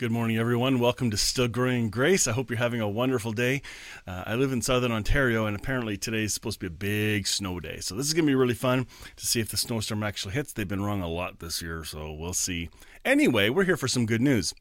Good 0.00 0.10
morning, 0.10 0.38
everyone. 0.38 0.78
Welcome 0.78 1.10
to 1.10 1.18
Still 1.18 1.46
Growing 1.46 1.90
Grace. 1.90 2.26
I 2.26 2.32
hope 2.32 2.48
you're 2.48 2.56
having 2.56 2.80
a 2.80 2.88
wonderful 2.88 3.32
day. 3.32 3.60
Uh, 4.06 4.22
I 4.24 4.34
live 4.34 4.50
in 4.50 4.62
southern 4.62 4.92
Ontario, 4.92 5.44
and 5.44 5.54
apparently 5.54 5.98
today 5.98 6.22
is 6.22 6.32
supposed 6.32 6.58
to 6.58 6.70
be 6.70 6.74
a 6.74 6.78
big 7.14 7.26
snow 7.26 7.60
day. 7.60 7.80
So, 7.80 7.94
this 7.94 8.06
is 8.06 8.14
going 8.14 8.24
to 8.24 8.30
be 8.30 8.34
really 8.34 8.54
fun 8.54 8.86
to 9.16 9.26
see 9.26 9.40
if 9.40 9.50
the 9.50 9.58
snowstorm 9.58 10.02
actually 10.02 10.32
hits. 10.32 10.54
They've 10.54 10.66
been 10.66 10.82
wrong 10.82 11.02
a 11.02 11.06
lot 11.06 11.40
this 11.40 11.60
year, 11.60 11.84
so 11.84 12.14
we'll 12.14 12.32
see. 12.32 12.70
Anyway, 13.04 13.50
we're 13.50 13.64
here 13.64 13.76
for 13.76 13.88
some 13.88 14.06
good 14.06 14.22
news. 14.22 14.54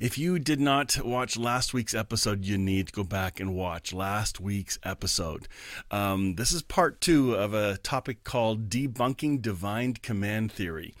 If 0.00 0.18
you 0.18 0.38
did 0.38 0.60
not 0.60 1.04
watch 1.04 1.36
last 1.36 1.74
week's 1.74 1.94
episode, 1.94 2.44
you 2.44 2.58
need 2.58 2.88
to 2.88 2.92
go 2.92 3.04
back 3.04 3.40
and 3.40 3.54
watch 3.54 3.92
last 3.92 4.40
week's 4.40 4.78
episode. 4.82 5.48
Um, 5.90 6.34
this 6.34 6.52
is 6.52 6.62
part 6.62 7.00
two 7.00 7.34
of 7.34 7.54
a 7.54 7.78
topic 7.78 8.24
called 8.24 8.68
Debunking 8.68 9.42
Divine 9.42 9.94
Command 9.94 10.52
Theory. 10.52 10.94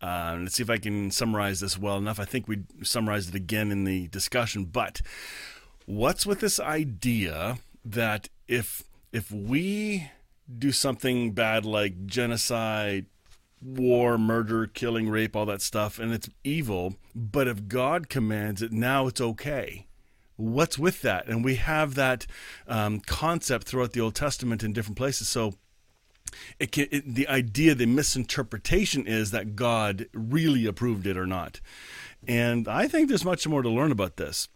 Uh, 0.00 0.38
let's 0.40 0.56
see 0.56 0.62
if 0.62 0.70
I 0.70 0.78
can 0.78 1.10
summarize 1.10 1.60
this 1.60 1.78
well 1.78 1.96
enough. 1.96 2.18
I 2.18 2.24
think 2.24 2.48
we 2.48 2.62
summarized 2.82 3.30
it 3.30 3.34
again 3.34 3.70
in 3.70 3.84
the 3.84 4.08
discussion, 4.08 4.64
but 4.64 5.00
what's 5.86 6.26
with 6.26 6.40
this 6.40 6.58
idea 6.58 7.58
that 7.84 8.28
if 8.48 8.84
if 9.12 9.30
we 9.30 10.10
do 10.58 10.72
something 10.72 11.32
bad 11.32 11.64
like 11.64 12.06
genocide, 12.06 13.06
war, 13.62 14.18
murder, 14.18 14.66
killing, 14.66 15.08
rape, 15.08 15.36
all 15.36 15.46
that 15.46 15.62
stuff, 15.62 15.98
and 15.98 16.12
it's 16.12 16.28
evil, 16.44 16.96
but 17.14 17.46
if 17.48 17.68
God 17.68 18.08
commands 18.08 18.62
it, 18.62 18.72
now 18.72 19.06
it's 19.06 19.20
okay. 19.20 19.86
What's 20.36 20.78
with 20.78 21.02
that? 21.02 21.28
And 21.28 21.44
we 21.44 21.56
have 21.56 21.94
that 21.94 22.26
um, 22.66 23.00
concept 23.00 23.66
throughout 23.66 23.92
the 23.92 24.00
Old 24.00 24.14
Testament 24.14 24.62
in 24.62 24.72
different 24.72 24.96
places. 24.96 25.28
So 25.28 25.54
it 26.58 26.72
can, 26.72 26.88
it, 26.90 27.14
the 27.14 27.28
idea, 27.28 27.74
the 27.74 27.86
misinterpretation 27.86 29.06
is 29.06 29.30
that 29.30 29.54
God 29.54 30.08
really 30.12 30.66
approved 30.66 31.06
it 31.06 31.16
or 31.16 31.26
not. 31.26 31.60
And 32.26 32.66
I 32.66 32.88
think 32.88 33.08
there's 33.08 33.24
much 33.24 33.46
more 33.46 33.62
to 33.62 33.68
learn 33.68 33.92
about 33.92 34.16
this. 34.16 34.48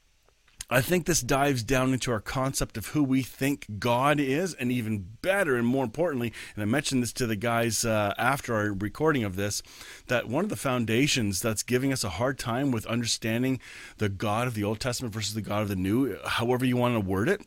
I 0.69 0.81
think 0.81 1.06
this 1.06 1.20
dives 1.20 1.62
down 1.62 1.92
into 1.92 2.11
our 2.11 2.20
concept 2.20 2.77
of 2.77 2.89
who 2.89 3.05
we 3.05 3.22
think 3.22 3.78
God 3.78 4.19
is, 4.19 4.53
and 4.55 4.73
even 4.73 5.06
better 5.23 5.55
and 5.55 5.64
more 5.64 5.84
importantly, 5.84 6.33
and 6.55 6.62
I 6.62 6.67
mentioned 6.67 7.05
this 7.05 7.12
to 7.14 7.27
the 7.27 7.36
guys 7.36 7.84
uh, 7.84 8.14
after 8.19 8.53
our 8.53 8.73
recording 8.73 9.23
of 9.23 9.36
this, 9.36 9.62
that 10.08 10.27
one 10.27 10.42
of 10.42 10.50
the 10.50 10.56
foundations 10.56 11.41
that's 11.41 11.62
giving 11.62 11.92
us 11.92 12.03
a 12.03 12.08
hard 12.08 12.36
time 12.36 12.73
with 12.73 12.84
understanding 12.86 13.61
the 13.98 14.08
God 14.08 14.48
of 14.48 14.55
the 14.55 14.64
Old 14.64 14.81
Testament 14.81 15.14
versus 15.14 15.34
the 15.34 15.41
God 15.41 15.62
of 15.62 15.69
the 15.69 15.77
New, 15.77 16.19
however 16.25 16.64
you 16.64 16.77
want 16.77 16.97
to 16.97 17.01
word 17.01 17.28
it, 17.28 17.42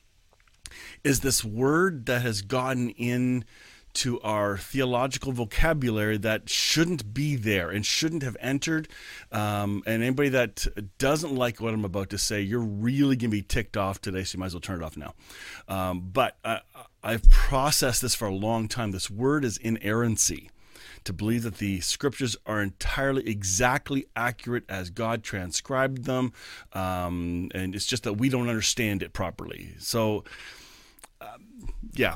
is 1.03 1.19
this 1.19 1.43
word 1.43 2.05
that 2.05 2.21
has 2.21 2.41
gotten 2.41 2.89
in 2.91 3.43
to 3.93 4.19
our 4.21 4.57
theological 4.57 5.31
vocabulary 5.31 6.17
that 6.17 6.49
shouldn't 6.49 7.13
be 7.13 7.35
there 7.35 7.69
and 7.69 7.85
shouldn't 7.85 8.23
have 8.23 8.37
entered. 8.39 8.87
Um, 9.31 9.83
and 9.85 10.03
anybody 10.03 10.29
that 10.29 10.67
doesn't 10.97 11.33
like 11.33 11.59
what 11.59 11.73
I'm 11.73 11.85
about 11.85 12.09
to 12.11 12.17
say, 12.17 12.41
you're 12.41 12.59
really 12.59 13.15
going 13.15 13.31
to 13.31 13.37
be 13.37 13.41
ticked 13.41 13.77
off 13.77 14.01
today, 14.01 14.23
so 14.23 14.35
you 14.35 14.39
might 14.39 14.47
as 14.47 14.53
well 14.53 14.61
turn 14.61 14.81
it 14.81 14.85
off 14.85 14.97
now. 14.97 15.13
Um, 15.67 16.09
but 16.13 16.37
I, 16.43 16.61
I've 17.03 17.29
processed 17.29 18.01
this 18.01 18.15
for 18.15 18.27
a 18.27 18.33
long 18.33 18.67
time. 18.67 18.91
This 18.91 19.09
word 19.09 19.43
is 19.43 19.57
inerrancy 19.57 20.49
to 21.05 21.13
believe 21.13 21.43
that 21.43 21.57
the 21.57 21.79
scriptures 21.79 22.35
are 22.45 22.61
entirely 22.61 23.27
exactly 23.27 24.05
accurate 24.15 24.63
as 24.69 24.89
God 24.89 25.23
transcribed 25.23 26.03
them. 26.03 26.33
Um, 26.73 27.49
and 27.53 27.73
it's 27.73 27.85
just 27.85 28.03
that 28.03 28.13
we 28.13 28.29
don't 28.29 28.49
understand 28.49 29.01
it 29.01 29.13
properly. 29.13 29.73
So, 29.79 30.23
um, 31.21 31.73
yeah, 31.93 32.15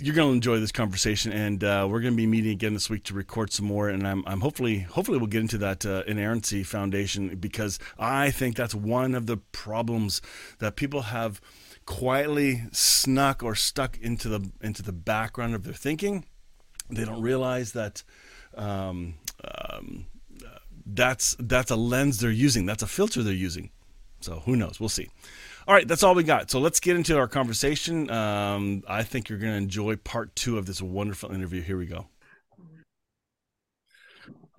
you're 0.00 0.14
going 0.14 0.28
to 0.28 0.34
enjoy 0.34 0.58
this 0.58 0.72
conversation, 0.72 1.32
and 1.32 1.62
uh, 1.62 1.86
we're 1.90 2.00
going 2.00 2.14
to 2.14 2.16
be 2.16 2.26
meeting 2.26 2.52
again 2.52 2.72
this 2.72 2.88
week 2.88 3.04
to 3.04 3.14
record 3.14 3.52
some 3.52 3.66
more. 3.66 3.88
And 3.88 4.06
I'm, 4.06 4.24
I'm 4.26 4.40
hopefully, 4.40 4.80
hopefully, 4.80 5.18
we'll 5.18 5.26
get 5.26 5.42
into 5.42 5.58
that 5.58 5.84
uh, 5.84 6.02
inerrancy 6.06 6.62
foundation 6.62 7.36
because 7.36 7.78
I 7.98 8.30
think 8.30 8.56
that's 8.56 8.74
one 8.74 9.14
of 9.14 9.26
the 9.26 9.36
problems 9.36 10.22
that 10.60 10.76
people 10.76 11.02
have 11.02 11.40
quietly 11.84 12.64
snuck 12.72 13.42
or 13.42 13.54
stuck 13.54 13.98
into 13.98 14.28
the 14.28 14.50
into 14.60 14.82
the 14.82 14.92
background 14.92 15.54
of 15.54 15.64
their 15.64 15.74
thinking. 15.74 16.24
They 16.88 17.04
don't 17.04 17.20
realize 17.20 17.72
that 17.72 18.02
um, 18.54 19.14
um, 19.44 20.06
that's 20.86 21.36
that's 21.38 21.70
a 21.70 21.76
lens 21.76 22.20
they're 22.20 22.30
using. 22.30 22.64
That's 22.64 22.82
a 22.82 22.86
filter 22.86 23.22
they're 23.22 23.34
using. 23.34 23.70
So 24.20 24.40
who 24.44 24.56
knows? 24.56 24.80
We'll 24.80 24.88
see. 24.88 25.08
All 25.68 25.74
right, 25.74 25.88
that's 25.88 26.04
all 26.04 26.14
we 26.14 26.22
got. 26.22 26.48
So 26.48 26.60
let's 26.60 26.78
get 26.78 26.94
into 26.94 27.18
our 27.18 27.26
conversation. 27.26 28.08
Um, 28.08 28.84
I 28.86 29.02
think 29.02 29.28
you're 29.28 29.38
going 29.40 29.50
to 29.52 29.58
enjoy 29.58 29.96
part 29.96 30.36
two 30.36 30.58
of 30.58 30.66
this 30.66 30.80
wonderful 30.80 31.32
interview. 31.32 31.60
Here 31.60 31.76
we 31.76 31.86
go. 31.86 32.06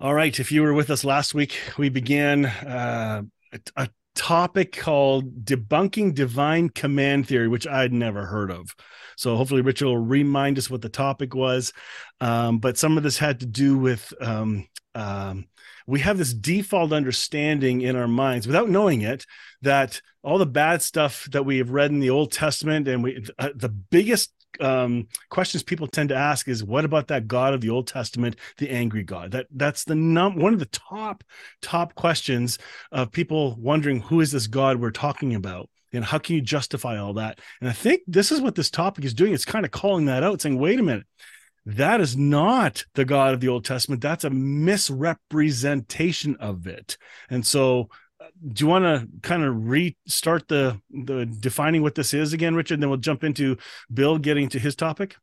All 0.00 0.12
right, 0.12 0.38
if 0.38 0.52
you 0.52 0.62
were 0.62 0.74
with 0.74 0.90
us 0.90 1.04
last 1.04 1.32
week, 1.32 1.58
we 1.78 1.88
began 1.88 2.44
uh, 2.44 3.22
a, 3.52 3.60
a 3.76 3.88
topic 4.14 4.76
called 4.76 5.46
debunking 5.46 6.14
divine 6.14 6.68
command 6.68 7.26
theory, 7.26 7.48
which 7.48 7.66
I'd 7.66 7.92
never 7.92 8.26
heard 8.26 8.50
of. 8.50 8.76
So 9.16 9.34
hopefully, 9.34 9.62
Richard 9.62 9.86
will 9.86 9.96
remind 9.96 10.58
us 10.58 10.68
what 10.68 10.82
the 10.82 10.90
topic 10.90 11.34
was. 11.34 11.72
Um, 12.20 12.58
but 12.58 12.76
some 12.76 12.98
of 12.98 13.02
this 13.02 13.16
had 13.16 13.40
to 13.40 13.46
do 13.46 13.78
with 13.78 14.12
um, 14.20 14.68
um, 14.94 15.46
we 15.86 16.00
have 16.00 16.18
this 16.18 16.34
default 16.34 16.92
understanding 16.92 17.80
in 17.80 17.96
our 17.96 18.06
minds 18.06 18.46
without 18.46 18.68
knowing 18.68 19.00
it 19.00 19.24
that 19.62 20.02
all 20.28 20.36
the 20.36 20.44
bad 20.44 20.82
stuff 20.82 21.26
that 21.32 21.46
we 21.46 21.56
have 21.56 21.70
read 21.70 21.90
in 21.90 22.00
the 22.00 22.10
Old 22.10 22.30
Testament 22.30 22.86
and 22.86 23.02
we 23.02 23.24
uh, 23.38 23.48
the 23.54 23.70
biggest 23.70 24.30
um, 24.60 25.08
questions 25.30 25.62
people 25.62 25.86
tend 25.86 26.10
to 26.10 26.14
ask 26.14 26.48
is 26.48 26.62
what 26.62 26.84
about 26.84 27.08
that 27.08 27.26
God 27.26 27.54
of 27.54 27.62
the 27.62 27.70
Old 27.70 27.86
Testament, 27.86 28.36
the 28.58 28.68
angry 28.68 29.04
God? 29.04 29.30
That 29.30 29.46
that's 29.50 29.84
the 29.84 29.94
num 29.94 30.36
one 30.36 30.52
of 30.52 30.58
the 30.58 30.66
top 30.66 31.24
top 31.62 31.94
questions 31.94 32.58
of 32.92 33.10
people 33.10 33.56
wondering 33.58 34.00
who 34.00 34.20
is 34.20 34.30
this 34.30 34.48
God 34.48 34.78
we're 34.78 34.90
talking 34.90 35.34
about 35.34 35.70
and 35.94 36.04
how 36.04 36.18
can 36.18 36.34
you 36.34 36.42
justify 36.42 36.98
all 36.98 37.14
that? 37.14 37.40
And 37.62 37.70
I 37.70 37.72
think 37.72 38.02
this 38.06 38.30
is 38.30 38.42
what 38.42 38.54
this 38.54 38.70
topic 38.70 39.06
is 39.06 39.14
doing. 39.14 39.32
It's 39.32 39.46
kind 39.46 39.64
of 39.64 39.70
calling 39.70 40.04
that 40.06 40.22
out, 40.22 40.42
saying, 40.42 40.58
wait 40.58 40.78
a 40.78 40.82
minute, 40.82 41.06
that 41.64 42.02
is 42.02 42.18
not 42.18 42.84
the 42.94 43.06
God 43.06 43.32
of 43.32 43.40
the 43.40 43.48
Old 43.48 43.64
Testament. 43.64 44.02
That's 44.02 44.24
a 44.24 44.30
misrepresentation 44.30 46.36
of 46.36 46.66
it. 46.66 46.98
And 47.30 47.46
so, 47.46 47.88
do 48.46 48.64
you 48.64 48.68
want 48.68 48.84
to 48.84 49.08
kind 49.22 49.42
of 49.42 49.68
restart 49.68 50.48
the 50.48 50.80
the 50.90 51.26
defining 51.26 51.82
what 51.82 51.94
this 51.94 52.14
is 52.14 52.32
again, 52.32 52.54
Richard? 52.54 52.80
Then 52.80 52.88
we'll 52.88 52.98
jump 52.98 53.24
into 53.24 53.56
Bill 53.92 54.18
getting 54.18 54.48
to 54.50 54.58
his 54.58 54.76
topic. 54.76 55.16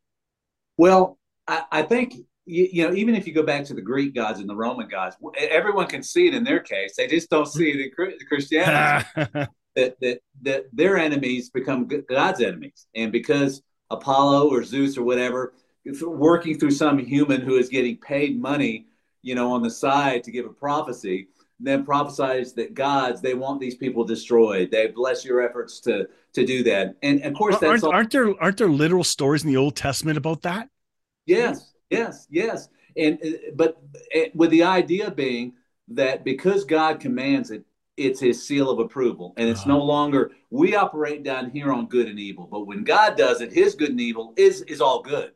Well, 0.78 1.18
I, 1.48 1.64
I 1.72 1.82
think 1.84 2.16
you, 2.46 2.68
you, 2.72 2.88
know 2.88 2.94
even 2.94 3.16
if 3.16 3.28
you 3.28 3.34
go 3.34 3.44
back 3.44 3.66
to 3.66 3.74
the 3.74 3.82
Greek 3.82 4.14
gods 4.14 4.40
and 4.40 4.50
the 4.50 4.56
Roman 4.56 4.88
gods, 4.88 5.16
everyone 5.38 5.88
can 5.88 6.04
see 6.04 6.28
it 6.28 6.34
in 6.34 6.44
their 6.44 6.60
case. 6.60 6.96
They 6.96 7.08
just 7.08 7.30
don't 7.30 7.48
see 7.48 7.72
it 7.72 7.80
in 7.80 8.28
Christianity 8.28 9.06
that, 9.76 10.00
that 10.02 10.20
that 10.42 10.66
their 10.74 10.98
enemies 10.98 11.50
become 11.50 11.90
God's 12.10 12.42
enemies, 12.42 12.88
and 12.96 13.12
because 13.12 13.62
Apollo 13.90 14.50
or 14.50 14.64
Zeus 14.64 14.98
or 14.98 15.04
whatever 15.04 15.54
working 16.02 16.58
through 16.58 16.72
some 16.72 16.98
human 16.98 17.42
who 17.42 17.58
is 17.58 17.70
getting 17.70 17.98
paid 17.98 18.42
money, 18.42 18.88
you 19.22 19.36
know, 19.36 19.52
on 19.52 19.62
the 19.62 19.70
side 19.70 20.24
to 20.24 20.32
give 20.32 20.46
a 20.46 20.50
prophecy, 20.50 21.28
then 21.60 21.86
prophesies 21.86 22.54
that 22.54 22.74
gods 22.74 23.22
they 23.22 23.34
want 23.34 23.60
these 23.60 23.76
people 23.76 24.04
destroyed. 24.04 24.72
They 24.72 24.88
bless 24.88 25.24
your 25.24 25.42
efforts 25.42 25.80
to 25.82 26.08
to 26.34 26.46
do 26.46 26.64
that. 26.64 26.96
And, 27.02 27.22
of 27.24 27.34
course, 27.34 27.56
aren't, 27.64 27.84
all- 27.84 27.94
aren't 27.94 28.12
there 28.12 28.34
aren't 28.42 28.58
there 28.58 28.70
literal 28.70 29.04
stories 29.04 29.44
in 29.44 29.50
the 29.50 29.58
Old 29.58 29.76
Testament 29.76 30.18
about 30.18 30.42
that? 30.42 30.70
Yes, 31.26 31.74
yes, 31.90 32.28
yes. 32.30 32.70
And 32.98 33.20
uh, 33.24 33.52
but 33.56 33.82
uh, 34.16 34.20
with 34.34 34.52
the 34.52 34.64
idea 34.64 35.12
being 35.12 35.54
that 35.90 36.24
because 36.24 36.64
God 36.66 37.00
commands 37.00 37.52
it, 37.52 37.64
it's 37.98 38.20
his 38.20 38.46
seal 38.46 38.70
of 38.70 38.80
approval. 38.80 39.34
And 39.38 39.48
it's 39.48 39.66
no 39.66 39.82
longer 39.82 40.32
we 40.50 40.76
operate 40.76 41.24
down 41.24 41.50
here 41.50 41.72
on 41.72 41.88
good 41.88 42.08
and 42.08 42.20
evil, 42.20 42.48
but 42.52 42.68
when 42.68 42.84
God 42.84 43.18
does 43.18 43.42
it, 43.42 43.54
his 43.54 43.76
good 43.76 43.92
and 43.92 44.02
evil 44.02 44.34
is 44.36 44.62
is 44.64 44.82
all 44.82 45.02
good. 45.02 45.32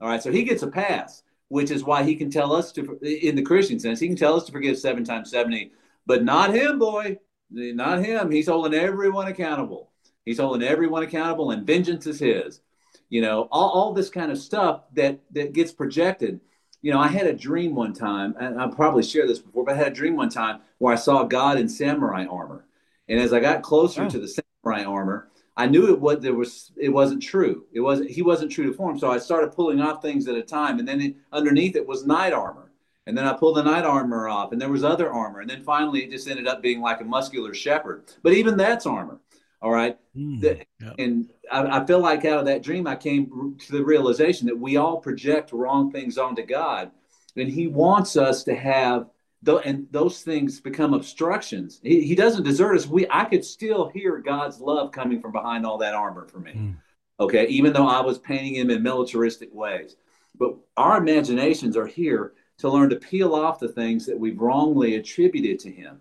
All 0.00 0.08
right, 0.08 0.22
so 0.22 0.32
he 0.32 0.42
gets 0.42 0.62
a 0.62 0.66
pass, 0.66 1.22
which 1.52 1.70
is 1.70 1.84
why 1.84 2.02
he 2.02 2.16
can 2.16 2.30
tell 2.30 2.50
us 2.50 2.72
to, 2.72 2.98
in 3.02 3.36
the 3.36 3.42
Christian 3.42 3.78
sense, 3.78 4.00
he 4.00 4.06
can 4.06 4.16
tell 4.16 4.34
us 4.36 4.44
to 4.44 4.52
forgive 4.52 4.78
seven 4.78 5.04
times 5.04 5.30
70, 5.30 5.70
but 6.06 6.24
not 6.24 6.54
him, 6.54 6.78
boy. 6.78 7.18
Not 7.50 8.02
him. 8.02 8.30
He's 8.30 8.48
holding 8.48 8.72
everyone 8.72 9.28
accountable. 9.28 9.90
He's 10.24 10.38
holding 10.38 10.66
everyone 10.66 11.02
accountable, 11.02 11.50
and 11.50 11.66
vengeance 11.66 12.06
is 12.06 12.18
his. 12.18 12.62
You 13.10 13.20
know, 13.20 13.48
all, 13.52 13.68
all 13.68 13.92
this 13.92 14.08
kind 14.08 14.32
of 14.32 14.38
stuff 14.38 14.84
that 14.94 15.20
that 15.32 15.52
gets 15.52 15.72
projected. 15.72 16.40
you 16.80 16.90
know, 16.90 16.98
I 16.98 17.08
had 17.08 17.26
a 17.26 17.34
dream 17.34 17.74
one 17.74 17.92
time, 17.92 18.34
and 18.40 18.58
I 18.58 18.68
probably 18.68 19.02
shared 19.02 19.28
this 19.28 19.38
before, 19.38 19.66
but 19.66 19.74
I 19.74 19.76
had 19.76 19.92
a 19.92 19.94
dream 19.94 20.16
one 20.16 20.30
time 20.30 20.60
where 20.78 20.94
I 20.94 20.96
saw 20.96 21.24
God 21.24 21.58
in 21.58 21.68
samurai 21.68 22.24
armor. 22.24 22.64
And 23.10 23.20
as 23.20 23.34
I 23.34 23.40
got 23.40 23.60
closer 23.60 24.04
oh. 24.04 24.08
to 24.08 24.18
the 24.18 24.40
samurai 24.64 24.84
armor, 24.84 25.28
I 25.56 25.66
knew 25.66 25.92
it 25.92 26.00
was 26.00 26.20
there 26.20 26.34
was 26.34 26.72
it 26.76 26.88
wasn't 26.88 27.22
true. 27.22 27.66
It 27.72 27.80
wasn't 27.80 28.10
he 28.10 28.22
wasn't 28.22 28.52
true 28.52 28.66
to 28.66 28.72
form. 28.72 28.98
So 28.98 29.10
I 29.10 29.18
started 29.18 29.52
pulling 29.52 29.80
off 29.80 30.00
things 30.00 30.26
at 30.28 30.34
a 30.34 30.42
time, 30.42 30.78
and 30.78 30.88
then 30.88 31.00
it, 31.00 31.16
underneath 31.32 31.76
it 31.76 31.86
was 31.86 32.06
knight 32.06 32.32
armor. 32.32 32.72
And 33.06 33.18
then 33.18 33.26
I 33.26 33.32
pulled 33.32 33.56
the 33.56 33.64
knight 33.64 33.84
armor 33.84 34.28
off, 34.28 34.52
and 34.52 34.60
there 34.60 34.68
was 34.68 34.84
other 34.84 35.10
armor. 35.10 35.40
And 35.40 35.50
then 35.50 35.64
finally, 35.64 36.04
it 36.04 36.10
just 36.10 36.28
ended 36.28 36.46
up 36.46 36.62
being 36.62 36.80
like 36.80 37.00
a 37.00 37.04
muscular 37.04 37.52
shepherd. 37.52 38.04
But 38.22 38.32
even 38.34 38.56
that's 38.56 38.86
armor. 38.86 39.18
All 39.60 39.72
right. 39.72 39.98
Mm, 40.16 40.40
the, 40.40 40.60
yeah. 40.80 40.92
And 40.98 41.28
I, 41.50 41.80
I, 41.80 41.86
feel 41.86 42.00
like 42.00 42.24
out 42.24 42.40
of 42.40 42.46
that 42.46 42.62
dream, 42.62 42.86
I 42.86 42.96
came 42.96 43.56
to 43.58 43.72
the 43.72 43.84
realization 43.84 44.46
that 44.48 44.58
we 44.58 44.76
all 44.76 44.98
project 44.98 45.52
wrong 45.52 45.90
things 45.90 46.18
onto 46.18 46.44
God. 46.44 46.90
And 47.36 47.48
He 47.48 47.68
wants 47.68 48.16
us 48.16 48.44
to 48.44 48.54
have, 48.54 49.06
the, 49.42 49.56
and 49.56 49.86
those 49.90 50.22
things 50.22 50.60
become 50.60 50.94
obstructions. 50.94 51.80
He, 51.82 52.02
he 52.02 52.14
doesn't 52.14 52.44
desert 52.44 52.76
us. 52.76 52.86
We, 52.86 53.06
I 53.10 53.24
could 53.24 53.44
still 53.44 53.88
hear 53.88 54.18
God's 54.18 54.60
love 54.60 54.92
coming 54.92 55.20
from 55.20 55.32
behind 55.32 55.66
all 55.66 55.78
that 55.78 55.94
armor 55.94 56.26
for 56.26 56.38
me. 56.38 56.52
Mm. 56.52 56.76
Okay. 57.18 57.46
Even 57.48 57.72
though 57.72 57.88
I 57.88 58.00
was 58.00 58.18
painting 58.18 58.54
Him 58.54 58.70
in 58.70 58.82
militaristic 58.82 59.52
ways. 59.52 59.96
But 60.38 60.54
our 60.76 60.98
imaginations 60.98 61.76
are 61.76 61.86
here 61.86 62.34
to 62.58 62.70
learn 62.70 62.90
to 62.90 62.96
peel 62.96 63.34
off 63.34 63.58
the 63.58 63.68
things 63.68 64.06
that 64.06 64.18
we've 64.18 64.40
wrongly 64.40 64.94
attributed 64.94 65.58
to 65.60 65.70
Him. 65.70 66.00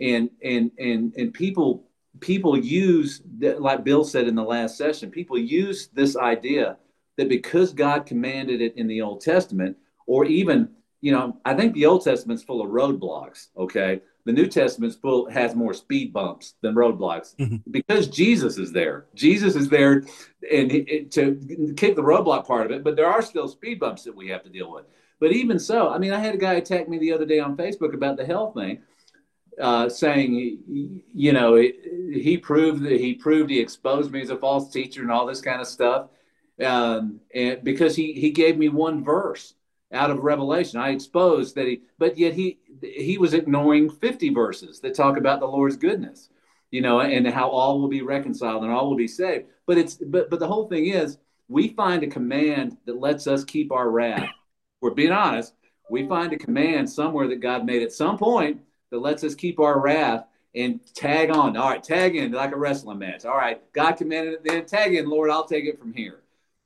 And, 0.00 0.30
and, 0.42 0.70
and, 0.78 1.14
and 1.14 1.34
people 1.34 1.84
people 2.18 2.58
use 2.58 3.22
like 3.38 3.84
bill 3.84 4.02
said 4.02 4.26
in 4.26 4.34
the 4.34 4.42
last 4.42 4.76
session 4.76 5.12
people 5.12 5.38
use 5.38 5.86
this 5.94 6.16
idea 6.16 6.76
that 7.16 7.28
because 7.28 7.72
god 7.72 8.04
commanded 8.04 8.60
it 8.60 8.76
in 8.76 8.88
the 8.88 9.00
old 9.00 9.20
testament 9.20 9.76
or 10.08 10.24
even 10.24 10.68
you 11.00 11.12
know 11.12 11.36
i 11.44 11.54
think 11.54 11.74
the 11.74 11.86
old 11.86 12.04
testament's 12.04 12.42
full 12.42 12.62
of 12.62 12.70
roadblocks 12.70 13.48
okay? 13.56 14.00
The 14.26 14.32
new 14.32 14.46
testament's 14.46 14.96
full 14.96 15.30
has 15.30 15.54
more 15.54 15.72
speed 15.72 16.12
bumps 16.12 16.54
than 16.60 16.74
roadblocks 16.74 17.34
mm-hmm. 17.36 17.56
because 17.70 18.06
jesus 18.06 18.58
is 18.58 18.70
there. 18.72 19.06
Jesus 19.14 19.56
is 19.56 19.68
there 19.68 20.04
and 20.50 20.70
it, 20.72 21.10
to 21.12 21.74
kick 21.76 21.96
the 21.96 22.02
roadblock 22.02 22.46
part 22.46 22.66
of 22.66 22.72
it 22.72 22.84
but 22.84 22.96
there 22.96 23.06
are 23.06 23.22
still 23.22 23.48
speed 23.48 23.80
bumps 23.80 24.04
that 24.04 24.14
we 24.14 24.28
have 24.28 24.42
to 24.44 24.50
deal 24.50 24.70
with. 24.70 24.84
But 25.20 25.32
even 25.32 25.58
so 25.58 25.88
i 25.88 25.98
mean 25.98 26.12
i 26.12 26.18
had 26.18 26.34
a 26.34 26.38
guy 26.38 26.54
attack 26.54 26.88
me 26.88 26.98
the 26.98 27.12
other 27.12 27.26
day 27.26 27.40
on 27.40 27.56
facebook 27.56 27.94
about 27.94 28.16
the 28.16 28.24
hell 28.24 28.52
thing 28.52 28.82
uh, 29.60 29.88
saying, 29.88 30.58
you 31.12 31.32
know, 31.32 31.54
he 31.56 32.38
proved 32.38 32.82
that 32.82 32.98
he 32.98 33.14
proved 33.14 33.50
he 33.50 33.60
exposed 33.60 34.10
me 34.10 34.22
as 34.22 34.30
a 34.30 34.36
false 34.36 34.72
teacher 34.72 35.02
and 35.02 35.10
all 35.10 35.26
this 35.26 35.40
kind 35.42 35.60
of 35.60 35.66
stuff, 35.66 36.08
um, 36.64 37.20
and 37.34 37.62
because 37.62 37.94
he 37.94 38.12
he 38.14 38.30
gave 38.30 38.56
me 38.56 38.68
one 38.68 39.04
verse 39.04 39.54
out 39.92 40.10
of 40.10 40.18
Revelation, 40.20 40.80
I 40.80 40.90
exposed 40.90 41.54
that 41.56 41.66
he, 41.66 41.82
but 41.98 42.16
yet 42.16 42.34
he 42.34 42.58
he 42.82 43.18
was 43.18 43.34
ignoring 43.34 43.90
fifty 43.90 44.32
verses 44.32 44.80
that 44.80 44.94
talk 44.94 45.16
about 45.16 45.40
the 45.40 45.46
Lord's 45.46 45.76
goodness, 45.76 46.30
you 46.70 46.80
know, 46.80 47.00
and 47.00 47.26
how 47.26 47.48
all 47.48 47.80
will 47.80 47.88
be 47.88 48.02
reconciled 48.02 48.62
and 48.62 48.72
all 48.72 48.88
will 48.88 48.96
be 48.96 49.08
saved. 49.08 49.46
But 49.66 49.78
it's 49.78 49.96
but 49.96 50.30
but 50.30 50.38
the 50.38 50.48
whole 50.48 50.68
thing 50.68 50.86
is 50.86 51.18
we 51.48 51.68
find 51.68 52.02
a 52.02 52.06
command 52.06 52.76
that 52.86 53.00
lets 53.00 53.26
us 53.26 53.44
keep 53.44 53.72
our 53.72 53.90
wrath. 53.90 54.28
We're 54.80 54.92
being 54.92 55.12
honest. 55.12 55.54
We 55.90 56.06
find 56.06 56.32
a 56.32 56.38
command 56.38 56.88
somewhere 56.88 57.26
that 57.28 57.40
God 57.40 57.66
made 57.66 57.82
at 57.82 57.92
some 57.92 58.16
point 58.16 58.60
that 58.90 59.00
lets 59.00 59.24
us 59.24 59.34
keep 59.34 59.58
our 59.58 59.80
wrath 59.80 60.24
and 60.54 60.80
tag 60.94 61.30
on. 61.30 61.56
All 61.56 61.68
right, 61.68 61.82
tag 61.82 62.14
in 62.14 62.30
like 62.32 62.52
a 62.52 62.56
wrestling 62.56 62.98
match. 62.98 63.24
All 63.24 63.36
right, 63.36 63.60
God 63.72 63.92
commanded 63.92 64.34
it, 64.34 64.44
then 64.44 64.64
tag 64.66 64.94
in, 64.94 65.08
Lord, 65.08 65.30
I'll 65.30 65.44
take 65.46 65.64
it 65.64 65.78
from 65.78 65.92
here. 65.92 66.22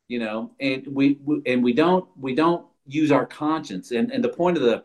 You 0.08 0.18
know, 0.18 0.50
and 0.60 0.86
we, 0.86 1.18
we 1.24 1.40
and 1.46 1.64
we 1.64 1.72
don't 1.72 2.06
we 2.20 2.34
don't 2.34 2.66
use 2.86 3.10
our 3.10 3.26
conscience. 3.26 3.90
And 3.90 4.10
and 4.10 4.22
the 4.22 4.28
point 4.28 4.56
of 4.56 4.62
the 4.62 4.84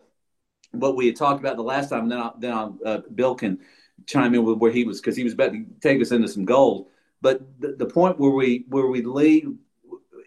what 0.71 0.95
we 0.95 1.07
had 1.07 1.15
talked 1.15 1.39
about 1.39 1.55
the 1.55 1.63
last 1.63 1.89
time, 1.89 2.09
then 2.09 2.19
I'll, 2.19 2.35
then 2.37 2.53
I'll, 2.53 2.77
uh, 2.85 2.99
Bill 3.15 3.35
can 3.35 3.59
chime 4.05 4.35
in 4.35 4.43
with 4.43 4.57
where 4.59 4.71
he 4.71 4.83
was 4.83 5.01
because 5.01 5.15
he 5.15 5.23
was 5.23 5.33
about 5.33 5.51
to 5.51 5.65
take 5.81 6.01
us 6.01 6.11
into 6.11 6.27
some 6.27 6.45
gold. 6.45 6.87
But 7.21 7.41
the, 7.59 7.75
the 7.77 7.85
point 7.85 8.19
where 8.19 8.31
we 8.31 8.65
where 8.69 8.87
we 8.87 9.01
lead 9.01 9.47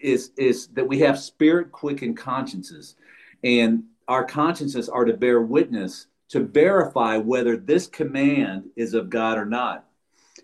is 0.01 0.31
is 0.37 0.69
that 0.69 0.87
we 0.87 0.99
have 1.01 1.19
spirit 1.19 1.73
quickened 1.73 2.17
consciences, 2.17 2.97
and 3.45 3.85
our 4.09 4.25
consciences 4.25 4.89
are 4.89 5.05
to 5.05 5.17
bear 5.17 5.41
witness 5.41 6.07
to 6.33 6.41
verify 6.41 7.19
whether 7.19 7.59
this 7.59 7.87
command 7.87 8.65
is 8.75 8.95
of 8.95 9.11
God 9.11 9.37
or 9.37 9.45
not. 9.45 9.85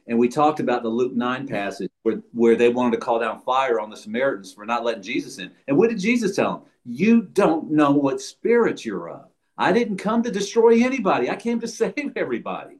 And 0.06 0.18
we 0.18 0.28
talked 0.28 0.60
about 0.60 0.82
the 0.82 0.90
Luke 0.90 1.14
9 1.14 1.48
passage 1.48 1.90
where, 2.08 2.22
where 2.32 2.56
they 2.56 2.70
wanted 2.70 2.92
to 2.92 3.04
call 3.04 3.18
down 3.18 3.40
fire 3.42 3.78
on 3.78 3.90
the 3.90 3.96
Samaritans 3.96 4.52
for 4.52 4.64
not 4.64 4.84
letting 4.84 5.02
Jesus 5.02 5.38
in. 5.38 5.50
And 5.66 5.76
what 5.76 5.90
did 5.90 5.98
Jesus 5.98 6.34
tell 6.34 6.52
them? 6.52 6.62
You 6.84 7.22
don't 7.22 7.70
know 7.70 7.90
what 7.90 8.20
spirit 8.20 8.84
you're 8.84 9.10
of. 9.10 9.26
I 9.58 9.72
didn't 9.72 9.98
come 9.98 10.22
to 10.22 10.30
destroy 10.30 10.82
anybody, 10.82 11.28
I 11.28 11.36
came 11.36 11.60
to 11.60 11.68
save 11.68 12.12
everybody. 12.16 12.76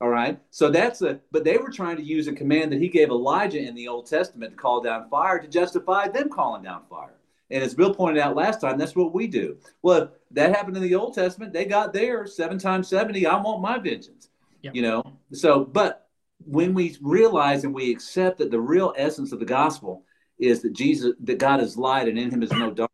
All 0.00 0.08
right. 0.08 0.38
So 0.50 0.70
that's 0.70 1.02
a, 1.02 1.20
but 1.30 1.44
they 1.44 1.58
were 1.58 1.70
trying 1.70 1.96
to 1.96 2.02
use 2.02 2.26
a 2.26 2.32
command 2.32 2.72
that 2.72 2.80
he 2.80 2.88
gave 2.88 3.10
Elijah 3.10 3.58
in 3.58 3.74
the 3.74 3.88
Old 3.88 4.06
Testament 4.06 4.52
to 4.52 4.56
call 4.56 4.80
down 4.80 5.10
fire 5.10 5.38
to 5.38 5.48
justify 5.48 6.08
them 6.08 6.30
calling 6.30 6.62
down 6.62 6.82
fire. 6.88 7.16
And 7.50 7.62
as 7.62 7.74
Bill 7.74 7.92
pointed 7.92 8.22
out 8.22 8.34
last 8.34 8.62
time, 8.62 8.78
that's 8.78 8.96
what 8.96 9.12
we 9.12 9.26
do. 9.26 9.58
Well, 9.82 10.12
that 10.30 10.56
happened 10.56 10.76
in 10.76 10.82
the 10.82 10.94
Old 10.94 11.12
Testament. 11.12 11.52
They 11.52 11.66
got 11.66 11.92
there 11.92 12.26
seven 12.26 12.58
times 12.58 12.88
70. 12.88 13.26
I 13.26 13.36
want 13.42 13.60
my 13.60 13.76
vengeance. 13.76 14.30
Yep. 14.62 14.74
You 14.74 14.82
know, 14.82 15.12
so, 15.32 15.64
but 15.64 16.09
when 16.44 16.74
we 16.74 16.96
realize 17.00 17.64
and 17.64 17.74
we 17.74 17.90
accept 17.90 18.38
that 18.38 18.50
the 18.50 18.60
real 18.60 18.94
essence 18.96 19.32
of 19.32 19.40
the 19.40 19.46
gospel 19.46 20.04
is 20.38 20.62
that 20.62 20.72
Jesus, 20.72 21.12
that 21.24 21.38
God 21.38 21.60
is 21.60 21.76
light 21.76 22.08
and 22.08 22.18
in 22.18 22.30
him 22.30 22.42
is 22.42 22.50
no 22.52 22.70
dark, 22.70 22.90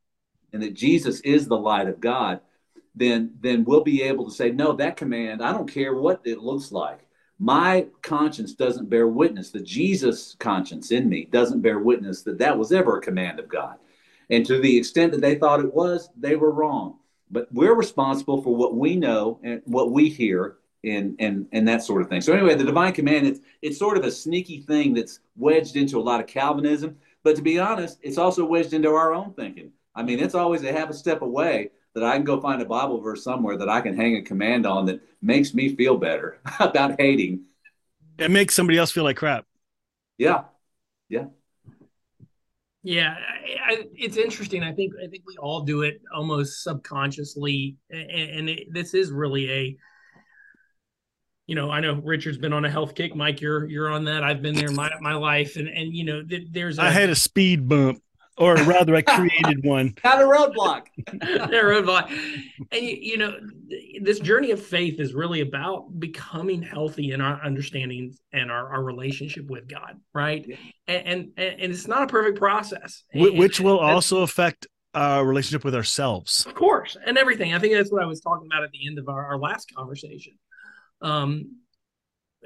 and 0.53 0.63
that 0.63 0.75
Jesus 0.75 1.21
is 1.21 1.47
the 1.47 1.57
light 1.57 1.89
of 1.89 2.01
God, 2.01 2.41
then, 2.95 3.33
then 3.41 3.65
we'll 3.65 3.85
be 3.85 4.03
able 4.03 4.25
to 4.25 4.31
say, 4.31 4.51
no, 4.51 4.73
that 4.73 4.97
command, 4.97 5.43
I 5.43 5.53
don't 5.53 5.71
care 5.71 5.95
what 5.95 6.21
it 6.25 6.39
looks 6.39 6.73
like. 6.73 7.07
My 7.39 7.87
conscience 8.01 8.55
doesn't 8.55 8.89
bear 8.89 9.07
witness. 9.07 9.51
The 9.51 9.61
Jesus 9.61 10.35
conscience 10.39 10.91
in 10.91 11.09
me 11.09 11.27
doesn't 11.27 11.61
bear 11.61 11.79
witness 11.79 12.23
that 12.23 12.39
that 12.39 12.59
was 12.59 12.73
ever 12.73 12.97
a 12.97 13.03
command 13.03 13.39
of 13.39 13.49
God. 13.49 13.77
And 14.31 14.45
to 14.47 14.59
the 14.59 14.77
extent 14.79 15.13
that 15.13 15.21
they 15.21 15.35
thought 15.35 15.61
it 15.61 15.73
was, 15.73 16.09
they 16.17 16.37
were 16.37 16.51
wrong. 16.51 16.97
But 17.31 17.53
we're 17.53 17.75
responsible 17.75 18.41
for 18.43 18.57
what 18.57 18.75
we 18.75 18.97
know 18.97 19.39
and 19.43 19.61
what 19.67 19.91
we 19.91 20.09
hear 20.09 20.57
and 20.87 21.17
and 21.19 21.47
and 21.53 21.67
that 21.69 21.83
sort 21.83 22.03
of 22.03 22.09
thing. 22.09 22.21
So 22.21 22.33
anyway, 22.33 22.55
the 22.55 22.65
divine 22.65 22.93
command 22.93 23.27
it's 23.27 23.41
it's 23.63 23.79
sort 23.79 23.97
of 23.97 24.05
a 24.05 24.11
sneaky 24.11 24.61
thing 24.61 24.95
that's 24.95 25.21
wedged 25.37 25.77
into 25.77 25.99
a 25.99 26.03
lot 26.03 26.21
of 26.21 26.27
Calvinism. 26.27 26.97
But 27.23 27.37
to 27.37 27.43
be 27.43 27.59
honest, 27.59 27.99
it's 28.03 28.19
also 28.19 28.45
wedged 28.45 28.73
into 28.73 28.91
our 28.91 29.13
own 29.13 29.33
thinking. 29.35 29.73
I 29.95 30.03
mean, 30.03 30.21
it's 30.21 30.35
always 30.35 30.63
a 30.63 30.73
half 30.73 30.91
a 30.91 30.95
step 30.95 31.23
away 31.23 31.71
that 31.95 32.05
I 32.05 32.15
can 32.17 32.25
go 32.25 32.41
find 32.41 32.61
a 32.61 32.67
Bible 32.67 33.01
verse 33.01 33.25
somewhere 33.25 33.57
that 33.57 33.69
I 33.69 33.81
can 33.81 33.97
hang 33.97 34.17
a 34.17 34.23
command 34.23 34.67
on 34.67 34.87
that 34.87 35.01
makes 35.23 35.55
me 35.55 35.75
feel 35.75 35.97
better 35.97 36.39
about 36.61 37.01
hating. 37.01 37.45
It 38.19 38.31
makes 38.31 38.55
somebody 38.55 38.79
else 38.79 38.93
feel 38.93 39.05
like 39.05 39.17
crap. 39.17 39.45
Yeah. 40.19 40.45
Yeah. 41.09 41.27
Yeah, 42.87 43.17
I, 43.19 43.73
I, 43.73 43.85
it's 43.97 44.17
interesting. 44.17 44.63
I 44.63 44.73
think 44.73 44.93
I 45.03 45.09
think 45.09 45.25
we 45.27 45.37
all 45.39 45.63
do 45.63 45.83
it 45.83 46.01
almost 46.15 46.63
subconsciously, 46.63 47.79
and, 47.91 48.11
and 48.11 48.49
it, 48.49 48.73
this 48.73 48.95
is 48.95 49.11
really 49.11 49.51
a. 49.51 49.77
You 51.47 51.55
know, 51.55 51.71
I 51.71 51.81
know 51.81 51.95
Richard's 51.95 52.39
been 52.39 52.53
on 52.53 52.65
a 52.65 52.71
health 52.71 52.95
kick. 52.95 53.15
Mike, 53.15 53.41
you're 53.41 53.67
you're 53.67 53.91
on 53.91 54.05
that. 54.05 54.25
I've 54.25 54.43
been 54.43 54.55
there 54.55 54.71
my 54.73 54.91
my 55.01 55.15
life, 55.15 55.57
and 55.57 55.69
and 55.69 55.95
you 55.95 56.05
know, 56.05 56.23
th- 56.23 56.49
there's. 56.51 56.79
A, 56.79 56.83
I 56.83 56.91
had 56.91 57.09
a 57.09 57.15
speed 57.15 57.69
bump 57.69 58.03
or 58.39 58.55
rather, 58.55 58.95
I 58.95 59.03
created 59.03 59.65
one. 59.65 59.95
Got 60.03 60.23
a 60.23 60.27
roadblock. 60.27 60.87
a 61.09 61.49
roadblock. 61.49 62.11
And 62.71 62.85
you, 62.85 62.97
you, 63.01 63.17
know, 63.17 63.39
this 64.03 64.19
journey 64.21 64.51
of 64.51 64.63
faith 64.63 65.01
is 65.01 65.15
really 65.15 65.41
about 65.41 65.99
becoming 65.99 66.63
healthy 66.63 67.13
in 67.13 67.21
our 67.21 67.43
understanding 67.43 68.15
and 68.33 68.51
our, 68.51 68.69
our 68.69 68.83
relationship 68.83 69.47
with 69.49 69.69
God, 69.69 69.99
right? 70.13 70.45
Yeah. 70.47 70.57
And, 70.87 71.33
and, 71.37 71.61
and 71.61 71.73
it's 71.73 71.89
not 71.89 72.03
a 72.03 72.07
perfect 72.07 72.39
process, 72.39 73.05
which 73.15 73.59
will 73.59 73.79
also 73.79 74.23
affect 74.23 74.67
our 74.93 75.25
relationship 75.25 75.65
with 75.65 75.75
ourselves, 75.75 76.47
of 76.47 76.55
course, 76.55 76.97
and 77.05 77.19
everything. 77.19 77.53
I 77.53 77.59
think 77.59 77.75
that's 77.75 77.93
what 77.93 78.03
I 78.03 78.07
was 78.07 78.21
talking 78.21 78.47
about 78.47 78.63
at 78.63 78.71
the 78.71 78.87
end 78.87 78.99
of 78.99 79.09
our, 79.09 79.27
our 79.27 79.39
last 79.39 79.75
conversation. 79.75 80.33
Um, 81.01 81.57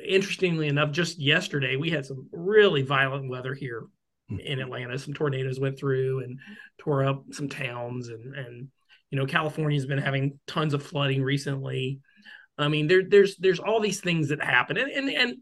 interestingly 0.04 0.68
enough, 0.68 0.92
just 0.92 1.18
yesterday 1.18 1.76
we 1.76 1.90
had 1.90 2.06
some 2.06 2.28
really 2.32 2.82
violent 2.82 3.28
weather 3.28 3.54
here 3.54 3.84
in 4.28 4.60
Atlanta. 4.60 4.98
Some 4.98 5.14
tornadoes 5.14 5.60
went 5.60 5.78
through 5.78 6.24
and 6.24 6.38
tore 6.78 7.04
up 7.04 7.24
some 7.32 7.48
towns, 7.48 8.08
and 8.08 8.34
and 8.34 8.68
you 9.10 9.18
know 9.18 9.26
California's 9.26 9.86
been 9.86 9.98
having 9.98 10.38
tons 10.46 10.74
of 10.74 10.82
flooding 10.82 11.22
recently. 11.22 12.00
I 12.58 12.68
mean, 12.68 12.86
there 12.86 13.02
there's 13.08 13.36
there's 13.36 13.60
all 13.60 13.80
these 13.80 14.00
things 14.00 14.28
that 14.28 14.42
happen, 14.42 14.76
and 14.76 14.90
and 14.90 15.08
and 15.10 15.36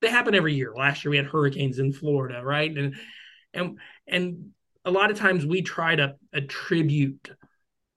they 0.00 0.08
happen 0.08 0.34
every 0.34 0.54
year. 0.54 0.72
Last 0.76 1.04
year 1.04 1.10
we 1.10 1.16
had 1.16 1.26
hurricanes 1.26 1.78
in 1.78 1.92
Florida, 1.92 2.42
right? 2.42 2.76
And 2.76 2.96
and 3.52 3.78
and 4.06 4.50
a 4.84 4.90
lot 4.90 5.10
of 5.10 5.18
times 5.18 5.46
we 5.46 5.62
try 5.62 5.94
to 5.96 6.16
attribute 6.32 7.30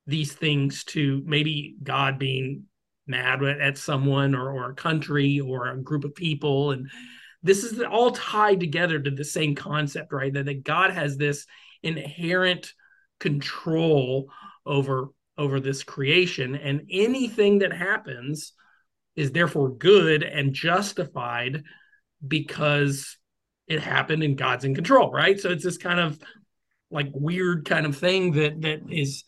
these 0.07 0.33
things 0.33 0.83
to 0.83 1.23
maybe 1.25 1.75
God 1.81 2.19
being 2.19 2.65
mad 3.07 3.43
at 3.43 3.77
someone 3.77 4.33
or, 4.33 4.51
or 4.51 4.71
a 4.71 4.75
country 4.75 5.39
or 5.39 5.67
a 5.67 5.77
group 5.77 6.03
of 6.03 6.15
people 6.15 6.71
and 6.71 6.89
this 7.45 7.63
is 7.63 7.79
all 7.79 8.09
tied 8.09 8.59
together 8.59 8.99
to 8.99 9.11
the 9.11 9.23
same 9.23 9.53
concept, 9.53 10.11
right? 10.11 10.33
That, 10.33 10.45
that 10.45 10.63
God 10.63 10.91
has 10.91 11.15
this 11.15 11.45
inherent 11.83 12.73
control 13.19 14.31
over 14.65 15.09
over 15.37 15.59
this 15.59 15.83
creation, 15.83 16.55
and 16.55 16.87
anything 16.89 17.59
that 17.59 17.73
happens 17.73 18.53
is 19.15 19.31
therefore 19.31 19.69
good 19.69 20.23
and 20.23 20.53
justified 20.53 21.63
because 22.25 23.17
it 23.67 23.81
happened 23.81 24.23
and 24.23 24.37
God's 24.37 24.65
in 24.65 24.73
control, 24.73 25.11
right? 25.11 25.39
So 25.39 25.49
it's 25.49 25.63
this 25.63 25.77
kind 25.77 25.99
of 25.99 26.17
like 26.89 27.09
weird 27.13 27.65
kind 27.65 27.85
of 27.85 27.95
thing 27.95 28.31
that 28.33 28.61
that 28.61 28.81
is 28.89 29.23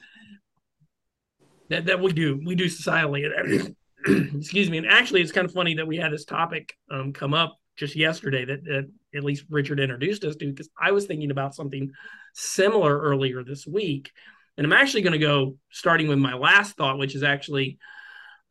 that 1.69 1.85
that 1.85 1.99
we 1.99 2.13
do 2.13 2.39
we 2.45 2.55
do 2.55 2.65
societally. 2.65 3.75
Excuse 4.35 4.69
me. 4.69 4.77
And 4.77 4.87
actually, 4.87 5.21
it's 5.21 5.31
kind 5.31 5.45
of 5.45 5.53
funny 5.53 5.75
that 5.75 5.87
we 5.87 5.97
had 5.97 6.11
this 6.11 6.25
topic 6.25 6.75
um, 6.91 7.13
come 7.13 7.33
up 7.33 7.57
just 7.75 7.95
yesterday 7.95 8.45
that, 8.45 8.63
that 8.63 8.89
at 9.15 9.23
least 9.23 9.45
Richard 9.49 9.79
introduced 9.79 10.23
us 10.23 10.35
to 10.37 10.47
because 10.47 10.69
I 10.79 10.91
was 10.91 11.05
thinking 11.05 11.31
about 11.31 11.55
something 11.55 11.91
similar 12.33 12.99
earlier 12.99 13.43
this 13.43 13.65
week, 13.65 14.11
and 14.57 14.65
I'm 14.65 14.73
actually 14.73 15.01
going 15.01 15.13
to 15.13 15.19
go 15.19 15.57
starting 15.71 16.07
with 16.07 16.19
my 16.19 16.33
last 16.33 16.75
thought, 16.77 16.97
which 16.97 17.15
is 17.15 17.23
actually 17.23 17.77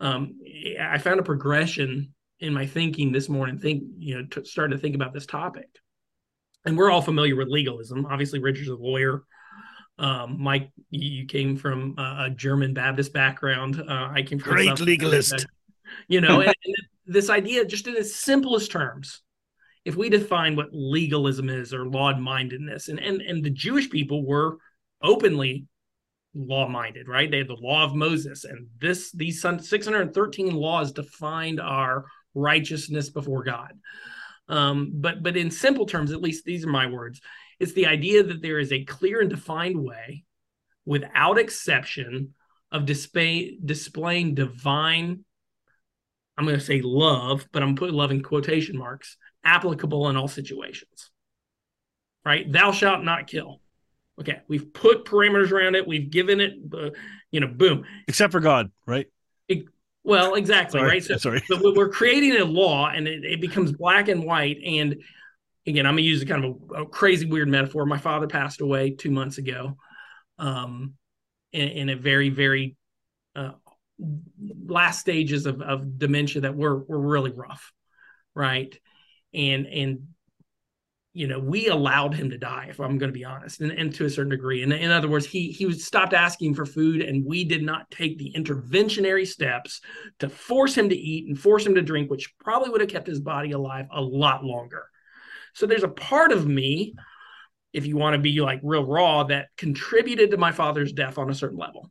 um, 0.01 0.41
I 0.81 0.99
found 0.99 1.21
a 1.21 1.25
progression 1.25 2.15
in 2.41 2.53
my 2.53 2.67
thinking 2.67 3.13
this 3.13 3.29
morning. 3.29 3.59
Think 3.59 3.85
you 3.99 4.17
know, 4.17 4.27
t- 4.31 4.45
started 4.45 4.77
to 4.77 4.81
think 4.81 4.95
about 4.95 5.15
this 5.15 5.27
topic, 5.27 5.69
and 6.65 6.77
we're 6.77 6.91
all 6.91 7.03
familiar 7.03 7.37
with 7.37 7.49
legalism. 7.49 8.07
Obviously, 8.07 8.41
Richard's 8.41 8.69
a 8.69 8.75
lawyer. 8.75 9.25
Um, 9.99 10.37
Mike, 10.41 10.71
you 10.91 11.27
came 11.27 11.57
from 11.57 11.95
a 11.99 12.29
German 12.31 12.75
Baptist 12.75 13.13
background. 13.13 13.81
Uh, 13.81 14.09
I 14.13 14.23
came 14.23 14.39
from 14.39 14.53
great 14.53 14.81
legalist. 14.81 15.47
You 16.09 16.21
know, 16.21 16.41
and, 16.41 16.55
and 16.65 16.77
this 17.07 17.31
idea, 17.31 17.65
just 17.65 17.87
in 17.87 17.97
its 17.97 18.17
simplest 18.17 18.71
terms, 18.71 19.23
if 19.85 19.97
we 19.97 20.09
define 20.09 20.57
what 20.57 20.69
legalism 20.73 21.49
is 21.49 21.73
or 21.73 21.87
law-mindedness, 21.87 22.89
and 22.89 22.99
and 22.99 23.23
and 23.23 23.45
the 23.45 23.51
Jewish 23.51 23.89
people 23.89 24.27
were 24.27 24.59
openly 25.01 25.67
law-minded, 26.35 27.09
right? 27.09 27.31
They 27.31 27.39
had 27.39 27.49
the 27.49 27.55
law 27.55 27.85
of 27.85 27.95
Moses, 27.95 28.45
and 28.45 28.67
this 28.81 29.13
these 29.13 29.41
613 29.41 30.55
laws 30.55 30.93
defined 30.93 31.61
our 31.61 32.05
righteousness 32.35 33.09
before 33.09 33.45
God. 33.45 33.73
Um, 34.49 34.93
but 34.95 35.23
but 35.23 35.37
in 35.37 35.51
simple 35.51 35.87
terms, 35.87 36.13
at 36.13 36.21
least 36.21 36.45
these 36.45 36.65
are 36.65 36.71
my 36.71 36.87
words. 36.87 37.21
It's 37.59 37.73
the 37.73 37.87
idea 37.87 38.23
that 38.23 38.43
there 38.43 38.59
is 38.59 38.73
a 38.73 38.85
clear 38.85 39.21
and 39.21 39.31
defined 39.31 39.83
way, 39.83 40.25
without 40.85 41.39
exception, 41.39 42.35
of 42.73 42.85
display, 42.87 43.59
displaying 43.65 44.35
divine. 44.35 45.25
I'm 46.37 46.45
going 46.45 46.59
to 46.59 46.65
say 46.65 46.83
love, 46.83 47.47
but 47.53 47.63
I'm 47.63 47.77
putting 47.77 47.95
love 47.95 48.11
in 48.11 48.23
quotation 48.23 48.77
marks, 48.77 49.17
applicable 49.45 50.09
in 50.09 50.17
all 50.17 50.29
situations. 50.29 51.11
Right? 52.25 52.51
Thou 52.51 52.73
shalt 52.73 53.05
not 53.05 53.27
kill. 53.27 53.61
Okay, 54.19 54.41
we've 54.49 54.73
put 54.73 55.05
parameters 55.05 55.53
around 55.53 55.75
it. 55.75 55.87
We've 55.87 56.11
given 56.11 56.41
it, 56.41 56.55
uh, 56.73 56.91
you 57.31 57.41
know, 57.41 57.49
boom. 57.49 57.85
Except 58.09 58.33
for 58.33 58.41
God, 58.41 58.71
right? 58.87 59.07
It, 59.47 59.67
well, 60.05 60.35
exactly, 60.35 60.81
sorry. 60.81 60.89
right. 60.89 61.05
So, 61.05 61.19
sorry. 61.19 61.43
but 61.49 61.77
we're 61.77 61.91
creating 61.91 62.37
a 62.37 62.45
law, 62.45 62.89
and 62.89 63.07
it, 63.07 63.25
it, 63.25 63.41
becomes 63.41 63.73
black 63.73 64.09
and 64.09 64.25
white. 64.25 64.57
And 64.65 65.03
again, 65.67 65.87
I'm 65.87 65.95
gonna 65.95 66.03
use 66.03 66.23
a 66.23 66.27
kind 66.27 66.45
of 66.45 66.57
a, 66.75 66.83
a 66.83 66.87
crazy, 66.87 67.27
weird 67.27 67.49
metaphor. 67.49 67.87
My 67.87 67.99
father 67.99 68.27
passed 68.27 68.61
away 68.61 68.91
two 68.91 69.11
months 69.11 69.39
ago, 69.39 69.77
um, 70.39 70.95
in, 71.53 71.69
in 71.69 71.89
a 71.89 71.97
very, 71.97 72.29
very 72.29 72.77
uh, 73.35 73.53
last 74.67 75.01
stages 75.01 75.47
of, 75.47 75.61
of 75.63 75.99
dementia 75.99 76.43
that 76.43 76.57
were 76.57 76.85
were 76.85 77.01
really 77.01 77.33
rough, 77.33 77.73
right? 78.35 78.79
And 79.35 79.67
and 79.67 80.09
you 81.17 81.27
know, 81.27 81.39
we 81.39 81.69
allowed 81.69 82.15
him 82.15 82.29
to 82.29 82.37
die, 82.37 82.67
if 82.69 82.79
I'm 82.79 82.99
going 82.99 83.11
to 83.11 83.19
be 83.19 83.25
honest, 83.25 83.63
and, 83.63 83.73
and 83.73 83.95
to 83.95 84.05
a 84.05 84.11
certain 84.11 84.29
degree. 84.29 84.63
And 84.63 84.71
in 84.71 84.91
other 84.91 85.09
words, 85.09 85.25
he 85.25 85.51
he 85.51 85.73
stopped 85.73 86.13
asking 86.13 86.55
for 86.55 86.67
food, 86.67 87.01
and 87.01 87.25
we 87.25 87.43
did 87.43 87.63
not 87.63 87.91
take 87.91 88.19
the 88.19 88.35
interventionary 88.37 89.27
steps 89.27 89.81
to 90.19 90.29
force 90.29 90.77
him 90.77 90.91
to 90.91 90.95
eat 90.95 91.27
and 91.27 91.39
force 91.39 91.65
him 91.65 91.75
to 91.75 91.81
drink, 91.81 92.11
which 92.11 92.35
probably 92.39 92.69
would 92.69 92.83
have 92.83 92.91
kept 92.91 93.07
his 93.07 93.21
body 93.21 93.53
alive 93.53 93.87
a 93.95 94.01
lot 94.01 94.45
longer. 94.45 94.91
So 95.57 95.65
there's 95.65 95.83
a 95.83 95.89
part 95.89 96.33
of 96.33 96.47
me, 96.47 96.95
if 97.73 97.87
you 97.87 97.97
want 97.97 98.13
to 98.13 98.21
be 98.21 98.43
like 98.43 98.61
real 98.63 98.85
raw, 98.85 99.25
that 99.25 99.49
contributed 99.57 100.31
to 100.31 100.37
my 100.37 100.53
father's 100.53 100.93
death 100.93 101.17
on 101.17 101.31
a 101.31 101.35
certain 101.35 101.57
level. 101.57 101.91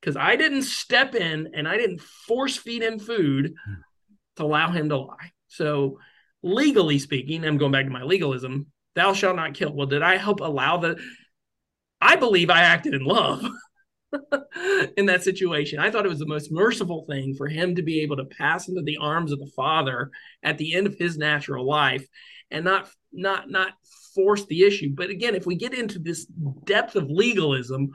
Because 0.00 0.16
I 0.16 0.34
didn't 0.34 0.62
step 0.62 1.14
in 1.14 1.50
and 1.54 1.68
I 1.68 1.76
didn't 1.76 2.00
force 2.00 2.56
feed 2.56 2.82
him 2.82 2.98
food 2.98 3.54
to 4.36 4.42
allow 4.42 4.72
him 4.72 4.88
to 4.88 4.96
lie. 4.98 5.30
So 5.46 6.00
legally 6.42 6.98
speaking, 6.98 7.44
I'm 7.44 7.58
going 7.58 7.70
back 7.70 7.84
to 7.84 7.92
my 7.92 8.02
legalism, 8.02 8.66
thou 8.96 9.12
shalt 9.12 9.36
not 9.36 9.54
kill. 9.54 9.72
Well, 9.72 9.86
did 9.86 10.02
I 10.02 10.16
help 10.16 10.40
allow 10.40 10.78
the 10.78 11.00
I 12.00 12.16
believe 12.16 12.50
I 12.50 12.62
acted 12.62 12.92
in 12.92 13.04
love 13.04 13.46
in 14.96 15.06
that 15.06 15.22
situation. 15.22 15.78
I 15.78 15.92
thought 15.92 16.06
it 16.06 16.10
was 16.10 16.18
the 16.18 16.26
most 16.26 16.50
merciful 16.50 17.04
thing 17.08 17.36
for 17.36 17.46
him 17.46 17.76
to 17.76 17.82
be 17.82 18.00
able 18.00 18.16
to 18.16 18.24
pass 18.24 18.66
into 18.66 18.82
the 18.82 18.96
arms 18.96 19.30
of 19.30 19.38
the 19.38 19.50
Father 19.54 20.10
at 20.42 20.58
the 20.58 20.74
end 20.74 20.88
of 20.88 20.96
his 20.98 21.16
natural 21.16 21.64
life 21.64 22.04
and 22.50 22.64
not 22.64 22.88
not 23.12 23.50
not 23.50 23.72
force 24.14 24.44
the 24.46 24.62
issue. 24.62 24.90
But 24.94 25.10
again, 25.10 25.34
if 25.34 25.46
we 25.46 25.56
get 25.56 25.74
into 25.74 25.98
this 25.98 26.26
depth 26.64 26.96
of 26.96 27.10
legalism, 27.10 27.90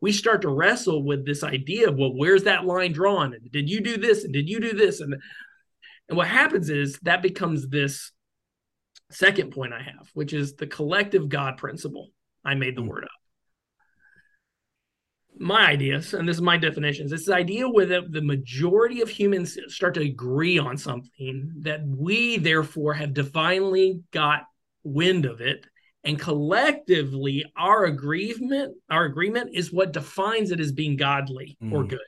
we 0.00 0.12
start 0.12 0.42
to 0.42 0.48
wrestle 0.48 1.04
with 1.04 1.24
this 1.24 1.42
idea 1.42 1.88
of 1.88 1.96
well, 1.96 2.14
where's 2.14 2.44
that 2.44 2.64
line 2.64 2.92
drawn? 2.92 3.34
And 3.34 3.50
Did 3.50 3.70
you 3.70 3.80
do 3.80 3.96
this? 3.96 4.24
And 4.24 4.32
did 4.32 4.48
you 4.48 4.60
do 4.60 4.72
this? 4.72 5.00
And 5.00 5.14
and 6.08 6.16
what 6.16 6.28
happens 6.28 6.68
is 6.68 6.98
that 7.02 7.22
becomes 7.22 7.68
this 7.68 8.12
second 9.10 9.52
point 9.52 9.72
I 9.72 9.82
have, 9.82 10.08
which 10.14 10.32
is 10.32 10.54
the 10.54 10.66
collective 10.66 11.28
God 11.28 11.56
principle. 11.56 12.08
I 12.44 12.54
made 12.54 12.76
the 12.76 12.82
mm. 12.82 12.88
word 12.88 13.04
up. 13.04 13.10
My 15.42 15.66
ideas, 15.66 16.14
and 16.14 16.28
this 16.28 16.36
is 16.36 16.42
my 16.42 16.56
definitions, 16.56 17.12
it's 17.12 17.26
the 17.26 17.34
idea 17.34 17.68
where 17.68 17.84
the, 17.86 18.02
the 18.08 18.22
majority 18.22 19.00
of 19.00 19.08
humans 19.08 19.58
start 19.66 19.94
to 19.94 20.02
agree 20.02 20.58
on 20.58 20.76
something 20.76 21.52
that 21.62 21.84
we 21.84 22.38
therefore 22.38 22.94
have 22.94 23.12
divinely 23.12 24.02
got 24.12 24.44
wind 24.84 25.26
of 25.26 25.40
it. 25.40 25.66
And 26.04 26.18
collectively, 26.18 27.44
our 27.56 27.84
agreement, 27.84 28.76
our 28.88 29.04
agreement 29.04 29.50
is 29.52 29.72
what 29.72 29.92
defines 29.92 30.52
it 30.52 30.60
as 30.60 30.70
being 30.70 30.96
godly 30.96 31.56
mm. 31.62 31.72
or 31.72 31.84
good. 31.84 32.00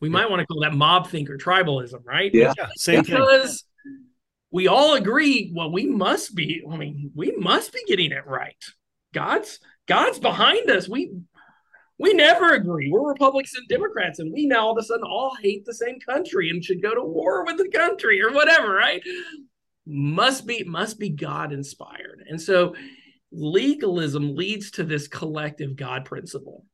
We 0.00 0.08
might 0.08 0.30
want 0.30 0.40
to 0.40 0.46
call 0.46 0.62
that 0.62 0.74
mob 0.74 1.08
think 1.08 1.30
or 1.30 1.38
tribalism, 1.38 2.04
right? 2.04 2.32
Yeah, 2.34 2.54
yeah 2.56 2.68
same 2.74 3.02
because 3.02 3.64
thing. 3.84 4.06
we 4.50 4.68
all 4.68 4.94
agree. 4.94 5.52
Well, 5.54 5.72
we 5.72 5.86
must 5.86 6.34
be. 6.34 6.62
I 6.68 6.76
mean, 6.76 7.10
we 7.14 7.32
must 7.32 7.72
be 7.72 7.82
getting 7.86 8.12
it 8.12 8.26
right. 8.26 8.64
God's 9.12 9.58
God's 9.86 10.18
behind 10.18 10.70
us. 10.70 10.88
We 10.88 11.12
we 11.98 12.12
never 12.14 12.54
agree. 12.54 12.90
We're 12.90 13.08
Republicans 13.08 13.54
and 13.56 13.68
Democrats, 13.68 14.20
and 14.20 14.32
we 14.32 14.46
now 14.46 14.66
all 14.66 14.72
of 14.72 14.78
a 14.78 14.86
sudden 14.86 15.04
all 15.04 15.34
hate 15.42 15.64
the 15.64 15.74
same 15.74 15.98
country 15.98 16.50
and 16.50 16.64
should 16.64 16.82
go 16.82 16.94
to 16.94 17.02
war 17.02 17.44
with 17.44 17.58
the 17.58 17.68
country 17.68 18.22
or 18.22 18.32
whatever, 18.32 18.72
right? 18.72 19.02
Must 19.86 20.46
be 20.46 20.62
must 20.64 20.98
be 20.98 21.10
God 21.10 21.52
inspired, 21.52 22.22
and 22.28 22.40
so 22.40 22.74
legalism 23.32 24.36
leads 24.36 24.70
to 24.72 24.84
this 24.84 25.08
collective 25.08 25.76
God 25.76 26.04
principle. 26.04 26.64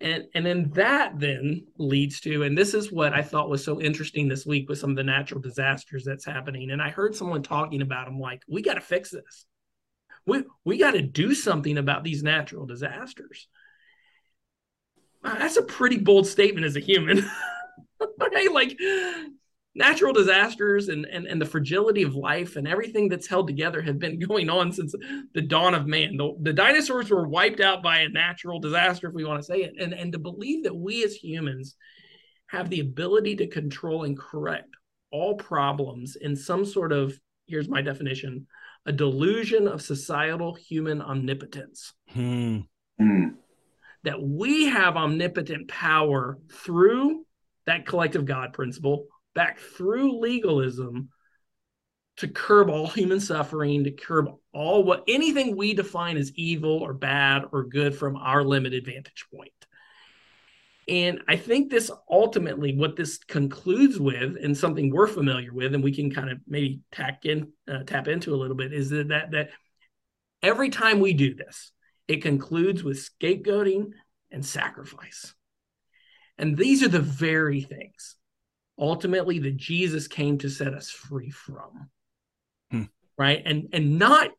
And 0.00 0.24
and 0.34 0.44
then 0.44 0.70
that 0.74 1.18
then 1.18 1.66
leads 1.76 2.20
to 2.20 2.44
and 2.44 2.56
this 2.56 2.72
is 2.72 2.92
what 2.92 3.12
i 3.12 3.20
thought 3.20 3.50
was 3.50 3.64
so 3.64 3.80
interesting 3.80 4.28
this 4.28 4.46
week 4.46 4.68
with 4.68 4.78
some 4.78 4.90
of 4.90 4.96
the 4.96 5.02
natural 5.02 5.40
disasters 5.40 6.04
that's 6.04 6.24
happening. 6.24 6.70
And 6.70 6.80
i 6.80 6.90
heard 6.90 7.16
someone 7.16 7.42
talking 7.42 7.82
about 7.82 8.06
them 8.06 8.20
like 8.20 8.42
we 8.48 8.62
got 8.62 8.74
to 8.74 8.80
fix 8.80 9.10
this. 9.10 9.46
We 10.26 10.44
we 10.64 10.78
got 10.78 10.92
to 10.92 11.02
do 11.02 11.34
something 11.34 11.78
about 11.78 12.04
these 12.04 12.22
natural 12.22 12.66
disasters 12.66 13.48
that's 15.36 15.56
a 15.56 15.62
pretty 15.62 15.98
bold 15.98 16.26
statement 16.26 16.66
as 16.66 16.76
a 16.76 16.80
human 16.80 17.28
right 18.20 18.52
like 18.52 18.78
natural 19.78 20.12
disasters 20.12 20.88
and, 20.88 21.06
and, 21.06 21.26
and 21.26 21.40
the 21.40 21.46
fragility 21.46 22.02
of 22.02 22.14
life 22.14 22.56
and 22.56 22.66
everything 22.66 23.08
that's 23.08 23.28
held 23.28 23.46
together 23.46 23.80
have 23.80 23.98
been 23.98 24.18
going 24.28 24.50
on 24.50 24.72
since 24.72 24.94
the 25.34 25.40
dawn 25.40 25.74
of 25.74 25.86
man. 25.86 26.16
The, 26.16 26.36
the 26.42 26.52
dinosaurs 26.52 27.10
were 27.10 27.28
wiped 27.28 27.60
out 27.60 27.82
by 27.82 28.00
a 28.00 28.08
natural 28.08 28.58
disaster, 28.58 29.08
if 29.08 29.14
we 29.14 29.24
want 29.24 29.40
to 29.40 29.46
say 29.46 29.62
it. 29.62 29.74
And, 29.80 29.94
and 29.94 30.12
to 30.12 30.18
believe 30.18 30.64
that 30.64 30.74
we 30.74 31.04
as 31.04 31.14
humans 31.14 31.76
have 32.48 32.68
the 32.68 32.80
ability 32.80 33.36
to 33.36 33.46
control 33.46 34.04
and 34.04 34.18
correct 34.18 34.74
all 35.10 35.36
problems 35.36 36.16
in 36.16 36.34
some 36.34 36.64
sort 36.64 36.92
of, 36.92 37.18
here's 37.46 37.68
my 37.68 37.80
definition, 37.80 38.46
a 38.84 38.92
delusion 38.92 39.68
of 39.68 39.80
societal 39.80 40.54
human 40.54 41.00
omnipotence. 41.00 41.92
Hmm. 42.08 42.60
Hmm. 42.98 43.28
That 44.04 44.22
we 44.22 44.66
have 44.66 44.96
omnipotent 44.96 45.68
power 45.68 46.38
through 46.50 47.24
that 47.66 47.86
collective 47.86 48.24
God 48.24 48.52
principle 48.52 49.06
back 49.34 49.58
through 49.58 50.20
legalism 50.20 51.10
to 52.18 52.28
curb 52.28 52.68
all 52.70 52.88
human 52.88 53.20
suffering, 53.20 53.84
to 53.84 53.90
curb 53.92 54.26
all 54.52 54.82
what 54.82 55.04
anything 55.06 55.56
we 55.56 55.74
define 55.74 56.16
as 56.16 56.32
evil 56.34 56.78
or 56.78 56.92
bad 56.92 57.42
or 57.52 57.64
good 57.64 57.94
from 57.94 58.16
our 58.16 58.42
limited 58.42 58.84
vantage 58.84 59.26
point. 59.32 59.52
And 60.88 61.20
I 61.28 61.36
think 61.36 61.70
this 61.70 61.90
ultimately, 62.10 62.74
what 62.74 62.96
this 62.96 63.18
concludes 63.18 64.00
with, 64.00 64.36
and 64.42 64.56
something 64.56 64.90
we're 64.90 65.06
familiar 65.06 65.52
with, 65.52 65.74
and 65.74 65.84
we 65.84 65.94
can 65.94 66.10
kind 66.10 66.30
of 66.30 66.38
maybe 66.46 66.80
tack 66.90 67.26
in, 67.26 67.52
uh, 67.70 67.82
tap 67.84 68.08
into 68.08 68.34
a 68.34 68.36
little 68.36 68.56
bit, 68.56 68.72
is 68.72 68.88
that, 68.90 69.08
that 69.08 69.30
that 69.32 69.50
every 70.42 70.70
time 70.70 70.98
we 71.00 71.12
do 71.12 71.34
this, 71.34 71.72
it 72.08 72.22
concludes 72.22 72.82
with 72.82 72.98
scapegoating 72.98 73.92
and 74.30 74.44
sacrifice. 74.44 75.34
And 76.38 76.56
these 76.56 76.82
are 76.82 76.88
the 76.88 77.00
very 77.00 77.60
things 77.60 78.16
ultimately 78.78 79.38
that 79.40 79.56
Jesus 79.56 80.06
came 80.06 80.38
to 80.38 80.48
set 80.48 80.74
us 80.74 80.90
free 80.90 81.30
from. 81.30 81.90
Hmm. 82.70 82.82
Right? 83.16 83.42
And 83.44 83.68
and 83.72 83.98
not 83.98 84.30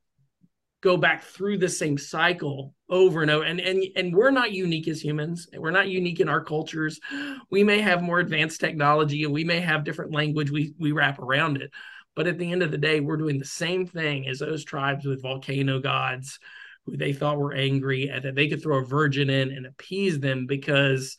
go 0.82 0.96
back 0.96 1.24
through 1.24 1.58
the 1.58 1.68
same 1.68 1.98
cycle 1.98 2.74
over 2.90 3.22
and 3.22 3.30
over 3.30 3.44
and 3.44 3.60
and 3.60 3.84
and 3.96 4.16
we're 4.16 4.32
not 4.32 4.54
unique 4.54 4.88
as 4.88 5.04
humans 5.04 5.48
we're 5.58 5.72
not 5.72 5.90
unique 5.90 6.22
in 6.22 6.30
our 6.30 6.42
cultures 6.42 7.02
we 7.50 7.66
may 7.66 7.82
have 7.82 8.02
more 8.02 8.20
advanced 8.20 8.62
technology 8.62 9.26
and 9.26 9.34
we 9.34 9.44
may 9.44 9.60
have 9.60 9.84
different 9.84 10.14
language 10.14 10.50
we 10.50 10.74
we 10.80 10.94
wrap 10.94 11.20
around 11.20 11.58
it 11.58 11.70
but 12.16 12.28
at 12.28 12.38
the 12.38 12.50
end 12.50 12.64
of 12.64 12.72
the 12.72 12.78
day 12.78 13.02
we're 13.02 13.18
doing 13.18 13.38
the 13.38 13.46
same 13.46 13.86
thing 13.86 14.26
as 14.28 14.40
those 14.40 14.64
tribes 14.64 15.06
with 15.06 15.22
volcano 15.22 15.80
gods 15.80 16.40
who 16.90 16.98
they 16.98 17.14
thought 17.14 17.38
were 17.38 17.54
angry 17.54 18.10
and 18.10 18.24
that 18.24 18.36
they 18.36 18.48
could 18.48 18.62
throw 18.62 18.80
a 18.80 18.86
virgin 18.86 19.30
in 19.30 19.52
and 19.52 19.66
appease 19.66 20.20
them 20.20 20.46
because 20.46 21.18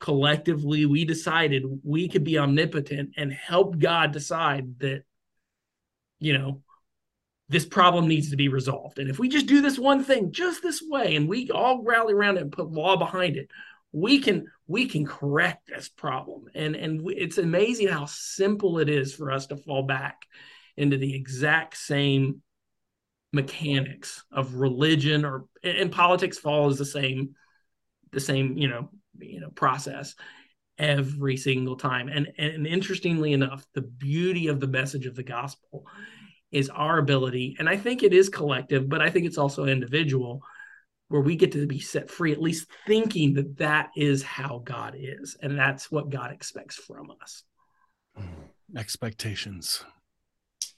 collectively 0.00 0.86
we 0.86 1.04
decided 1.04 1.64
we 1.82 2.08
could 2.08 2.24
be 2.24 2.38
omnipotent 2.38 3.10
and 3.16 3.32
help 3.32 3.78
god 3.78 4.12
decide 4.12 4.78
that 4.78 5.02
you 6.20 6.36
know 6.36 6.62
this 7.48 7.64
problem 7.64 8.06
needs 8.06 8.30
to 8.30 8.36
be 8.36 8.48
resolved. 8.48 8.98
And 8.98 9.08
if 9.08 9.18
we 9.18 9.28
just 9.28 9.46
do 9.46 9.62
this 9.62 9.78
one 9.78 10.04
thing 10.04 10.32
just 10.32 10.62
this 10.62 10.82
way 10.86 11.16
and 11.16 11.28
we 11.28 11.50
all 11.50 11.82
rally 11.82 12.12
around 12.12 12.36
it 12.36 12.42
and 12.42 12.52
put 12.52 12.70
law 12.70 12.96
behind 12.96 13.36
it, 13.36 13.50
we 13.90 14.20
can 14.20 14.46
we 14.66 14.86
can 14.86 15.06
correct 15.06 15.66
this 15.66 15.88
problem. 15.88 16.44
And 16.54 16.76
and 16.76 17.10
it's 17.10 17.38
amazing 17.38 17.88
how 17.88 18.04
simple 18.04 18.78
it 18.78 18.88
is 18.88 19.14
for 19.14 19.32
us 19.32 19.46
to 19.46 19.56
fall 19.56 19.84
back 19.84 20.18
into 20.76 20.98
the 20.98 21.14
exact 21.14 21.76
same 21.76 22.42
mechanics 23.32 24.24
of 24.32 24.54
religion 24.54 25.24
or 25.24 25.44
and 25.62 25.92
politics 25.92 26.38
follows 26.38 26.78
the 26.78 26.84
same 26.84 27.34
the 28.10 28.20
same, 28.20 28.56
you 28.56 28.68
know, 28.68 28.90
you 29.18 29.40
know, 29.40 29.50
process 29.50 30.14
every 30.78 31.36
single 31.36 31.76
time. 31.76 32.08
And 32.08 32.28
and 32.38 32.66
interestingly 32.66 33.32
enough, 33.32 33.66
the 33.74 33.82
beauty 33.82 34.48
of 34.48 34.60
the 34.60 34.66
message 34.66 35.06
of 35.06 35.14
the 35.14 35.22
gospel 35.22 35.84
is 36.50 36.70
our 36.70 36.98
ability, 36.98 37.56
and 37.58 37.68
I 37.68 37.76
think 37.76 38.02
it 38.02 38.14
is 38.14 38.30
collective, 38.30 38.88
but 38.88 39.02
I 39.02 39.10
think 39.10 39.26
it's 39.26 39.36
also 39.36 39.66
individual, 39.66 40.42
where 41.08 41.20
we 41.20 41.36
get 41.36 41.52
to 41.52 41.66
be 41.66 41.78
set 41.78 42.10
free, 42.10 42.32
at 42.32 42.40
least 42.40 42.68
thinking 42.86 43.34
that 43.34 43.58
that 43.58 43.90
is 43.94 44.22
how 44.22 44.62
God 44.64 44.94
is, 44.98 45.36
and 45.42 45.58
that's 45.58 45.90
what 45.90 46.08
God 46.08 46.32
expects 46.32 46.76
from 46.76 47.10
us. 47.22 47.42
Expectations. 48.74 49.84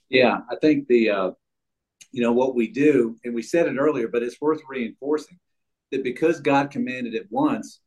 Yeah, 0.09 0.39
I 0.49 0.57
think 0.57 0.87
the, 0.87 1.09
uh, 1.09 1.31
you 2.11 2.21
know, 2.21 2.31
what 2.31 2.55
we 2.55 2.67
do, 2.67 3.15
and 3.23 3.33
we 3.33 3.41
said 3.41 3.67
it 3.67 3.77
earlier, 3.77 4.07
but 4.07 4.23
it's 4.23 4.39
worth 4.41 4.61
reinforcing 4.67 5.39
that 5.91 6.03
because 6.03 6.39
God 6.39 6.71
commanded 6.71 7.13
it 7.13 7.27
once, 7.29 7.79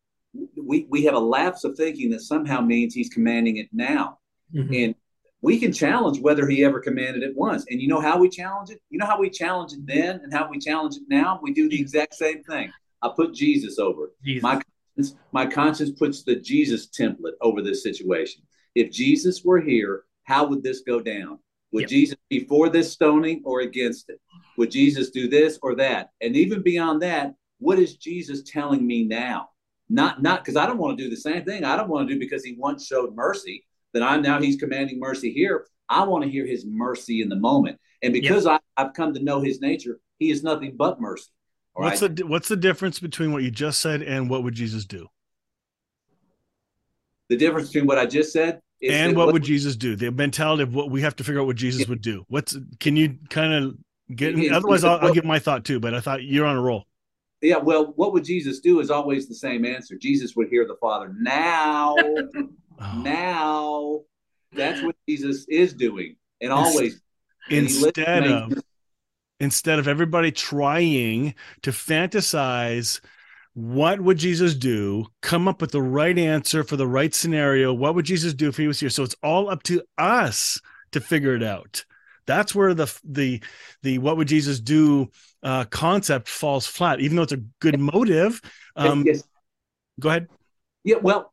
we, 0.56 0.86
we 0.88 1.04
have 1.04 1.14
a 1.14 1.18
lapse 1.18 1.64
of 1.64 1.76
thinking 1.76 2.10
that 2.10 2.20
somehow 2.20 2.60
means 2.60 2.94
he's 2.94 3.08
commanding 3.08 3.58
it 3.58 3.68
now. 3.72 4.18
Mm-hmm. 4.54 4.74
And 4.74 4.94
we 5.40 5.58
can 5.58 5.72
challenge 5.72 6.20
whether 6.20 6.46
he 6.48 6.64
ever 6.64 6.80
commanded 6.80 7.22
it 7.22 7.36
once. 7.36 7.66
And 7.68 7.80
you 7.80 7.86
know 7.86 8.00
how 8.00 8.18
we 8.18 8.28
challenge 8.30 8.70
it? 8.70 8.80
You 8.90 8.98
know 8.98 9.06
how 9.06 9.20
we 9.20 9.28
challenge 9.28 9.72
it 9.74 9.86
then 9.86 10.20
and 10.22 10.32
how 10.32 10.48
we 10.48 10.58
challenge 10.58 10.96
it 10.96 11.02
now? 11.08 11.38
We 11.42 11.52
do 11.52 11.68
the 11.68 11.78
exact 11.78 12.14
same 12.14 12.42
thing. 12.44 12.72
I 13.02 13.10
put 13.14 13.34
Jesus 13.34 13.78
over 13.78 14.12
Jesus. 14.24 14.42
My 14.42 14.54
conscience, 14.54 15.16
my 15.32 15.46
conscience 15.46 15.90
puts 15.90 16.22
the 16.22 16.36
Jesus 16.36 16.88
template 16.88 17.34
over 17.42 17.60
this 17.60 17.82
situation. 17.82 18.42
If 18.74 18.90
Jesus 18.90 19.44
were 19.44 19.60
here, 19.60 20.04
how 20.24 20.46
would 20.46 20.62
this 20.62 20.80
go 20.80 21.00
down? 21.00 21.38
Would 21.74 21.82
yep. 21.82 21.90
Jesus 21.90 22.16
be 22.30 22.44
for 22.44 22.68
this 22.68 22.92
stoning 22.92 23.42
or 23.44 23.62
against 23.62 24.08
it? 24.08 24.20
Would 24.56 24.70
Jesus 24.70 25.10
do 25.10 25.28
this 25.28 25.58
or 25.60 25.74
that? 25.74 26.10
And 26.20 26.36
even 26.36 26.62
beyond 26.62 27.02
that, 27.02 27.34
what 27.58 27.80
is 27.80 27.96
Jesus 27.96 28.44
telling 28.44 28.86
me 28.86 29.02
now? 29.02 29.48
Not 29.88 30.22
not 30.22 30.44
because 30.44 30.56
I 30.56 30.66
don't 30.66 30.78
want 30.78 30.96
to 30.96 31.04
do 31.04 31.10
the 31.10 31.16
same 31.16 31.44
thing. 31.44 31.64
I 31.64 31.76
don't 31.76 31.88
want 31.88 32.08
to 32.08 32.14
do 32.14 32.20
because 32.20 32.44
he 32.44 32.54
once 32.56 32.86
showed 32.86 33.16
mercy 33.16 33.66
that 33.92 34.04
I'm 34.04 34.22
now 34.22 34.40
he's 34.40 34.54
commanding 34.54 35.00
mercy 35.00 35.32
here. 35.32 35.66
I 35.88 36.04
want 36.04 36.22
to 36.22 36.30
hear 36.30 36.46
his 36.46 36.64
mercy 36.64 37.22
in 37.22 37.28
the 37.28 37.36
moment. 37.36 37.80
And 38.02 38.12
because 38.12 38.44
yep. 38.44 38.62
I, 38.76 38.82
have 38.82 38.94
come 38.94 39.12
to 39.12 39.22
know 39.22 39.40
his 39.40 39.60
nature, 39.60 39.98
he 40.18 40.30
is 40.30 40.44
nothing 40.44 40.76
but 40.76 41.00
mercy. 41.00 41.32
what's 41.72 42.00
right? 42.00 42.14
the 42.14 42.24
what's 42.24 42.48
the 42.48 42.56
difference 42.56 43.00
between 43.00 43.32
what 43.32 43.42
you 43.42 43.50
just 43.50 43.80
said 43.80 44.00
and 44.00 44.30
what 44.30 44.44
would 44.44 44.54
Jesus 44.54 44.84
do? 44.84 45.08
The 47.30 47.36
difference 47.36 47.70
between 47.70 47.88
what 47.88 47.98
I 47.98 48.06
just 48.06 48.32
said 48.32 48.60
and 48.90 49.16
what, 49.16 49.26
what, 49.26 49.32
would 49.34 49.44
Jesus 49.44 49.76
do? 49.76 49.96
The 49.96 50.10
mentality 50.10 50.62
of 50.62 50.74
what 50.74 50.90
we 50.90 51.02
have 51.02 51.16
to 51.16 51.24
figure 51.24 51.40
out 51.40 51.46
what 51.46 51.56
Jesus 51.56 51.82
yeah. 51.82 51.88
would 51.88 52.02
do. 52.02 52.24
What's 52.28 52.56
can 52.80 52.96
you 52.96 53.18
kind 53.30 53.52
of 53.52 53.76
get? 54.16 54.34
otherwise, 54.52 54.84
I'll, 54.84 54.98
I'll 55.00 55.14
give 55.14 55.24
my 55.24 55.38
thought 55.38 55.64
too. 55.64 55.80
But 55.80 55.94
I 55.94 56.00
thought 56.00 56.22
you're 56.22 56.46
on 56.46 56.56
a 56.56 56.60
roll. 56.60 56.86
Yeah, 57.40 57.58
well, 57.58 57.92
what 57.96 58.12
would 58.14 58.24
Jesus 58.24 58.60
do 58.60 58.80
is 58.80 58.90
always 58.90 59.28
the 59.28 59.34
same 59.34 59.66
answer. 59.66 59.96
Jesus 59.98 60.34
would 60.34 60.48
hear 60.48 60.66
the 60.66 60.76
Father 60.80 61.14
now. 61.18 61.94
Oh. 61.98 62.48
Now, 63.04 64.00
that's 64.52 64.82
what 64.82 64.96
Jesus 65.08 65.46
is 65.48 65.74
doing, 65.74 66.16
and 66.40 66.52
always. 66.52 67.00
Instead 67.48 68.26
of 68.26 68.52
instead 69.38 69.78
of 69.78 69.86
everybody 69.86 70.32
trying 70.32 71.34
to 71.62 71.70
fantasize 71.70 73.00
what 73.54 74.00
would 74.00 74.18
Jesus 74.18 74.54
do? 74.54 75.06
Come 75.22 75.46
up 75.48 75.60
with 75.60 75.70
the 75.70 75.82
right 75.82 76.18
answer 76.18 76.64
for 76.64 76.76
the 76.76 76.88
right 76.88 77.14
scenario. 77.14 77.72
What 77.72 77.94
would 77.94 78.04
Jesus 78.04 78.34
do 78.34 78.48
if 78.48 78.56
he 78.56 78.66
was 78.66 78.80
here? 78.80 78.90
So 78.90 79.04
it's 79.04 79.16
all 79.22 79.48
up 79.48 79.62
to 79.64 79.82
us 79.96 80.60
to 80.92 81.00
figure 81.00 81.34
it 81.34 81.42
out. 81.42 81.84
That's 82.26 82.54
where 82.54 82.74
the 82.74 82.92
the 83.04 83.42
the 83.82 83.98
what 83.98 84.16
would 84.16 84.28
Jesus 84.28 84.58
do 84.58 85.10
uh, 85.42 85.64
concept 85.66 86.28
falls 86.28 86.66
flat, 86.66 87.00
even 87.00 87.16
though 87.16 87.22
it's 87.22 87.32
a 87.32 87.44
good 87.60 87.78
motive. 87.78 88.40
Um, 88.76 89.04
yes. 89.06 89.22
Go 90.00 90.08
ahead. 90.08 90.28
Yeah, 90.82 90.96
well, 90.96 91.32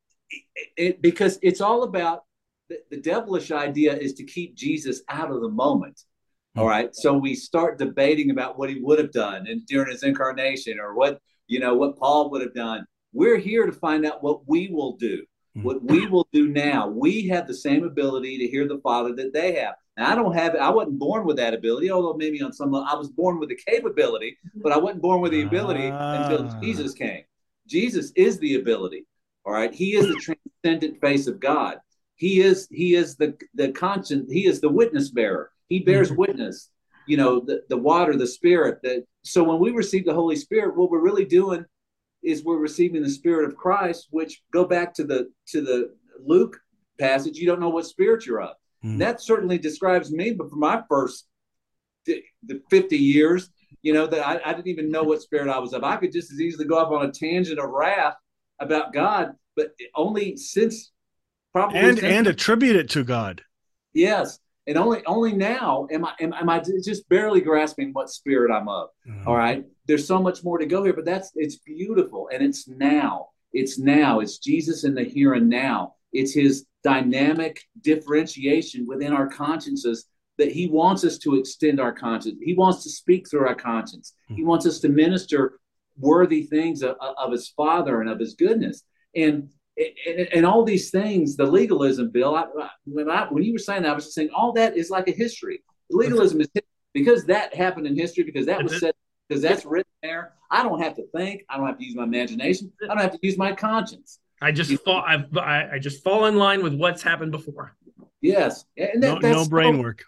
it, 0.78 1.02
because 1.02 1.40
it's 1.42 1.62
all 1.62 1.84
about 1.84 2.24
the, 2.70 2.80
the, 2.90 2.98
devilish 2.98 3.52
idea 3.52 3.98
is 3.98 4.14
to 4.14 4.24
keep 4.24 4.56
Jesus 4.56 5.02
out 5.10 5.32
of 5.32 5.42
the 5.42 5.50
moment. 5.50 6.02
All 6.56 6.68
right. 6.68 6.94
So 6.94 7.18
we 7.18 7.36
start 7.36 7.80
debating 7.80 8.32
about 8.32 8.60
what 8.60 8.70
he 8.70 8.80
would 8.82 9.00
have 9.00 9.12
done 9.12 9.48
and 9.48 9.66
during 9.66 9.92
his 9.92 10.04
incarnation 10.04 10.80
or 10.80 10.94
what, 10.94 11.20
you 11.52 11.60
know, 11.60 11.76
what 11.76 11.98
Paul 11.98 12.32
would 12.32 12.42
have 12.42 12.54
done. 12.54 12.86
We're 13.12 13.38
here 13.38 13.66
to 13.66 13.74
find 13.74 14.06
out 14.06 14.24
what 14.24 14.48
we 14.48 14.70
will 14.70 14.96
do, 14.96 15.22
hmm. 15.54 15.64
what 15.64 15.84
we 15.84 16.08
will 16.08 16.26
do 16.32 16.48
now. 16.48 16.88
We 16.88 17.28
have 17.28 17.46
the 17.46 17.54
same 17.54 17.84
ability 17.84 18.38
to 18.38 18.48
hear 18.48 18.70
the 18.70 18.80
Father 18.80 19.14
that 19.16 19.34
they 19.34 19.56
have. 19.56 19.76
And 19.98 20.08
I 20.08 20.16
don't 20.16 20.34
have, 20.34 20.56
I 20.56 20.70
wasn't 20.70 20.98
born 20.98 21.26
with 21.26 21.36
that 21.38 21.54
ability, 21.54 21.92
although 21.92 22.14
maybe 22.14 22.42
on 22.42 22.54
some 22.54 22.72
level 22.72 22.88
I 22.90 22.96
was 22.96 23.10
born 23.10 23.38
with 23.38 23.50
the 23.50 23.60
capability, 23.68 24.38
but 24.56 24.72
I 24.72 24.78
wasn't 24.78 25.02
born 25.02 25.20
with 25.20 25.34
the 25.34 25.42
ability 25.42 25.88
until 25.88 26.48
ah. 26.48 26.60
Jesus 26.62 26.94
came. 26.94 27.24
Jesus 27.68 28.14
is 28.16 28.40
the 28.40 28.56
ability. 28.56 29.06
All 29.46 29.52
right. 29.52 29.74
He 29.74 29.96
is 29.96 30.08
the 30.08 30.38
transcendent 30.64 31.02
face 31.02 31.28
of 31.28 31.42
God. 31.42 31.80
He 32.16 32.40
is 32.40 32.68
he 32.72 32.96
is 32.96 33.18
the 33.18 33.38
the 33.56 33.72
conscience, 33.74 34.32
he 34.32 34.46
is 34.46 34.62
the 34.62 34.70
witness 34.70 35.10
bearer. 35.10 35.52
He 35.68 35.80
bears 35.80 36.10
mm-hmm. 36.10 36.22
witness, 36.22 36.70
you 37.08 37.18
know, 37.18 37.40
the, 37.40 37.64
the 37.70 37.78
water, 37.78 38.16
the 38.16 38.28
spirit. 38.28 38.80
That 38.84 39.06
so 39.24 39.44
when 39.44 39.60
we 39.60 39.72
receive 39.72 40.06
the 40.06 40.14
Holy 40.14 40.36
Spirit, 40.36 40.76
what 40.76 40.90
we're 40.90 41.02
really 41.02 41.26
doing 41.26 41.66
is 42.24 42.44
we're 42.44 42.58
receiving 42.58 43.02
the 43.02 43.10
Spirit 43.10 43.48
of 43.48 43.58
Christ, 43.58 44.08
which 44.12 44.42
go 44.52 44.66
back 44.66 44.94
to 44.96 45.04
the 45.04 45.32
to 45.48 45.62
the 45.62 45.94
Luke 46.24 46.60
passage, 47.00 47.38
you 47.38 47.48
don't 47.48 47.60
know 47.60 47.70
what 47.70 47.86
spirit 47.86 48.26
you're 48.26 48.42
of. 48.42 48.56
Mm. 48.84 49.00
That 49.00 49.22
certainly 49.22 49.58
describes 49.58 50.12
me, 50.12 50.32
but 50.32 50.50
for 50.50 50.56
my 50.56 50.84
first 50.88 51.28
the 52.06 52.62
50 52.70 52.98
years, 52.98 53.50
you 53.82 53.94
know, 53.94 54.08
that 54.08 54.26
I, 54.26 54.40
I, 54.44 54.54
didn't 54.54 54.68
even 54.68 54.90
know 54.90 55.04
what 55.04 55.22
spirit 55.22 55.50
I 55.50 55.60
was 55.60 55.74
of. 55.74 55.84
I 55.84 55.98
could 55.98 56.12
just 56.12 56.32
as 56.32 56.42
easily 56.42 56.66
go 56.66 56.80
off 56.80 56.92
on 56.92 57.08
a 57.08 57.12
tangent 57.12 57.60
of 57.60 57.70
wrath 57.70 58.16
about 58.60 58.94
God, 58.94 59.34
but 59.56 59.74
only 59.96 60.36
since 60.36 60.92
probably 61.54 61.80
and 61.80 62.00
since, 62.00 62.12
and 62.12 62.28
attribute 62.28 62.76
it 62.76 62.90
to 62.92 63.04
God. 63.04 63.44
Yes, 63.94 64.40
and 64.72 64.80
only 64.80 65.06
only 65.06 65.34
now 65.34 65.86
am 65.92 66.06
I 66.06 66.14
am, 66.22 66.34
am 66.34 66.50
I 66.50 66.60
just 66.60 67.08
barely 67.10 67.42
grasping 67.42 67.92
what 67.92 68.10
spirit 68.10 68.52
I'm 68.52 68.70
of. 68.70 68.88
Mm-hmm. 69.08 69.28
All 69.28 69.36
right, 69.36 69.66
there's 69.86 70.08
so 70.08 70.22
much 70.22 70.44
more 70.46 70.58
to 70.58 70.66
go 70.66 70.84
here, 70.84 70.94
but 70.94 71.04
that's 71.04 71.32
it's 71.36 71.58
beautiful, 71.58 72.30
and 72.34 72.42
it's 72.42 72.68
now. 72.68 73.28
It's 73.54 73.78
now. 73.78 74.22
It's 74.22 74.38
Jesus 74.38 74.86
in 74.86 74.96
the 74.96 75.04
here 75.04 75.34
and 75.34 75.50
now. 75.50 75.96
It's 76.14 76.34
His 76.34 76.66
dynamic 76.86 77.62
differentiation 77.82 78.88
within 78.88 79.12
our 79.12 79.28
consciences 79.28 80.06
that 80.38 80.54
He 80.54 80.68
wants 80.68 81.04
us 81.04 81.18
to 81.20 81.36
extend 81.36 81.82
our 81.82 81.92
conscience. 81.92 82.40
He 82.42 82.54
wants 82.54 82.84
to 82.84 82.90
speak 82.90 83.30
through 83.30 83.46
our 83.46 83.56
conscience. 83.56 84.14
Mm-hmm. 84.26 84.36
He 84.38 84.44
wants 84.46 84.66
us 84.66 84.80
to 84.80 84.90
minister 84.90 85.60
worthy 85.98 86.44
things 86.44 86.82
of, 86.82 86.96
of 87.00 87.32
his 87.34 87.50
father 87.50 88.00
and 88.00 88.10
of 88.10 88.20
his 88.20 88.36
goodness. 88.36 88.84
And 89.16 89.50
and, 89.78 90.28
and 90.34 90.46
all 90.46 90.64
these 90.64 90.92
things, 90.92 91.36
the 91.36 91.46
legalism, 91.46 92.12
Bill. 92.12 92.36
I, 92.36 92.46
when 92.86 93.10
I 93.10 93.26
when 93.30 93.44
you 93.44 93.54
were 93.54 93.60
saying 93.60 93.84
that, 93.84 93.92
I 93.92 93.96
was 93.96 94.06
just 94.06 94.16
saying 94.16 94.30
all 94.36 94.52
that 94.54 94.78
is 94.78 94.90
like 94.90 95.08
a 95.08 95.12
history. 95.12 95.64
Legalism 95.90 96.42
is 96.42 96.50
because 96.94 97.26
that 97.26 97.54
happened 97.56 97.88
in 97.88 97.96
history 97.96 98.24
because 98.24 98.46
that 98.46 98.62
was 98.62 98.74
mm-hmm. 98.74 98.80
said 98.80 98.94
because 99.28 99.42
that's 99.42 99.66
written 99.66 99.92
there. 100.04 100.34
I 100.50 100.64
don't 100.64 100.82
have 100.82 100.96
to 100.96 101.04
think. 101.16 101.44
I 101.50 101.58
don't 101.58 101.68
have 101.68 101.78
to 101.78 101.86
use 101.86 101.96
my 101.96 102.04
imagination. 102.04 102.72
I 102.84 102.88
don't 102.88 103.00
have 103.00 103.14
to 103.14 103.20
use 103.22 103.38
my 103.38 103.54
conscience. 103.54 104.20
I 104.42 104.52
just 104.52 104.72
fall. 104.84 105.04
I, 105.06 105.70
I 105.74 105.80
just 105.80 106.04
fall 106.04 106.26
in 106.26 106.36
line 106.36 106.64
with 106.64 106.74
what's 106.74 107.02
happened 107.02 107.32
before. 107.32 107.76
Yes, 108.22 108.66
and 108.78 109.02
that, 109.02 109.22
no, 109.22 109.32
no 109.32 109.48
brain 109.48 109.76
so, 109.76 109.82
work. 109.82 110.04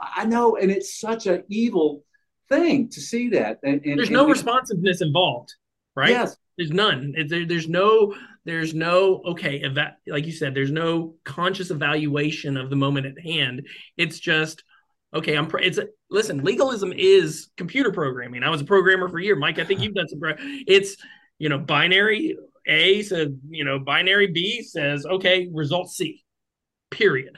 I 0.00 0.24
know, 0.24 0.56
and 0.56 0.70
it's 0.70 0.98
such 0.98 1.26
an 1.26 1.44
evil 1.48 2.04
thing 2.48 2.88
to 2.90 3.00
see 3.00 3.30
that. 3.30 3.58
And, 3.62 3.84
and 3.84 3.98
there's 3.98 4.08
and 4.08 4.16
no 4.16 4.24
we, 4.24 4.32
responsiveness 4.32 5.00
involved. 5.00 5.54
Right? 5.94 6.10
Yes. 6.10 6.36
There's 6.56 6.70
none. 6.70 7.14
There, 7.28 7.46
there's 7.46 7.68
no. 7.68 8.14
There's 8.44 8.74
no. 8.74 9.22
Okay, 9.26 9.62
eva- 9.64 9.96
like 10.06 10.26
you 10.26 10.32
said, 10.32 10.54
there's 10.54 10.70
no 10.70 11.14
conscious 11.24 11.70
evaluation 11.70 12.56
of 12.56 12.70
the 12.70 12.76
moment 12.76 13.06
at 13.06 13.20
hand. 13.20 13.66
It's 13.96 14.20
just 14.20 14.62
okay. 15.12 15.36
I'm. 15.36 15.50
It's 15.60 15.78
a, 15.78 15.88
listen. 16.10 16.44
Legalism 16.44 16.92
is 16.94 17.48
computer 17.56 17.90
programming. 17.90 18.44
I 18.44 18.50
was 18.50 18.60
a 18.60 18.64
programmer 18.64 19.08
for 19.08 19.18
a 19.18 19.24
year, 19.24 19.36
Mike. 19.36 19.58
I 19.58 19.64
think 19.64 19.80
you've 19.82 19.94
done 19.94 20.08
some. 20.08 20.20
It's 20.38 20.96
you 21.38 21.48
know 21.48 21.58
binary 21.58 22.36
A 22.68 23.02
says 23.02 23.28
you 23.48 23.64
know 23.64 23.80
binary 23.80 24.28
B 24.28 24.62
says 24.62 25.04
okay 25.06 25.48
result 25.52 25.90
C, 25.90 26.24
period. 26.90 27.36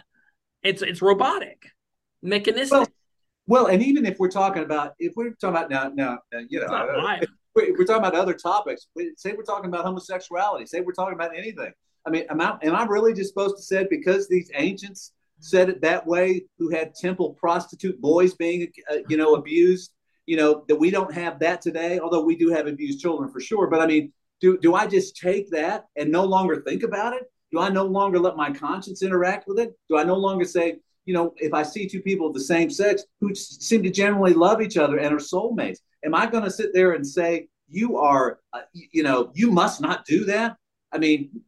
It's 0.62 0.82
it's 0.82 1.00
robotic, 1.00 1.62
mechanistic. 2.22 2.72
Well, 2.72 2.86
well, 3.46 3.66
and 3.68 3.82
even 3.82 4.04
if 4.04 4.18
we're 4.18 4.28
talking 4.28 4.62
about 4.62 4.92
if 4.98 5.14
we're 5.16 5.30
talking 5.30 5.56
about 5.56 5.70
now 5.70 5.90
now 5.94 6.18
you 6.50 6.60
know 6.60 6.66
uh, 6.66 7.20
we're 7.56 7.84
talking 7.84 8.04
about 8.04 8.14
other 8.14 8.34
topics. 8.34 8.86
Say 9.16 9.32
we're 9.32 9.42
talking 9.42 9.68
about 9.68 9.84
homosexuality. 9.84 10.66
Say 10.66 10.80
we're 10.80 10.92
talking 10.92 11.14
about 11.14 11.36
anything. 11.36 11.72
I 12.06 12.10
mean, 12.10 12.24
am 12.30 12.40
I, 12.40 12.56
am 12.62 12.76
I 12.76 12.84
really 12.84 13.12
just 13.12 13.30
supposed 13.30 13.56
to 13.56 13.62
say 13.62 13.86
because 13.90 14.28
these 14.28 14.50
ancients 14.54 15.12
said 15.40 15.68
it 15.68 15.80
that 15.82 16.06
way, 16.06 16.44
who 16.58 16.70
had 16.70 16.94
temple 16.94 17.34
prostitute 17.34 18.00
boys 18.00 18.34
being, 18.34 18.68
uh, 18.90 18.98
you 19.08 19.16
know, 19.16 19.34
abused, 19.34 19.92
you 20.26 20.36
know, 20.36 20.64
that 20.68 20.76
we 20.76 20.90
don't 20.90 21.12
have 21.12 21.38
that 21.40 21.60
today, 21.60 21.98
although 21.98 22.24
we 22.24 22.36
do 22.36 22.50
have 22.50 22.66
abused 22.66 23.00
children 23.00 23.30
for 23.30 23.40
sure. 23.40 23.66
But 23.66 23.80
I 23.80 23.86
mean, 23.86 24.12
do, 24.40 24.58
do 24.58 24.74
I 24.74 24.86
just 24.86 25.16
take 25.16 25.50
that 25.50 25.86
and 25.96 26.10
no 26.10 26.24
longer 26.24 26.62
think 26.62 26.82
about 26.82 27.14
it? 27.14 27.30
Do 27.52 27.60
I 27.60 27.68
no 27.68 27.84
longer 27.84 28.18
let 28.18 28.36
my 28.36 28.52
conscience 28.52 29.02
interact 29.02 29.46
with 29.46 29.58
it? 29.58 29.72
Do 29.88 29.98
I 29.98 30.04
no 30.04 30.16
longer 30.16 30.44
say, 30.44 30.76
you 31.04 31.14
know, 31.14 31.34
if 31.36 31.54
I 31.54 31.62
see 31.62 31.88
two 31.88 32.02
people 32.02 32.26
of 32.26 32.34
the 32.34 32.40
same 32.40 32.68
sex 32.70 33.04
who 33.20 33.34
seem 33.34 33.82
to 33.82 33.90
generally 33.90 34.34
love 34.34 34.60
each 34.60 34.76
other 34.76 34.98
and 34.98 35.14
are 35.14 35.18
soulmates, 35.18 35.78
am 36.06 36.14
I 36.14 36.26
going 36.26 36.44
to 36.44 36.50
sit 36.50 36.72
there 36.72 36.92
and 36.92 37.06
say, 37.06 37.48
you 37.68 37.98
are, 37.98 38.38
uh, 38.52 38.62
you 38.72 39.02
know, 39.02 39.32
you 39.34 39.50
must 39.50 39.80
not 39.80 40.06
do 40.06 40.24
that? 40.26 40.56
I 40.92 40.98
mean, 40.98 41.42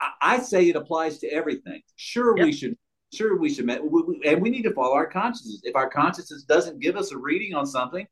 I, 0.00 0.10
I 0.20 0.38
say 0.38 0.68
it 0.68 0.76
applies 0.76 1.18
to 1.18 1.28
everything. 1.28 1.82
Sure, 1.96 2.36
yep. 2.36 2.46
we 2.46 2.52
should. 2.52 2.76
Sure, 3.12 3.36
we 3.38 3.54
should, 3.54 3.70
and 3.70 4.42
we 4.42 4.50
need 4.50 4.62
to 4.62 4.72
follow 4.72 4.94
our 4.94 5.06
consciences. 5.06 5.60
If 5.62 5.76
our 5.76 5.88
consciences 5.88 6.42
doesn't 6.42 6.80
give 6.80 6.96
us 6.96 7.12
a 7.12 7.16
reading 7.16 7.54
on 7.54 7.64
something, 7.64 8.04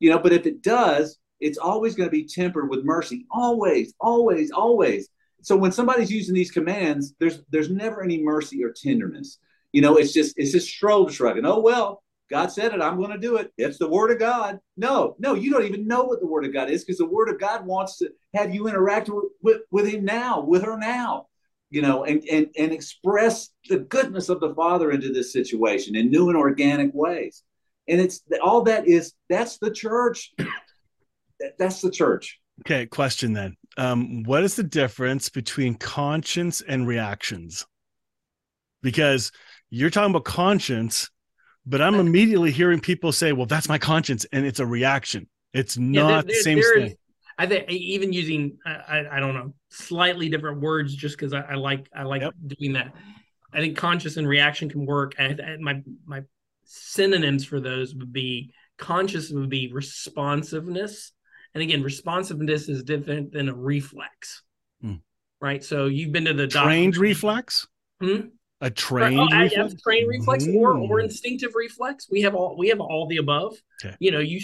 you 0.00 0.10
know, 0.10 0.18
but 0.18 0.32
if 0.32 0.46
it 0.46 0.62
does, 0.62 1.18
it's 1.38 1.58
always 1.58 1.94
going 1.94 2.08
to 2.08 2.10
be 2.10 2.24
tempered 2.24 2.68
with 2.68 2.84
mercy. 2.84 3.24
Always, 3.30 3.94
always, 4.00 4.50
always. 4.50 5.08
So 5.42 5.56
when 5.56 5.70
somebody's 5.70 6.10
using 6.10 6.34
these 6.34 6.50
commands, 6.50 7.14
there's 7.20 7.42
there's 7.50 7.70
never 7.70 8.02
any 8.02 8.20
mercy 8.20 8.64
or 8.64 8.72
tenderness. 8.72 9.38
You 9.70 9.82
know, 9.82 9.96
it's 9.96 10.12
just 10.12 10.36
it's 10.36 10.50
just 10.50 10.68
shoulder 10.68 11.12
shrugging. 11.12 11.46
Oh 11.46 11.60
well, 11.60 12.02
God 12.32 12.50
said 12.50 12.72
it. 12.72 12.80
I'm 12.80 12.96
going 12.96 13.10
to 13.10 13.18
do 13.18 13.36
it. 13.36 13.52
It's 13.58 13.76
the 13.76 13.88
word 13.88 14.10
of 14.10 14.18
God. 14.18 14.58
No, 14.78 15.16
no, 15.18 15.34
you 15.34 15.50
don't 15.50 15.66
even 15.66 15.86
know 15.86 16.04
what 16.04 16.20
the 16.20 16.26
word 16.26 16.46
of 16.46 16.52
God 16.54 16.70
is 16.70 16.82
because 16.82 16.96
the 16.96 17.04
word 17.04 17.28
of 17.28 17.38
God 17.38 17.66
wants 17.66 17.98
to 17.98 18.08
have 18.34 18.54
you 18.54 18.68
interact 18.68 19.10
with, 19.42 19.60
with, 19.70 19.86
him 19.86 20.06
now, 20.06 20.40
with 20.40 20.62
her 20.64 20.78
now, 20.78 21.26
you 21.68 21.82
know, 21.82 22.04
and, 22.04 22.24
and, 22.24 22.46
and 22.56 22.72
express 22.72 23.50
the 23.68 23.80
goodness 23.80 24.30
of 24.30 24.40
the 24.40 24.54
Father 24.54 24.92
into 24.92 25.12
this 25.12 25.30
situation 25.30 25.94
in 25.94 26.10
new 26.10 26.30
and 26.30 26.38
organic 26.38 26.94
ways. 26.94 27.42
And 27.86 28.00
it's 28.00 28.22
all 28.42 28.62
that 28.62 28.88
is, 28.88 29.12
that's 29.28 29.58
the 29.58 29.70
church. 29.70 30.32
That's 31.58 31.82
the 31.82 31.90
church. 31.90 32.40
Okay. 32.60 32.86
Question 32.86 33.34
then. 33.34 33.56
Um, 33.76 34.22
what 34.22 34.42
is 34.42 34.56
the 34.56 34.62
difference 34.62 35.28
between 35.28 35.74
conscience 35.74 36.62
and 36.62 36.86
reactions? 36.86 37.66
Because 38.82 39.32
you're 39.68 39.90
talking 39.90 40.12
about 40.12 40.24
conscience 40.24 41.10
but 41.64 41.80
I'm 41.80 41.94
immediately 41.94 42.50
hearing 42.50 42.80
people 42.80 43.12
say, 43.12 43.32
"Well, 43.32 43.46
that's 43.46 43.68
my 43.68 43.78
conscience," 43.78 44.26
and 44.32 44.44
it's 44.44 44.60
a 44.60 44.66
reaction. 44.66 45.28
It's 45.52 45.76
not 45.78 46.08
yeah, 46.08 46.22
there, 46.22 46.22
the 46.22 46.34
same 46.34 46.62
thing. 46.62 46.96
I 47.38 47.46
think 47.46 47.68
even 47.70 48.12
using 48.12 48.58
I, 48.64 49.04
I 49.10 49.20
don't 49.20 49.34
know 49.34 49.54
slightly 49.70 50.28
different 50.28 50.60
words 50.60 50.94
just 50.94 51.16
because 51.16 51.32
I, 51.32 51.40
I, 51.40 51.54
like 51.54 51.88
I 51.94 52.02
like 52.02 52.22
yep. 52.22 52.34
doing 52.46 52.74
that. 52.74 52.94
I 53.52 53.60
think 53.60 53.76
conscious 53.76 54.16
and 54.16 54.26
reaction 54.26 54.68
can 54.68 54.86
work. 54.86 55.14
And 55.18 55.40
my 55.60 55.82
my 56.04 56.22
synonyms 56.64 57.44
for 57.44 57.60
those 57.60 57.94
would 57.94 58.12
be 58.12 58.52
conscious 58.78 59.30
would 59.30 59.48
be 59.48 59.72
responsiveness, 59.72 61.12
and 61.54 61.62
again, 61.62 61.82
responsiveness 61.82 62.68
is 62.68 62.82
different 62.82 63.32
than 63.32 63.48
a 63.48 63.54
reflex, 63.54 64.42
hmm. 64.80 64.96
right? 65.40 65.62
So 65.62 65.86
you've 65.86 66.12
been 66.12 66.24
to 66.26 66.34
the 66.34 66.48
trained 66.48 66.94
doctor. 66.94 67.02
reflex. 67.02 67.68
Hmm? 68.00 68.20
A 68.62 68.70
trained 68.70 69.18
oh, 69.18 69.38
reflex? 69.38 69.82
trained 69.82 70.08
reflex 70.08 70.46
or 70.46 70.76
or 70.78 71.00
instinctive 71.00 71.54
reflex. 71.54 72.08
We 72.08 72.22
have 72.22 72.34
all 72.34 72.56
we 72.56 72.68
have 72.68 72.80
all 72.80 73.06
the 73.08 73.18
above. 73.18 73.56
Okay. 73.84 73.94
You 73.98 74.12
know, 74.12 74.20
you 74.20 74.40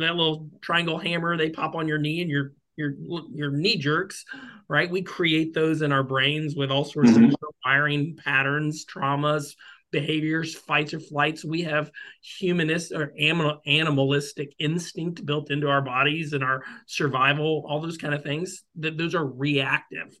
that 0.00 0.16
little 0.16 0.48
triangle 0.60 0.98
hammer 0.98 1.36
they 1.36 1.50
pop 1.50 1.76
on 1.76 1.88
your 1.88 1.98
knee 1.98 2.20
and 2.20 2.28
your 2.28 2.52
your 2.76 2.94
your 3.32 3.50
knee 3.52 3.76
jerks, 3.76 4.24
right? 4.68 4.90
We 4.90 5.02
create 5.02 5.54
those 5.54 5.82
in 5.82 5.92
our 5.92 6.02
brains 6.02 6.56
with 6.56 6.70
all 6.70 6.84
sorts 6.84 7.12
mm-hmm. 7.12 7.26
of 7.26 7.34
wiring 7.64 8.16
patterns, 8.16 8.84
traumas, 8.84 9.54
behaviors, 9.92 10.54
fights 10.54 10.92
or 10.92 10.98
flights. 10.98 11.44
We 11.44 11.62
have 11.62 11.92
humanist 12.22 12.90
or 12.92 13.12
animal, 13.20 13.60
animalistic 13.66 14.52
instinct 14.58 15.24
built 15.24 15.52
into 15.52 15.68
our 15.68 15.82
bodies 15.82 16.32
and 16.32 16.42
our 16.42 16.62
survival, 16.86 17.64
all 17.68 17.80
those 17.80 17.98
kind 17.98 18.14
of 18.14 18.24
things. 18.24 18.64
That 18.76 18.98
those 18.98 19.14
are 19.14 19.24
reactive, 19.24 20.18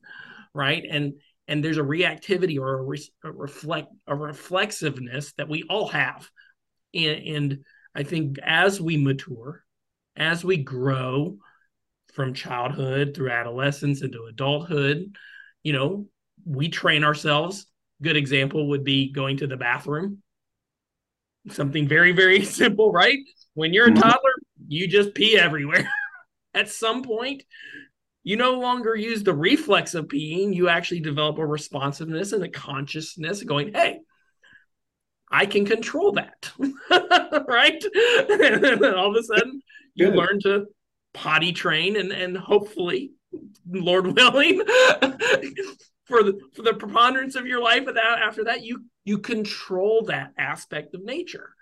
right? 0.54 0.84
And 0.88 1.14
and 1.50 1.64
there's 1.64 1.78
a 1.78 1.82
reactivity 1.82 2.58
or 2.58 2.78
a, 2.78 2.82
re- 2.82 3.12
a 3.24 3.32
reflect 3.32 3.88
a 4.06 4.14
reflexiveness 4.14 5.32
that 5.36 5.48
we 5.48 5.64
all 5.68 5.88
have. 5.88 6.28
And, 6.94 7.26
and 7.26 7.64
i 7.94 8.02
think 8.02 8.38
as 8.42 8.80
we 8.80 8.96
mature 8.96 9.64
as 10.16 10.44
we 10.44 10.56
grow 10.56 11.38
from 12.12 12.34
childhood 12.34 13.14
through 13.14 13.30
adolescence 13.30 14.02
into 14.02 14.24
adulthood 14.24 15.16
you 15.62 15.72
know 15.72 16.06
we 16.44 16.68
train 16.68 17.04
ourselves. 17.04 17.66
Good 18.02 18.16
example 18.16 18.68
would 18.68 18.84
be 18.84 19.12
going 19.12 19.36
to 19.38 19.46
the 19.46 19.56
bathroom. 19.56 20.22
Something 21.50 21.86
very 21.86 22.12
very 22.12 22.44
simple 22.60 22.92
right? 22.92 23.18
When 23.54 23.72
you're 23.74 23.86
a 23.86 23.90
mm-hmm. 23.90 24.00
toddler 24.00 24.32
you 24.66 24.86
just 24.86 25.14
pee 25.14 25.38
everywhere. 25.38 25.88
At 26.54 26.68
some 26.68 27.02
point 27.02 27.44
you 28.22 28.36
no 28.36 28.58
longer 28.58 28.94
use 28.94 29.22
the 29.22 29.34
reflex 29.34 29.94
of 29.94 30.06
peeing. 30.06 30.54
You 30.54 30.68
actually 30.68 31.00
develop 31.00 31.38
a 31.38 31.46
responsiveness 31.46 32.32
and 32.32 32.44
a 32.44 32.48
consciousness 32.48 33.42
going, 33.42 33.72
hey, 33.72 34.00
I 35.30 35.46
can 35.46 35.64
control 35.64 36.12
that. 36.12 36.52
right? 37.48 37.82
and 37.84 38.64
then 38.82 38.94
all 38.94 39.10
of 39.10 39.16
a 39.16 39.22
sudden 39.22 39.62
you 39.94 40.06
Good. 40.06 40.16
learn 40.16 40.40
to 40.40 40.66
potty 41.14 41.52
train 41.52 41.96
and, 41.96 42.12
and 42.12 42.36
hopefully, 42.36 43.12
Lord 43.68 44.06
willing, 44.16 44.58
for 46.04 46.22
the 46.22 46.38
for 46.54 46.62
the 46.62 46.74
preponderance 46.74 47.36
of 47.36 47.46
your 47.46 47.62
life 47.62 47.84
without 47.86 48.20
after 48.20 48.44
that, 48.44 48.62
you 48.62 48.84
you 49.04 49.18
control 49.18 50.04
that 50.06 50.32
aspect 50.36 50.94
of 50.94 51.04
nature, 51.04 51.54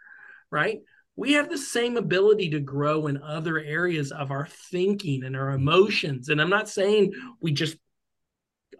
right? 0.50 0.80
We 1.18 1.32
have 1.32 1.50
the 1.50 1.58
same 1.58 1.96
ability 1.96 2.50
to 2.50 2.60
grow 2.60 3.08
in 3.08 3.20
other 3.20 3.58
areas 3.58 4.12
of 4.12 4.30
our 4.30 4.46
thinking 4.70 5.24
and 5.24 5.34
our 5.34 5.50
emotions. 5.50 6.28
And 6.28 6.40
I'm 6.40 6.48
not 6.48 6.68
saying 6.68 7.12
we 7.40 7.50
just 7.50 7.76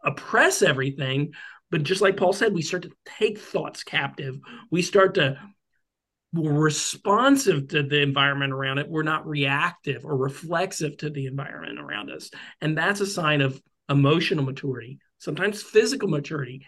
oppress 0.05 0.62
everything, 0.62 1.33
but 1.72 1.83
just 1.83 2.01
like 2.01 2.16
Paul 2.16 2.33
said, 2.33 2.55
we 2.55 2.62
start 2.62 2.85
to 2.85 2.92
take 3.05 3.40
thoughts 3.40 3.83
captive. 3.83 4.38
We 4.70 4.83
start 4.83 5.14
to 5.14 5.37
we're 6.33 6.53
responsive 6.53 7.68
to 7.68 7.83
the 7.83 8.03
environment 8.03 8.53
around 8.53 8.79
it. 8.79 8.88
We're 8.88 9.03
not 9.03 9.27
reactive 9.27 10.05
or 10.05 10.16
reflexive 10.16 10.96
to 10.98 11.11
the 11.11 11.27
environment 11.27 11.81
around 11.81 12.12
us. 12.12 12.31
And 12.61 12.79
that's 12.79 13.01
a 13.01 13.07
sign 13.07 13.40
of 13.40 13.61
emotional 13.88 14.44
maturity, 14.44 15.01
sometimes 15.18 15.61
physical 15.61 16.09
maturity, 16.09 16.66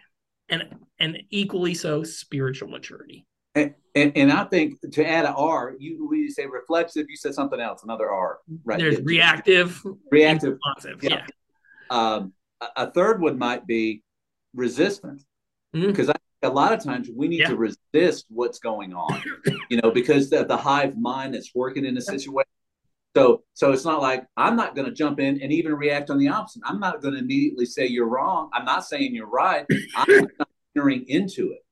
and 0.49 0.65
and 0.99 1.23
equally 1.31 1.75
so 1.75 2.03
spiritual 2.03 2.71
maturity. 2.71 3.25
And, 3.55 3.75
and, 3.95 4.13
and, 4.15 4.33
I 4.33 4.45
think 4.45 4.79
to 4.93 5.05
add 5.05 5.25
an 5.25 5.35
R, 5.37 5.75
you 5.79 6.07
we 6.09 6.29
say 6.31 6.47
reflexive, 6.47 7.07
you 7.09 7.17
said 7.17 7.35
something 7.35 7.59
else, 7.59 7.83
another 7.83 8.09
R, 8.09 8.39
right? 8.65 8.79
There's 8.79 9.01
reactive, 9.01 9.83
reactive, 10.11 10.53
responsive. 10.53 11.03
Yeah. 11.03 11.27
yeah. 11.91 12.15
Um, 12.15 12.33
a 12.77 12.91
third 12.91 13.21
one 13.21 13.39
might 13.39 13.67
be 13.67 14.05
resistant, 14.55 15.25
because 15.73 16.07
mm-hmm. 16.07 16.47
a 16.47 16.51
lot 16.51 16.73
of 16.73 16.85
times 16.85 17.09
we 17.13 17.27
need 17.27 17.41
yeah. 17.41 17.49
to 17.49 17.57
resist 17.57 18.27
what's 18.29 18.61
going 18.61 18.95
on, 18.95 19.21
you 19.69 19.81
know, 19.81 19.91
because 19.91 20.31
the, 20.31 20.45
the 20.45 20.57
hive 20.57 20.97
mind 20.97 21.35
that's 21.35 21.53
working 21.53 21.85
in 21.85 21.97
a 21.97 22.01
situation. 22.01 22.47
So, 23.17 23.43
so 23.55 23.73
it's 23.73 23.85
not 23.85 24.01
like 24.01 24.25
I'm 24.37 24.55
not 24.55 24.77
going 24.77 24.87
to 24.87 24.95
jump 24.95 25.19
in 25.19 25.43
and 25.43 25.51
even 25.51 25.75
react 25.75 26.11
on 26.11 26.19
the 26.19 26.29
opposite. 26.29 26.63
I'm 26.65 26.79
not 26.79 27.03
going 27.03 27.15
to 27.15 27.21
immediately 27.21 27.67
say 27.67 27.89
you're 27.89 28.09
wrong. 28.09 28.51
I'm 28.53 28.65
not 28.65 28.85
saying 28.85 29.13
you're 29.13 29.27
right. 29.27 29.67
I'm 29.97 30.29
entering 30.77 31.05
into 31.09 31.51
it 31.51 31.65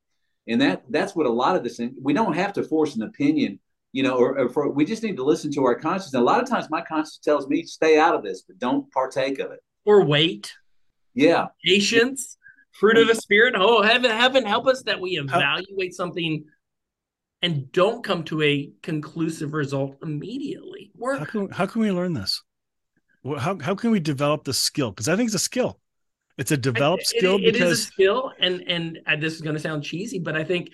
and 0.48 0.60
that 0.60 0.82
that's 0.88 1.14
what 1.14 1.26
a 1.26 1.30
lot 1.30 1.54
of 1.54 1.62
this 1.62 1.80
we 2.02 2.12
don't 2.12 2.34
have 2.34 2.52
to 2.54 2.62
force 2.62 2.96
an 2.96 3.02
opinion 3.02 3.60
you 3.92 4.02
know 4.02 4.16
or, 4.16 4.38
or 4.38 4.48
for, 4.48 4.70
we 4.70 4.84
just 4.84 5.02
need 5.02 5.16
to 5.16 5.24
listen 5.24 5.50
to 5.52 5.64
our 5.64 5.74
conscience. 5.74 6.14
And 6.14 6.22
a 6.22 6.24
lot 6.24 6.42
of 6.42 6.48
times 6.48 6.68
my 6.70 6.80
conscience 6.80 7.18
tells 7.22 7.48
me 7.48 7.62
stay 7.62 7.98
out 7.98 8.14
of 8.14 8.22
this 8.22 8.42
but 8.42 8.58
don't 8.58 8.90
partake 8.92 9.38
of 9.38 9.50
it. 9.50 9.60
Or 9.84 10.04
wait. 10.04 10.52
Yeah. 11.14 11.46
Patience 11.64 12.36
fruit 12.72 12.98
of 12.98 13.08
the 13.08 13.14
spirit. 13.14 13.54
Oh 13.56 13.82
heaven 13.82 14.10
heaven 14.10 14.44
help 14.44 14.66
us 14.66 14.82
that 14.84 15.00
we 15.00 15.18
evaluate 15.18 15.94
something 15.94 16.44
and 17.40 17.70
don't 17.72 18.02
come 18.02 18.24
to 18.24 18.42
a 18.42 18.70
conclusive 18.82 19.54
result 19.54 19.96
immediately. 20.02 20.90
How 21.00 21.24
can, 21.24 21.50
how 21.50 21.66
can 21.66 21.82
we 21.82 21.92
learn 21.92 22.12
this? 22.12 22.42
How 23.24 23.58
how 23.60 23.74
can 23.74 23.90
we 23.90 24.00
develop 24.00 24.44
the 24.44 24.54
skill? 24.54 24.90
Because 24.90 25.08
I 25.08 25.16
think 25.16 25.28
it's 25.28 25.34
a 25.34 25.40
skill. 25.40 25.80
It's 26.38 26.52
a 26.52 26.56
developed 26.56 27.02
it, 27.02 27.18
skill 27.18 27.36
it, 27.36 27.52
because 27.52 27.60
it 27.60 27.72
is 27.72 27.80
a 27.80 27.82
skill, 27.82 28.32
and 28.38 28.62
and 28.68 29.00
uh, 29.06 29.16
this 29.16 29.34
is 29.34 29.40
going 29.40 29.56
to 29.56 29.60
sound 29.60 29.82
cheesy, 29.82 30.20
but 30.20 30.36
I 30.36 30.44
think 30.44 30.70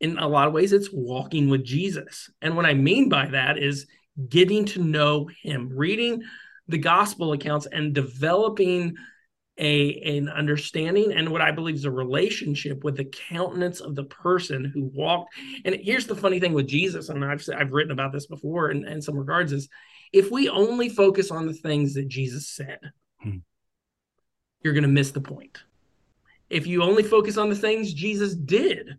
in 0.00 0.18
a 0.18 0.28
lot 0.28 0.48
of 0.48 0.52
ways 0.52 0.72
it's 0.72 0.90
walking 0.92 1.48
with 1.48 1.64
Jesus. 1.64 2.28
And 2.42 2.56
what 2.56 2.66
I 2.66 2.74
mean 2.74 3.08
by 3.08 3.26
that 3.26 3.56
is 3.56 3.86
getting 4.28 4.64
to 4.66 4.82
know 4.82 5.30
Him, 5.42 5.70
reading 5.72 6.22
the 6.68 6.78
gospel 6.78 7.32
accounts, 7.32 7.66
and 7.66 7.94
developing 7.94 8.96
a 9.58 10.16
an 10.16 10.28
understanding 10.28 11.12
and 11.12 11.30
what 11.30 11.40
I 11.40 11.50
believe 11.50 11.76
is 11.76 11.86
a 11.86 11.90
relationship 11.90 12.84
with 12.84 12.96
the 12.96 13.06
countenance 13.06 13.80
of 13.80 13.94
the 13.94 14.04
person 14.04 14.64
who 14.64 14.90
walked. 14.92 15.34
And 15.64 15.76
here's 15.80 16.06
the 16.06 16.16
funny 16.16 16.40
thing 16.40 16.52
with 16.52 16.66
Jesus, 16.66 17.08
and 17.08 17.24
I've 17.24 17.42
I've 17.56 17.72
written 17.72 17.92
about 17.92 18.12
this 18.12 18.26
before 18.26 18.70
in, 18.70 18.86
in 18.86 19.00
some 19.00 19.16
regards, 19.16 19.52
is 19.52 19.68
if 20.12 20.30
we 20.30 20.48
only 20.48 20.88
focus 20.88 21.30
on 21.30 21.46
the 21.46 21.54
things 21.54 21.94
that 21.94 22.08
Jesus 22.08 22.48
said, 22.48 22.80
hmm. 23.20 23.36
You're 24.66 24.74
going 24.74 24.82
to 24.82 24.88
miss 24.88 25.12
the 25.12 25.20
point. 25.20 25.62
If 26.50 26.66
you 26.66 26.82
only 26.82 27.04
focus 27.04 27.36
on 27.36 27.48
the 27.48 27.54
things 27.54 27.94
Jesus 27.94 28.34
did, 28.34 28.96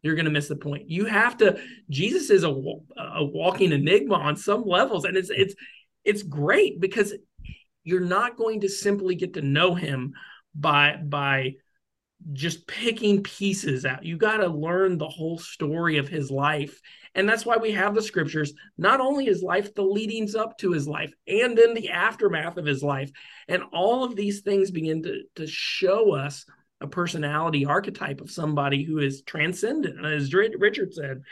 you're 0.00 0.14
going 0.14 0.26
to 0.26 0.30
miss 0.30 0.46
the 0.46 0.54
point. 0.54 0.88
You 0.88 1.06
have 1.06 1.36
to. 1.38 1.60
Jesus 1.90 2.30
is 2.30 2.44
a, 2.44 2.50
a 2.50 3.24
walking 3.24 3.72
enigma 3.72 4.14
on 4.14 4.36
some 4.36 4.62
levels, 4.64 5.04
and 5.04 5.16
it's 5.16 5.28
it's 5.28 5.56
it's 6.04 6.22
great 6.22 6.80
because 6.80 7.14
you're 7.82 7.98
not 7.98 8.36
going 8.36 8.60
to 8.60 8.68
simply 8.68 9.16
get 9.16 9.34
to 9.34 9.42
know 9.42 9.74
him 9.74 10.14
by 10.54 11.00
by 11.02 11.56
just 12.32 12.66
picking 12.66 13.22
pieces 13.22 13.84
out. 13.84 14.04
You 14.04 14.16
got 14.16 14.38
to 14.38 14.48
learn 14.48 14.98
the 14.98 15.08
whole 15.08 15.38
story 15.38 15.98
of 15.98 16.08
his 16.08 16.30
life. 16.30 16.80
And 17.14 17.28
that's 17.28 17.46
why 17.46 17.56
we 17.56 17.72
have 17.72 17.94
the 17.94 18.02
scriptures, 18.02 18.52
not 18.76 19.00
only 19.00 19.24
his 19.24 19.42
life, 19.42 19.74
the 19.74 19.82
leadings 19.82 20.34
up 20.34 20.58
to 20.58 20.72
his 20.72 20.86
life, 20.86 21.12
and 21.26 21.56
then 21.56 21.74
the 21.74 21.90
aftermath 21.90 22.56
of 22.56 22.66
his 22.66 22.82
life. 22.82 23.10
And 23.48 23.62
all 23.72 24.04
of 24.04 24.14
these 24.14 24.40
things 24.40 24.70
begin 24.70 25.02
to, 25.04 25.22
to 25.36 25.46
show 25.46 26.14
us 26.14 26.44
a 26.80 26.86
personality 26.86 27.64
archetype 27.64 28.20
of 28.20 28.30
somebody 28.30 28.84
who 28.84 28.98
is 28.98 29.22
transcendent, 29.22 30.04
as 30.04 30.32
Richard 30.32 30.94
said, 30.94 31.22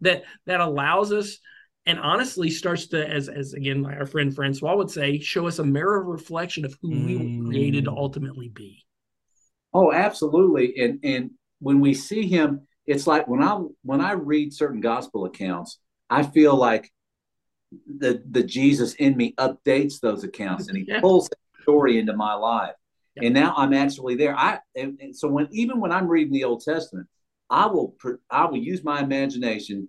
that 0.00 0.24
that 0.46 0.60
allows 0.60 1.12
us 1.12 1.38
and 1.84 2.00
honestly 2.00 2.50
starts 2.50 2.88
to, 2.88 3.08
as 3.08 3.28
as 3.28 3.52
again 3.52 3.86
our 3.86 4.06
friend 4.06 4.34
Francois 4.34 4.74
would 4.74 4.90
say, 4.90 5.20
show 5.20 5.46
us 5.46 5.60
a 5.60 5.64
mirror 5.64 6.02
reflection 6.02 6.64
of 6.64 6.76
who 6.82 6.90
mm. 6.90 7.06
we 7.06 7.16
were 7.16 7.46
created 7.46 7.84
to 7.84 7.92
mm. 7.92 7.96
ultimately 7.96 8.48
be. 8.48 8.85
Oh, 9.76 9.92
absolutely. 9.92 10.74
And 10.78 11.00
and 11.02 11.30
when 11.58 11.80
we 11.80 11.92
see 11.92 12.26
him, 12.26 12.66
it's 12.86 13.06
like 13.06 13.28
when 13.28 13.42
I 13.42 13.60
when 13.82 14.00
I 14.00 14.12
read 14.12 14.54
certain 14.54 14.80
gospel 14.80 15.26
accounts, 15.26 15.78
I 16.08 16.22
feel 16.22 16.56
like 16.56 16.90
the 17.98 18.22
the 18.30 18.42
Jesus 18.42 18.94
in 18.94 19.18
me 19.18 19.34
updates 19.38 20.00
those 20.00 20.24
accounts 20.24 20.68
and 20.68 20.78
he 20.78 20.84
yeah. 20.88 21.00
pulls 21.00 21.28
that 21.28 21.62
story 21.62 21.98
into 21.98 22.16
my 22.16 22.32
life. 22.32 22.74
Yeah. 23.16 23.26
And 23.26 23.34
now 23.34 23.52
I'm 23.54 23.74
actually 23.74 24.14
there. 24.14 24.34
I 24.34 24.60
and, 24.74 24.98
and 24.98 25.14
so 25.14 25.28
when 25.28 25.46
even 25.50 25.78
when 25.78 25.92
I'm 25.92 26.08
reading 26.08 26.32
the 26.32 26.44
Old 26.44 26.62
Testament, 26.64 27.06
I 27.50 27.66
will 27.66 27.94
I 28.30 28.46
will 28.46 28.56
use 28.56 28.82
my 28.82 29.00
imagination 29.00 29.88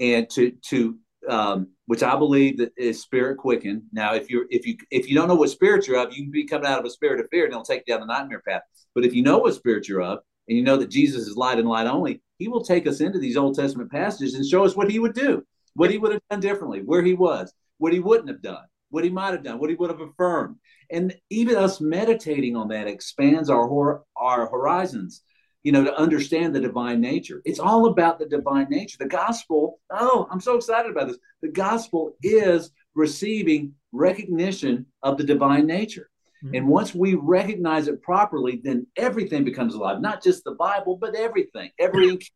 and 0.00 0.28
to 0.30 0.50
to 0.70 0.98
um, 1.28 1.68
which 1.86 2.02
I 2.02 2.16
believe 2.16 2.58
that 2.58 2.72
is 2.76 3.02
spirit 3.02 3.38
quickened. 3.38 3.82
Now, 3.92 4.14
if 4.14 4.30
you're 4.30 4.46
if 4.50 4.66
you 4.66 4.76
if 4.90 5.08
you 5.08 5.14
don't 5.14 5.28
know 5.28 5.34
what 5.34 5.50
spirit 5.50 5.86
you're 5.86 5.98
of, 5.98 6.12
you 6.12 6.22
can 6.22 6.30
be 6.30 6.46
coming 6.46 6.66
out 6.66 6.78
of 6.78 6.84
a 6.84 6.90
spirit 6.90 7.20
of 7.20 7.28
fear 7.30 7.44
and 7.44 7.52
it'll 7.52 7.64
take 7.64 7.84
you 7.86 7.94
down 7.94 8.06
the 8.06 8.12
nightmare 8.12 8.42
path. 8.46 8.62
But 8.94 9.04
if 9.04 9.14
you 9.14 9.22
know 9.22 9.38
what 9.38 9.54
spirit 9.54 9.88
you're 9.88 10.02
of, 10.02 10.20
and 10.48 10.56
you 10.56 10.64
know 10.64 10.76
that 10.76 10.90
Jesus 10.90 11.26
is 11.26 11.36
light 11.36 11.58
and 11.58 11.68
light 11.68 11.86
only, 11.86 12.20
He 12.38 12.48
will 12.48 12.64
take 12.64 12.86
us 12.86 13.00
into 13.00 13.18
these 13.18 13.36
Old 13.36 13.54
Testament 13.54 13.90
passages 13.90 14.34
and 14.34 14.46
show 14.46 14.64
us 14.64 14.76
what 14.76 14.90
He 14.90 14.98
would 14.98 15.14
do, 15.14 15.44
what 15.74 15.90
He 15.90 15.98
would 15.98 16.12
have 16.12 16.22
done 16.30 16.40
differently, 16.40 16.80
where 16.80 17.02
He 17.02 17.14
was, 17.14 17.52
what 17.78 17.92
He 17.92 18.00
wouldn't 18.00 18.28
have 18.28 18.42
done, 18.42 18.64
what 18.90 19.04
He 19.04 19.10
might 19.10 19.32
have 19.32 19.44
done, 19.44 19.58
what 19.58 19.70
He 19.70 19.76
would 19.76 19.90
have 19.90 20.00
affirmed, 20.00 20.56
and 20.90 21.14
even 21.30 21.56
us 21.56 21.80
meditating 21.80 22.56
on 22.56 22.68
that 22.68 22.88
expands 22.88 23.48
our 23.48 24.02
our 24.16 24.46
horizons 24.48 25.22
you 25.62 25.72
know, 25.72 25.84
to 25.84 25.94
understand 25.96 26.54
the 26.54 26.60
divine 26.60 27.00
nature. 27.00 27.40
It's 27.44 27.60
all 27.60 27.86
about 27.86 28.18
the 28.18 28.26
divine 28.26 28.66
nature. 28.68 28.96
The 28.98 29.06
gospel, 29.06 29.78
oh, 29.90 30.26
I'm 30.30 30.40
so 30.40 30.56
excited 30.56 30.90
about 30.90 31.08
this. 31.08 31.18
The 31.40 31.48
gospel 31.48 32.16
is 32.22 32.70
receiving 32.94 33.74
recognition 33.92 34.86
of 35.02 35.18
the 35.18 35.24
divine 35.24 35.66
nature. 35.66 36.10
Mm-hmm. 36.44 36.54
And 36.56 36.68
once 36.68 36.94
we 36.94 37.14
recognize 37.14 37.86
it 37.86 38.02
properly, 38.02 38.60
then 38.62 38.86
everything 38.96 39.44
becomes 39.44 39.74
alive, 39.74 40.00
not 40.00 40.22
just 40.22 40.42
the 40.44 40.54
Bible, 40.54 40.96
but 40.96 41.14
everything, 41.14 41.70
every 41.78 42.18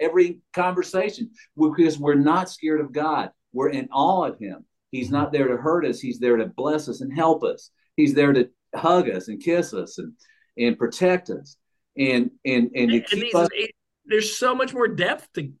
every 0.00 0.38
conversation, 0.52 1.28
because 1.58 1.98
we're 1.98 2.14
not 2.14 2.48
scared 2.48 2.80
of 2.80 2.92
God. 2.92 3.30
We're 3.52 3.70
in 3.70 3.88
awe 3.92 4.26
of 4.26 4.38
him. 4.38 4.64
He's 4.92 5.10
not 5.10 5.32
there 5.32 5.48
to 5.48 5.56
hurt 5.56 5.84
us. 5.84 5.98
He's 5.98 6.20
there 6.20 6.36
to 6.36 6.46
bless 6.46 6.88
us 6.88 7.00
and 7.00 7.12
help 7.12 7.42
us. 7.42 7.72
He's 7.96 8.14
there 8.14 8.32
to 8.32 8.48
hug 8.76 9.10
us 9.10 9.26
and 9.26 9.42
kiss 9.42 9.74
us 9.74 9.98
and, 9.98 10.12
and 10.56 10.78
protect 10.78 11.30
us 11.30 11.56
and 11.98 12.30
and 12.44 12.70
and, 12.74 12.90
and 12.92 13.34
us- 13.34 13.48
it, 13.52 13.70
there's 14.06 14.36
so 14.36 14.54
much 14.54 14.72
more 14.72 14.88
depth 14.88 15.30
to, 15.34 15.52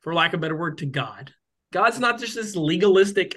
for 0.00 0.14
lack 0.14 0.32
of 0.32 0.38
a 0.38 0.40
better 0.40 0.56
word, 0.56 0.78
to 0.78 0.86
God. 0.86 1.32
God's 1.72 1.98
not 1.98 2.18
just 2.18 2.34
this 2.34 2.56
legalistic 2.56 3.36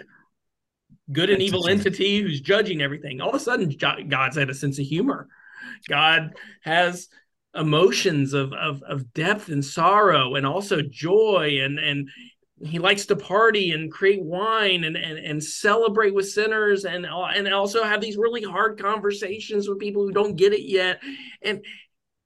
good 1.11 1.29
and 1.29 1.41
evil 1.41 1.67
entity 1.67 2.21
who's 2.21 2.39
judging 2.39 2.81
everything. 2.81 3.19
All 3.19 3.29
of 3.29 3.35
a 3.35 3.39
sudden, 3.39 3.69
God's 3.69 4.37
had 4.37 4.49
a 4.49 4.53
sense 4.53 4.79
of 4.79 4.85
humor. 4.85 5.27
God 5.87 6.33
has 6.61 7.07
emotions 7.55 8.33
of, 8.33 8.53
of, 8.53 8.83
of 8.83 9.11
depth 9.13 9.49
and 9.49 9.65
sorrow 9.65 10.35
and 10.35 10.45
also 10.45 10.81
joy 10.81 11.59
and, 11.61 11.79
and 11.79 12.07
he 12.63 12.77
likes 12.77 13.05
to 13.07 13.15
party 13.15 13.71
and 13.71 13.91
create 13.91 14.21
wine 14.21 14.83
and, 14.83 14.95
and, 14.95 15.17
and 15.17 15.43
celebrate 15.43 16.13
with 16.13 16.29
sinners 16.29 16.85
and, 16.85 17.05
and 17.05 17.53
also 17.53 17.83
have 17.83 18.01
these 18.01 18.17
really 18.17 18.43
hard 18.43 18.79
conversations 18.79 19.67
with 19.67 19.79
people 19.79 20.03
who 20.03 20.11
don't 20.11 20.35
get 20.35 20.53
it 20.53 20.63
yet. 20.63 21.01
And 21.41 21.63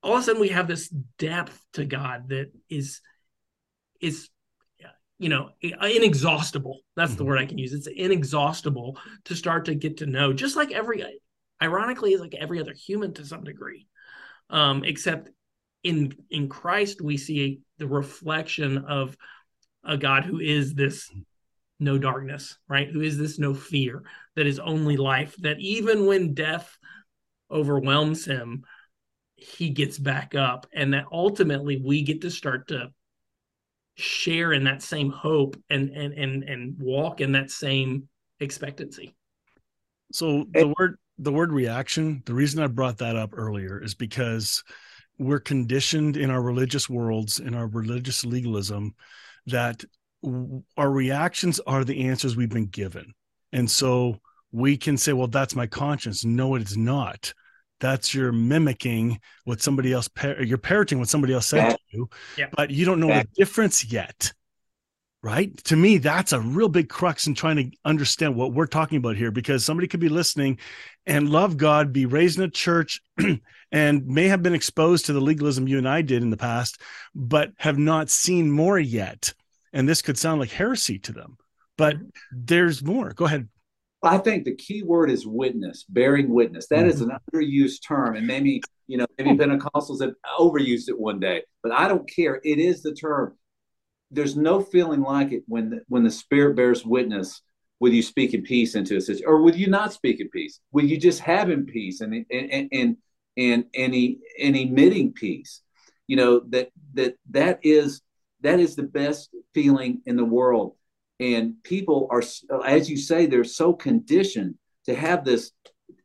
all 0.03 0.15
of 0.15 0.19
a 0.19 0.23
sudden 0.23 0.41
we 0.41 0.49
have 0.49 0.67
this 0.67 0.89
depth 1.17 1.59
to 1.73 1.85
God 1.85 2.29
that 2.29 2.51
is 2.69 3.01
is 4.01 4.29
you 5.19 5.29
know 5.29 5.51
inexhaustible. 5.61 6.81
That's 6.95 7.11
mm-hmm. 7.11 7.17
the 7.17 7.25
word 7.25 7.39
i 7.39 7.45
can 7.45 7.57
use. 7.57 7.73
It's 7.73 7.87
inexhaustible 7.87 8.97
to 9.25 9.35
start 9.35 9.65
to 9.65 9.75
get 9.75 9.97
to 9.97 10.05
know 10.05 10.33
just 10.33 10.55
like 10.55 10.71
every 10.71 11.03
ironically 11.61 12.13
is 12.13 12.21
like 12.21 12.35
every 12.35 12.59
other 12.59 12.73
human 12.73 13.13
to 13.13 13.25
some 13.25 13.43
degree. 13.43 13.87
Um 14.49 14.83
except 14.83 15.29
in 15.83 16.13
in 16.29 16.47
christ 16.47 17.01
we 17.01 17.17
see 17.17 17.59
the 17.77 17.87
reflection 17.87 18.77
of 18.85 19.17
a 19.83 19.97
god 19.97 20.23
who 20.23 20.39
is 20.39 20.73
this 20.73 21.11
no 21.79 21.97
darkness 21.97 22.57
right? 22.67 22.89
Who 22.89 23.01
is 23.01 23.17
this 23.17 23.39
no 23.39 23.53
fear 23.53 24.03
that 24.35 24.47
is 24.47 24.59
only 24.59 24.97
life 24.97 25.35
that 25.37 25.59
even 25.59 26.05
when 26.05 26.33
death 26.33 26.77
overwhelms 27.51 28.25
him 28.25 28.63
he 29.43 29.69
gets 29.69 29.97
back 29.97 30.35
up 30.35 30.67
and 30.73 30.93
that 30.93 31.05
ultimately 31.11 31.81
we 31.83 32.01
get 32.01 32.21
to 32.21 32.31
start 32.31 32.67
to 32.69 32.89
share 33.95 34.53
in 34.53 34.63
that 34.63 34.81
same 34.81 35.09
hope 35.09 35.55
and 35.69 35.89
and 35.89 36.13
and 36.13 36.43
and 36.43 36.79
walk 36.79 37.21
in 37.21 37.33
that 37.33 37.51
same 37.51 38.07
expectancy. 38.39 39.15
So 40.11 40.45
the 40.51 40.73
word 40.77 40.97
the 41.19 41.31
word 41.31 41.51
reaction 41.51 42.23
the 42.25 42.33
reason 42.33 42.63
i 42.63 42.65
brought 42.65 42.97
that 42.97 43.15
up 43.15 43.29
earlier 43.33 43.79
is 43.79 43.93
because 43.93 44.63
we're 45.19 45.39
conditioned 45.39 46.17
in 46.17 46.31
our 46.31 46.41
religious 46.41 46.89
worlds 46.89 47.39
in 47.39 47.53
our 47.53 47.67
religious 47.67 48.25
legalism 48.25 48.95
that 49.45 49.83
our 50.77 50.89
reactions 50.89 51.59
are 51.67 51.83
the 51.83 52.07
answers 52.07 52.35
we've 52.35 52.49
been 52.49 52.67
given. 52.67 53.13
And 53.51 53.69
so 53.69 54.19
we 54.51 54.77
can 54.77 54.97
say 54.97 55.13
well 55.13 55.27
that's 55.27 55.55
my 55.55 55.67
conscience. 55.67 56.25
No 56.25 56.55
it 56.55 56.63
is 56.63 56.77
not 56.77 57.33
that's 57.79 58.13
you're 58.13 58.31
mimicking 58.31 59.19
what 59.43 59.61
somebody 59.61 59.91
else 59.91 60.07
par- 60.07 60.41
you're 60.41 60.57
parroting 60.57 60.99
what 60.99 61.09
somebody 61.09 61.33
else 61.33 61.47
said 61.47 61.71
to 61.71 61.77
you 61.89 62.09
yeah. 62.37 62.47
but 62.55 62.71
you 62.71 62.85
don't 62.85 62.99
know 62.99 63.07
the 63.07 63.27
difference 63.35 63.85
yet 63.91 64.33
right? 65.23 65.55
To 65.65 65.77
me 65.77 65.97
that's 65.97 66.33
a 66.33 66.41
real 66.41 66.67
big 66.67 66.89
crux 66.89 67.27
in 67.27 67.33
trying 67.33 67.55
to 67.55 67.77
understand 67.85 68.35
what 68.35 68.53
we're 68.53 68.67
talking 68.67 68.97
about 68.97 69.15
here 69.15 69.31
because 69.31 69.63
somebody 69.63 69.87
could 69.87 70.01
be 70.01 70.09
listening 70.09 70.59
and 71.05 71.29
love 71.29 71.57
god 71.57 71.93
be 71.93 72.05
raised 72.05 72.37
in 72.37 72.43
a 72.43 72.49
church 72.49 73.01
and 73.71 74.05
may 74.05 74.27
have 74.27 74.43
been 74.43 74.53
exposed 74.53 75.05
to 75.05 75.13
the 75.13 75.21
legalism 75.21 75.67
you 75.67 75.77
and 75.77 75.87
i 75.87 76.01
did 76.01 76.21
in 76.21 76.29
the 76.29 76.37
past 76.37 76.81
but 77.15 77.51
have 77.57 77.77
not 77.79 78.09
seen 78.09 78.51
more 78.51 78.77
yet. 78.77 79.33
And 79.75 79.89
this 79.89 80.03
could 80.03 80.19
sound 80.19 80.39
like 80.39 80.51
heresy 80.51 80.99
to 80.99 81.13
them 81.13 81.37
but 81.77 81.95
mm-hmm. 81.97 82.07
there's 82.31 82.83
more. 82.83 83.13
Go 83.13 83.25
ahead 83.25 83.47
I 84.03 84.17
think 84.17 84.45
the 84.45 84.55
key 84.55 84.83
word 84.83 85.09
is 85.09 85.25
witness, 85.25 85.85
bearing 85.87 86.29
witness. 86.29 86.67
That 86.67 86.79
mm-hmm. 86.79 86.89
is 86.89 87.01
an 87.01 87.11
underused 87.33 87.87
term, 87.87 88.15
and 88.15 88.27
maybe 88.27 88.61
you 88.87 88.97
know 88.97 89.05
maybe 89.17 89.31
Pentecostals 89.31 90.01
have 90.01 90.13
overused 90.39 90.89
it 90.89 90.99
one 90.99 91.19
day, 91.19 91.43
but 91.61 91.71
I 91.71 91.87
don't 91.87 92.09
care. 92.09 92.39
It 92.43 92.59
is 92.59 92.81
the 92.81 92.93
term. 92.93 93.37
There's 94.11 94.35
no 94.35 94.61
feeling 94.61 95.01
like 95.01 95.31
it 95.31 95.43
when 95.47 95.69
the, 95.71 95.81
when 95.87 96.03
the 96.03 96.11
Spirit 96.11 96.55
bears 96.55 96.85
witness 96.85 97.41
with 97.79 97.93
you 97.93 98.03
speaking 98.03 98.43
peace 98.43 98.75
into 98.75 98.97
a 98.97 99.01
situation, 99.01 99.25
or 99.27 99.41
with 99.41 99.55
you 99.57 99.67
not 99.67 99.93
speaking 99.93 100.29
peace, 100.29 100.59
with 100.71 100.85
you 100.85 100.97
just 100.97 101.19
having 101.19 101.65
peace 101.65 102.01
and 102.01 102.13
and 102.13 102.25
and 102.31 102.69
and 102.71 102.97
and, 103.35 103.65
and, 103.73 103.95
and 104.39 104.55
emitting 104.55 105.13
peace. 105.13 105.61
You 106.07 106.17
know 106.17 106.39
that 106.49 106.69
that 106.93 107.15
that 107.31 107.59
is 107.63 108.01
that 108.41 108.59
is 108.59 108.75
the 108.75 108.83
best 108.83 109.29
feeling 109.53 110.01
in 110.05 110.17
the 110.17 110.25
world 110.25 110.75
and 111.23 111.61
people 111.63 112.07
are 112.11 112.23
as 112.65 112.89
you 112.89 112.97
say 112.97 113.25
they're 113.25 113.43
so 113.43 113.73
conditioned 113.73 114.55
to 114.85 114.93
have 114.93 115.23
this 115.23 115.51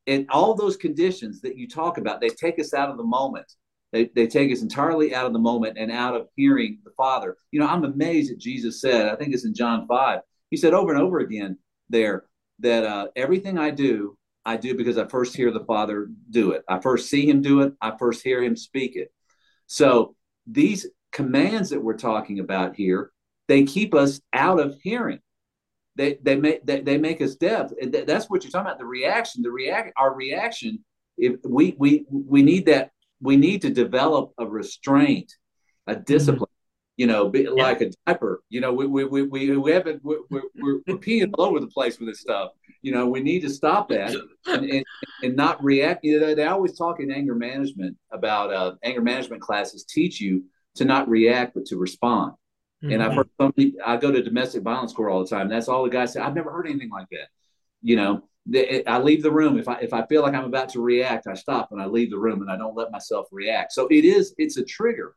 and 0.08 0.26
all 0.30 0.54
those 0.54 0.76
conditions 0.76 1.42
that 1.42 1.56
you 1.58 1.68
talk 1.68 1.98
about, 1.98 2.20
they 2.20 2.30
take 2.30 2.58
us 2.58 2.72
out 2.72 2.88
of 2.88 2.96
the 2.96 3.04
moment. 3.04 3.52
They, 3.92 4.10
they 4.14 4.26
take 4.26 4.50
us 4.50 4.62
entirely 4.62 5.14
out 5.14 5.26
of 5.26 5.34
the 5.34 5.38
moment 5.38 5.76
and 5.78 5.92
out 5.92 6.14
of 6.14 6.28
hearing 6.34 6.78
the 6.82 6.90
Father. 6.96 7.36
You 7.52 7.60
know, 7.60 7.66
I'm 7.66 7.84
amazed 7.84 8.30
that 8.30 8.38
Jesus 8.38 8.80
said, 8.80 9.08
I 9.08 9.16
think 9.16 9.34
it's 9.34 9.44
in 9.44 9.54
John 9.54 9.86
5, 9.86 10.20
he 10.50 10.56
said 10.56 10.72
over 10.72 10.92
and 10.92 11.02
over 11.02 11.18
again 11.18 11.58
there 11.90 12.24
that 12.60 12.84
uh, 12.84 13.08
everything 13.16 13.58
I 13.58 13.70
do, 13.70 14.16
I 14.46 14.56
do 14.56 14.74
because 14.74 14.96
I 14.96 15.06
first 15.06 15.36
hear 15.36 15.50
the 15.50 15.64
Father 15.64 16.08
do 16.30 16.52
it. 16.52 16.64
I 16.68 16.80
first 16.80 17.10
see 17.10 17.28
him 17.28 17.42
do 17.42 17.60
it. 17.60 17.74
I 17.80 17.92
first 17.98 18.22
hear 18.22 18.42
him 18.42 18.56
speak 18.56 18.96
it. 18.96 19.12
So 19.66 20.14
these 20.46 20.86
commands 21.12 21.70
that 21.70 21.82
we're 21.82 21.98
talking 21.98 22.40
about 22.40 22.76
here, 22.76 23.12
they 23.48 23.64
keep 23.64 23.94
us 23.94 24.20
out 24.32 24.60
of 24.60 24.78
hearing. 24.82 25.20
They, 25.96 26.18
they 26.22 26.36
make 26.36 26.64
they, 26.64 26.80
they 26.80 26.96
make 26.96 27.20
us 27.20 27.34
deaf. 27.34 27.72
That's 27.82 28.30
what 28.30 28.44
you're 28.44 28.52
talking 28.52 28.66
about. 28.66 28.78
The 28.78 28.84
reaction, 28.84 29.42
the 29.42 29.50
react, 29.50 29.92
our 29.96 30.14
reaction. 30.14 30.84
If 31.16 31.40
we 31.44 31.74
we 31.78 32.06
we 32.08 32.42
need 32.42 32.66
that 32.66 32.92
we 33.20 33.36
need 33.36 33.62
to 33.62 33.70
develop 33.70 34.32
a 34.38 34.46
restraint, 34.46 35.34
a 35.88 35.94
mm-hmm. 35.94 36.02
discipline. 36.04 36.50
You 36.96 37.06
know, 37.06 37.28
be, 37.28 37.42
yeah. 37.42 37.50
like 37.50 37.80
a 37.80 37.90
diaper. 38.06 38.42
You 38.48 38.60
know, 38.60 38.72
we 38.72 38.86
we 38.86 39.04
we 39.04 39.22
we, 39.22 39.56
we 39.56 39.70
haven't 39.72 40.04
we're, 40.04 40.18
we're, 40.30 40.42
we're 40.54 40.98
peeing 40.98 41.30
all 41.34 41.46
over 41.46 41.60
the 41.60 41.68
place 41.68 41.98
with 41.98 42.08
this 42.08 42.20
stuff. 42.20 42.50
You 42.82 42.92
know, 42.92 43.06
we 43.08 43.20
need 43.20 43.40
to 43.40 43.50
stop 43.50 43.88
that 43.88 44.14
and, 44.46 44.64
and, 44.70 44.84
and 45.22 45.36
not 45.36 45.62
react. 45.62 46.04
You 46.04 46.20
know, 46.20 46.34
they 46.34 46.44
always 46.44 46.76
talk 46.76 47.00
in 47.00 47.10
anger 47.10 47.34
management 47.34 47.96
about 48.12 48.52
uh, 48.52 48.74
anger 48.84 49.00
management 49.00 49.42
classes 49.42 49.84
teach 49.84 50.20
you 50.20 50.44
to 50.76 50.84
not 50.84 51.08
react 51.08 51.54
but 51.54 51.66
to 51.66 51.76
respond. 51.76 52.34
Mm-hmm. 52.82 52.92
And 52.92 53.02
I've 53.02 53.14
heard 53.14 53.28
somebody. 53.36 53.74
I 53.84 53.96
go 53.96 54.12
to 54.12 54.22
domestic 54.22 54.62
violence 54.62 54.92
court 54.92 55.10
all 55.10 55.24
the 55.24 55.28
time. 55.28 55.48
That's 55.48 55.68
all 55.68 55.82
the 55.82 55.90
guys 55.90 56.12
say. 56.12 56.20
I've 56.20 56.34
never 56.34 56.52
heard 56.52 56.68
anything 56.68 56.90
like 56.90 57.08
that. 57.10 57.28
You 57.82 57.96
know, 57.96 58.22
I 58.86 58.98
leave 58.98 59.22
the 59.22 59.32
room 59.32 59.58
if 59.58 59.68
I 59.68 59.74
if 59.80 59.92
I 59.92 60.06
feel 60.06 60.22
like 60.22 60.34
I'm 60.34 60.44
about 60.44 60.70
to 60.70 60.80
react, 60.80 61.26
I 61.26 61.34
stop 61.34 61.72
and 61.72 61.80
I 61.80 61.86
leave 61.86 62.10
the 62.10 62.18
room 62.18 62.40
and 62.40 62.50
I 62.50 62.56
don't 62.56 62.76
let 62.76 62.92
myself 62.92 63.26
react. 63.32 63.72
So 63.72 63.88
it 63.88 64.04
is 64.04 64.34
it's 64.38 64.56
a 64.56 64.64
trigger, 64.64 65.14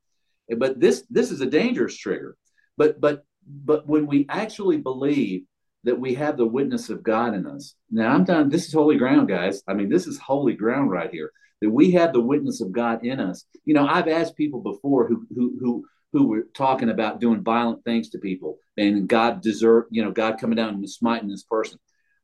but 0.57 0.79
this 0.79 1.05
this 1.09 1.31
is 1.31 1.41
a 1.41 1.45
dangerous 1.45 1.95
trigger. 1.97 2.35
But 2.77 2.99
but 2.99 3.25
but 3.47 3.87
when 3.87 4.07
we 4.07 4.25
actually 4.29 4.77
believe 4.77 5.43
that 5.83 5.99
we 5.99 6.13
have 6.15 6.37
the 6.37 6.45
witness 6.45 6.89
of 6.89 7.03
God 7.03 7.33
in 7.33 7.47
us, 7.47 7.75
now 7.89 8.13
I'm 8.13 8.23
done. 8.23 8.49
This 8.49 8.67
is 8.67 8.73
holy 8.73 8.97
ground, 8.97 9.29
guys. 9.29 9.63
I 9.67 9.73
mean, 9.73 9.89
this 9.89 10.07
is 10.07 10.17
holy 10.17 10.53
ground 10.53 10.91
right 10.91 11.09
here. 11.11 11.31
That 11.61 11.69
we 11.69 11.91
have 11.91 12.11
the 12.11 12.21
witness 12.21 12.59
of 12.59 12.71
God 12.71 13.05
in 13.05 13.19
us. 13.19 13.45
You 13.65 13.75
know, 13.75 13.87
I've 13.87 14.07
asked 14.07 14.35
people 14.35 14.61
before 14.61 15.07
who 15.07 15.25
who 15.33 15.57
who 15.59 15.85
who 16.13 16.27
were 16.27 16.47
talking 16.53 16.89
about 16.89 17.19
doing 17.19 17.43
violent 17.43 17.83
things 17.83 18.09
to 18.09 18.17
people 18.17 18.57
and 18.77 19.07
God 19.07 19.41
deserve, 19.41 19.85
you 19.89 20.03
know, 20.03 20.11
God 20.11 20.39
coming 20.39 20.57
down 20.57 20.73
and 20.73 20.89
smiting 20.89 21.29
this 21.29 21.43
person. 21.43 21.79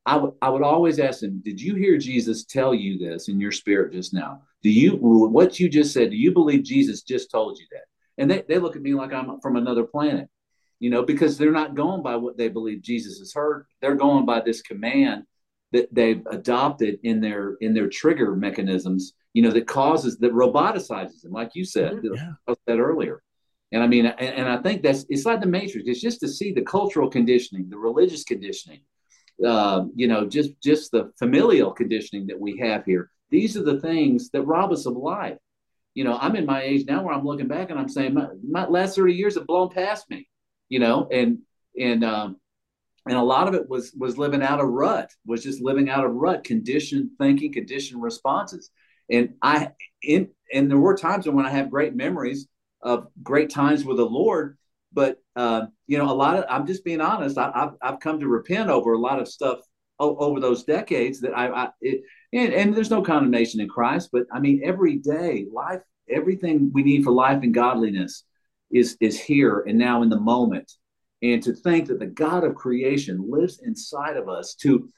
I 0.05 0.15
would 0.17 0.33
I 0.41 0.49
would 0.49 0.63
always 0.63 0.99
ask 0.99 1.19
them, 1.19 1.41
did 1.43 1.59
you 1.59 1.75
hear 1.75 1.97
Jesus 1.97 2.45
tell 2.45 2.73
you 2.73 2.97
this 2.97 3.27
in 3.27 3.39
your 3.39 3.51
spirit 3.51 3.93
just 3.93 4.13
now? 4.13 4.41
Do 4.63 4.69
you 4.69 4.91
what 4.91 5.59
you 5.59 5.69
just 5.69 5.93
said? 5.93 6.11
Do 6.11 6.17
you 6.17 6.31
believe 6.31 6.63
Jesus 6.63 7.01
just 7.01 7.29
told 7.29 7.59
you 7.59 7.65
that? 7.71 7.83
And 8.17 8.31
they, 8.31 8.43
they 8.47 8.57
look 8.57 8.75
at 8.75 8.81
me 8.81 8.93
like 8.93 9.13
I'm 9.13 9.39
from 9.41 9.57
another 9.57 9.83
planet, 9.83 10.27
you 10.79 10.89
know, 10.89 11.03
because 11.03 11.37
they're 11.37 11.51
not 11.51 11.75
going 11.75 12.03
by 12.03 12.15
what 12.15 12.37
they 12.37 12.47
believe 12.47 12.81
Jesus 12.81 13.19
has 13.19 13.33
heard. 13.33 13.65
They're 13.81 13.95
going 13.95 14.25
by 14.25 14.41
this 14.41 14.61
command 14.61 15.23
that 15.73 15.93
they've 15.93 16.25
adopted 16.31 16.99
in 17.03 17.19
their 17.19 17.57
in 17.59 17.73
their 17.73 17.89
trigger 17.89 18.35
mechanisms, 18.35 19.13
you 19.33 19.41
know, 19.41 19.51
that 19.51 19.67
causes 19.67 20.17
that 20.19 20.33
roboticizes 20.33 21.21
them, 21.21 21.33
like 21.33 21.51
you 21.53 21.65
said, 21.65 21.93
mm-hmm. 21.93 22.15
yeah. 22.15 22.31
I 22.47 22.55
said 22.67 22.79
earlier. 22.79 23.21
And 23.71 23.83
I 23.83 23.87
mean, 23.87 24.05
and, 24.05 24.19
and 24.19 24.49
I 24.49 24.57
think 24.61 24.81
that's 24.81 25.05
it's 25.09 25.25
like 25.25 25.41
the 25.41 25.47
matrix. 25.47 25.87
It's 25.87 26.01
just 26.01 26.21
to 26.21 26.27
see 26.27 26.53
the 26.53 26.61
cultural 26.61 27.09
conditioning, 27.09 27.69
the 27.69 27.77
religious 27.77 28.23
conditioning, 28.23 28.81
uh, 29.45 29.85
you 29.95 30.07
know, 30.07 30.25
just 30.25 30.51
just 30.61 30.91
the 30.91 31.11
familial 31.19 31.71
conditioning 31.71 32.27
that 32.27 32.39
we 32.39 32.57
have 32.59 32.85
here. 32.85 33.11
These 33.29 33.57
are 33.57 33.63
the 33.63 33.81
things 33.81 34.29
that 34.31 34.43
rob 34.43 34.71
us 34.71 34.85
of 34.85 34.95
life. 34.95 35.37
You 35.93 36.05
know, 36.05 36.17
I'm 36.19 36.35
in 36.35 36.45
my 36.45 36.61
age 36.61 36.85
now 36.87 37.03
where 37.03 37.13
I'm 37.13 37.25
looking 37.25 37.47
back 37.47 37.69
and 37.69 37.79
I'm 37.79 37.89
saying 37.89 38.13
my, 38.13 38.27
my 38.47 38.67
last 38.67 38.95
30 38.95 39.13
years 39.13 39.35
have 39.35 39.47
blown 39.47 39.69
past 39.69 40.09
me. 40.09 40.29
You 40.69 40.79
know, 40.79 41.07
and 41.11 41.39
and 41.77 42.05
um, 42.05 42.37
and 43.05 43.17
a 43.17 43.23
lot 43.23 43.47
of 43.47 43.53
it 43.53 43.67
was 43.69 43.93
was 43.97 44.17
living 44.17 44.43
out 44.43 44.61
of 44.61 44.67
rut, 44.67 45.11
was 45.25 45.43
just 45.43 45.61
living 45.61 45.89
out 45.89 46.05
of 46.05 46.13
rut, 46.13 46.43
conditioned 46.43 47.11
thinking, 47.19 47.51
conditioned 47.51 48.01
responses. 48.01 48.69
And 49.09 49.33
I 49.41 49.71
in 50.01 50.29
and 50.53 50.69
there 50.69 50.77
were 50.77 50.95
times 50.95 51.27
when 51.27 51.45
I 51.45 51.51
have 51.51 51.69
great 51.69 51.95
memories 51.95 52.47
of 52.81 53.07
great 53.23 53.49
times 53.49 53.83
with 53.83 53.97
the 53.97 54.05
Lord, 54.05 54.57
but 54.93 55.17
uh, 55.35 55.67
you 55.87 55.97
know, 55.97 56.09
a 56.11 56.13
lot 56.13 56.37
of 56.37 56.45
I'm 56.49 56.65
just 56.65 56.83
being 56.83 57.01
honest. 57.01 57.37
I, 57.37 57.51
have 57.53 57.75
I've 57.81 57.99
come 57.99 58.19
to 58.19 58.27
repent 58.27 58.69
over 58.69 58.93
a 58.93 58.99
lot 58.99 59.19
of 59.19 59.27
stuff 59.27 59.59
o- 59.99 60.17
over 60.17 60.39
those 60.39 60.63
decades 60.63 61.19
that 61.21 61.37
I, 61.37 61.47
I 61.47 61.69
it, 61.81 62.01
and, 62.33 62.53
and 62.53 62.75
there's 62.75 62.89
no 62.89 63.01
condemnation 63.01 63.59
in 63.59 63.69
Christ, 63.69 64.09
but 64.11 64.23
I 64.31 64.39
mean, 64.39 64.61
every 64.63 64.97
day, 64.97 65.47
life, 65.51 65.81
everything 66.09 66.71
we 66.73 66.83
need 66.83 67.03
for 67.03 67.11
life 67.11 67.43
and 67.43 67.53
godliness 67.53 68.23
is 68.71 68.97
is 68.99 69.19
here 69.19 69.63
and 69.67 69.77
now 69.77 70.01
in 70.01 70.09
the 70.09 70.19
moment. 70.19 70.71
And 71.21 71.41
to 71.43 71.53
think 71.53 71.87
that 71.87 71.99
the 71.99 72.05
God 72.05 72.43
of 72.43 72.55
creation 72.55 73.25
lives 73.27 73.59
inside 73.63 74.17
of 74.17 74.29
us 74.29 74.53
to 74.61 74.89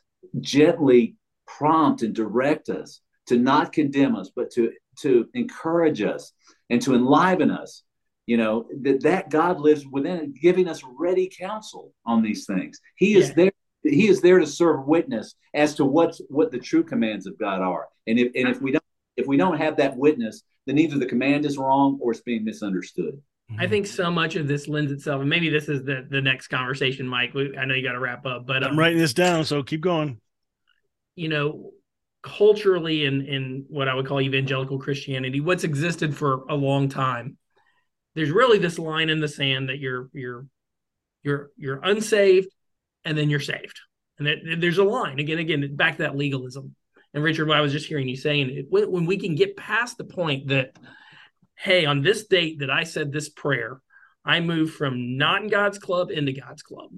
gently 0.41 1.15
prompt 1.47 2.01
and 2.01 2.13
direct 2.13 2.69
us, 2.69 3.01
to 3.27 3.37
not 3.37 3.71
condemn 3.71 4.15
us, 4.15 4.29
but 4.35 4.51
to 4.51 4.71
to 5.01 5.27
encourage 5.33 6.01
us 6.01 6.33
and 6.69 6.81
to 6.81 6.95
enliven 6.95 7.51
us 7.51 7.83
you 8.25 8.38
know 8.38 8.67
that 8.81 9.01
that 9.01 9.29
god 9.29 9.59
lives 9.59 9.85
within 9.91 10.33
giving 10.39 10.67
us 10.67 10.81
ready 10.99 11.29
counsel 11.35 11.93
on 12.05 12.21
these 12.21 12.45
things 12.45 12.79
he 12.95 13.15
is 13.15 13.33
there 13.33 13.51
he 13.83 14.07
is 14.07 14.21
there 14.21 14.39
to 14.39 14.45
serve 14.45 14.85
witness 14.85 15.35
as 15.53 15.73
to 15.75 15.83
what's 15.85 16.21
what 16.29 16.51
the 16.51 16.59
true 16.59 16.83
commands 16.83 17.25
of 17.25 17.38
god 17.39 17.62
are 17.62 17.88
and 18.07 18.19
if 18.19 18.31
and 18.35 18.47
if 18.47 18.62
we 18.62 18.71
don't 18.71 18.83
if 19.17 19.25
we 19.25 19.35
don't 19.35 19.57
have 19.57 19.77
that 19.77 19.97
witness 19.97 20.43
then 20.67 20.77
either 20.77 20.99
the 20.99 21.05
command 21.05 21.45
is 21.45 21.57
wrong 21.57 21.97
or 22.01 22.12
it's 22.12 22.21
being 22.21 22.45
misunderstood 22.45 23.19
I 23.57 23.67
think 23.67 23.88
so 23.88 24.12
much 24.12 24.35
of 24.35 24.47
this 24.47 24.67
lends 24.67 24.91
itself, 24.91 25.21
and 25.21 25.29
maybe 25.29 25.49
this 25.49 25.69
is 25.69 25.83
the 25.83 26.05
the 26.07 26.21
next 26.21 26.49
conversation, 26.49 27.07
Mike. 27.07 27.33
We, 27.33 27.57
I 27.57 27.65
know 27.65 27.73
you 27.73 27.81
got 27.81 27.93
to 27.93 27.99
wrap 27.99 28.23
up, 28.25 28.45
but 28.45 28.63
um, 28.63 28.73
I'm 28.73 28.79
writing 28.79 28.99
this 28.99 29.13
down, 29.13 29.43
so 29.43 29.63
keep 29.63 29.81
going. 29.81 30.21
You 31.15 31.29
know, 31.29 31.71
culturally 32.21 33.05
in 33.05 33.25
in 33.25 33.65
what 33.69 33.88
I 33.88 33.95
would 33.95 34.08
call 34.08 34.21
evangelical 34.21 34.79
Christianity, 34.79 35.39
what's 35.39 35.63
existed 35.63 36.15
for 36.15 36.43
a 36.49 36.55
long 36.55 36.89
time 36.89 37.38
there's 38.15 38.32
really 38.32 38.58
this 38.58 38.79
line 38.79 39.10
in 39.10 39.19
the 39.19 39.27
sand 39.27 39.69
that 39.69 39.79
you're 39.79 40.10
you're 40.13 40.45
you're 41.23 41.51
you're 41.58 41.79
unsaved 41.84 42.49
and 43.05 43.17
then 43.17 43.29
you're 43.29 43.39
saved. 43.39 43.79
And 44.17 44.27
that, 44.27 44.58
there's 44.60 44.77
a 44.77 44.84
line. 44.84 45.19
Again 45.19 45.39
again 45.39 45.75
back 45.75 45.97
to 45.97 46.03
that 46.03 46.17
legalism. 46.17 46.75
And 47.13 47.23
richard 47.23 47.47
what 47.47 47.58
i 47.58 47.62
was 47.62 47.71
just 47.71 47.88
hearing 47.88 48.08
you 48.08 48.15
saying 48.15 48.67
when, 48.69 48.91
when 48.91 49.05
we 49.08 49.17
can 49.17 49.34
get 49.34 49.58
past 49.58 49.97
the 49.97 50.03
point 50.03 50.49
that 50.49 50.77
hey 51.55 51.86
on 51.88 52.03
this 52.03 52.27
date 52.27 52.60
that 52.60 52.69
i 52.69 52.84
said 52.84 53.12
this 53.12 53.29
prayer 53.29 53.82
i 54.23 54.39
moved 54.41 54.75
from 54.75 55.17
not 55.17 55.41
in 55.41 55.47
god's 55.47 55.79
club 55.79 56.12
into 56.12 56.34
god's 56.34 56.62
club 56.62 56.91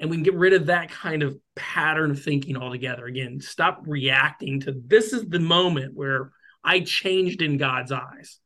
and 0.00 0.10
we 0.10 0.16
can 0.16 0.22
get 0.22 0.34
rid 0.34 0.52
of 0.52 0.66
that 0.66 0.90
kind 0.90 1.22
of 1.22 1.36
pattern 1.56 2.10
of 2.10 2.22
thinking 2.22 2.56
altogether 2.56 3.06
again 3.06 3.40
stop 3.40 3.82
reacting 3.86 4.60
to 4.60 4.72
this 4.86 5.12
is 5.12 5.26
the 5.28 5.40
moment 5.40 5.94
where 5.94 6.32
i 6.64 6.80
changed 6.80 7.42
in 7.42 7.56
god's 7.56 7.92
eyes 7.92 8.38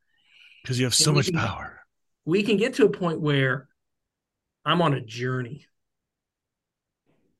because 0.63 0.79
you 0.79 0.85
have 0.85 0.95
so 0.95 1.11
much 1.11 1.25
can, 1.25 1.35
power. 1.35 1.81
We 2.25 2.41
can 2.43 2.57
get 2.57 2.75
to 2.75 2.85
a 2.85 2.89
point 2.89 3.19
where 3.19 3.67
I'm 4.65 4.81
on 4.81 4.93
a 4.93 5.01
journey 5.01 5.67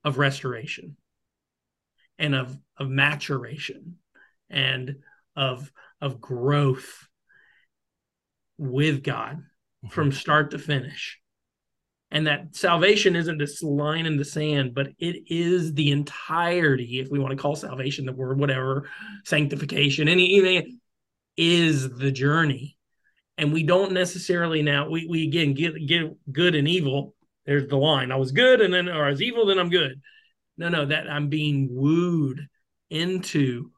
of 0.03 0.17
restoration 0.17 0.97
and 2.19 2.35
of 2.35 2.57
of 2.77 2.89
maturation 2.89 3.97
and 4.49 4.97
of 5.35 5.71
of 6.01 6.19
growth 6.19 7.07
with 8.57 9.03
God 9.03 9.37
mm-hmm. 9.37 9.87
from 9.87 10.11
start 10.11 10.51
to 10.51 10.59
finish. 10.59 11.19
And 12.13 12.27
that 12.27 12.55
salvation 12.55 13.15
isn't 13.15 13.39
this 13.39 13.63
line 13.63 14.05
in 14.05 14.17
the 14.17 14.23
sand, 14.23 14.75
but 14.75 14.89
it 14.99 15.23
is 15.33 15.73
the 15.73 15.91
entirety, 15.91 16.99
if 16.99 17.09
we 17.09 17.17
want 17.17 17.31
to 17.31 17.41
call 17.41 17.55
salvation 17.55 18.05
the 18.05 18.13
word, 18.13 18.39
whatever, 18.39 18.87
sanctification, 19.25 20.07
any, 20.07 20.39
any 20.39 20.77
is 21.37 21.89
the 21.89 22.11
journey. 22.11 22.77
And 23.39 23.51
we 23.51 23.63
don't 23.63 23.93
necessarily 23.93 24.61
now 24.61 24.89
we, 24.89 25.07
we 25.07 25.23
again 25.23 25.55
get 25.55 25.73
get 25.87 26.15
good 26.31 26.53
and 26.53 26.67
evil 26.67 27.15
there's 27.47 27.67
the 27.67 27.75
line 27.75 28.11
i 28.11 28.15
was 28.15 28.31
good 28.31 28.61
and 28.61 28.71
then 28.71 28.87
or 28.87 29.05
i 29.05 29.09
was 29.09 29.23
evil 29.23 29.47
then 29.47 29.57
i'm 29.57 29.71
good. 29.71 29.99
No 30.55 30.69
no 30.69 30.85
that 30.85 31.09
i'm 31.09 31.29
being 31.29 31.67
wooed 31.71 32.47
into 32.91 33.71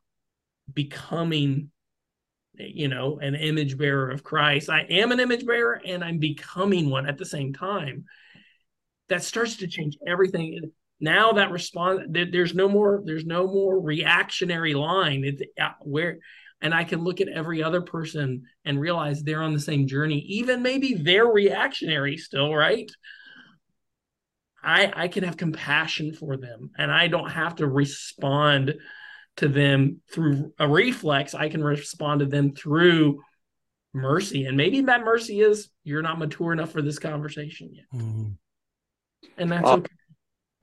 becoming 0.74 1.72
you 2.58 2.90
know 2.90 3.18
an 3.20 3.36
image 3.36 3.78
bearer 3.78 4.12
of 4.12 4.24
christ. 4.26 4.70
I 4.70 4.82
am 4.82 5.14
an 5.14 5.22
image 5.22 5.46
bearer 5.46 5.82
and 5.86 6.04
i'm 6.04 6.20
becoming 6.20 6.90
one 6.90 7.08
at 7.08 7.18
the 7.18 7.26
same 7.26 7.54
time 7.54 8.04
that 9.10 9.24
starts 9.24 9.58
to 9.58 9.68
change 9.68 9.98
everything 10.08 10.72
now 11.00 11.34
that 11.34 11.52
response 11.52 12.02
there's 12.10 12.56
no 12.56 12.70
more 12.70 13.02
there's 13.06 13.26
no 13.26 13.48
more 13.48 13.80
reactionary 13.80 14.74
line 14.74 15.24
it's 15.24 15.42
uh, 15.62 15.70
where 15.82 16.18
and 16.62 16.74
I 16.74 16.84
can 16.84 17.04
look 17.04 17.22
at 17.22 17.28
every 17.28 17.62
other 17.62 17.82
person 17.82 18.44
and 18.64 18.80
realize 18.80 19.22
they're 19.22 19.44
on 19.44 19.54
the 19.54 19.60
same 19.60 19.88
journey, 19.88 20.20
even 20.30 20.64
maybe 20.64 20.94
they're 20.94 21.28
reactionary 21.28 22.18
still, 22.18 22.56
right? 22.56 22.90
I 24.64 24.92
I 24.96 25.08
can 25.08 25.24
have 25.26 25.38
compassion 25.38 26.14
for 26.14 26.38
them, 26.38 26.72
and 26.78 26.92
I 26.92 27.08
don't 27.08 27.30
have 27.30 27.58
to 27.58 27.68
respond 27.68 28.74
to 29.38 29.48
them 29.48 30.02
through 30.12 30.54
a 30.58 30.68
reflex. 30.68 31.36
I 31.36 31.50
can 31.50 31.64
respond 31.64 32.22
to 32.22 32.26
them 32.26 32.54
through 32.54 33.22
mercy, 33.94 34.46
and 34.46 34.58
maybe 34.58 34.82
that 34.82 35.04
mercy 35.04 35.42
is 35.42 35.70
you're 35.84 36.02
not 36.02 36.18
mature 36.18 36.52
enough 36.52 36.72
for 36.72 36.82
this 36.82 36.98
conversation 36.98 37.70
yet, 37.74 37.86
mm-hmm. 37.94 38.32
And 39.38 39.52
that's 39.52 39.68
uh, 39.68 39.74
okay. 39.74 39.92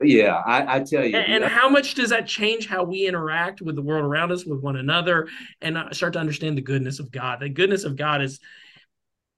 Yeah, 0.01 0.41
I, 0.45 0.77
I 0.77 0.79
tell 0.79 1.05
you. 1.05 1.15
And, 1.15 1.43
and, 1.43 1.51
how 1.51 1.69
much 1.69 1.95
does 1.95 2.09
that 2.09 2.27
change 2.27 2.67
how 2.67 2.83
we 2.83 3.07
interact 3.07 3.61
with 3.61 3.75
the 3.75 3.81
world 3.81 4.03
around 4.03 4.31
us, 4.31 4.45
with 4.45 4.59
one 4.59 4.75
another, 4.75 5.27
and 5.61 5.77
uh, 5.77 5.91
start 5.91 6.13
to 6.13 6.19
understand 6.19 6.57
the 6.57 6.61
goodness 6.61 6.99
of 6.99 7.11
God? 7.11 7.39
The 7.39 7.49
goodness 7.49 7.83
of 7.83 7.95
God 7.95 8.21
is 8.21 8.39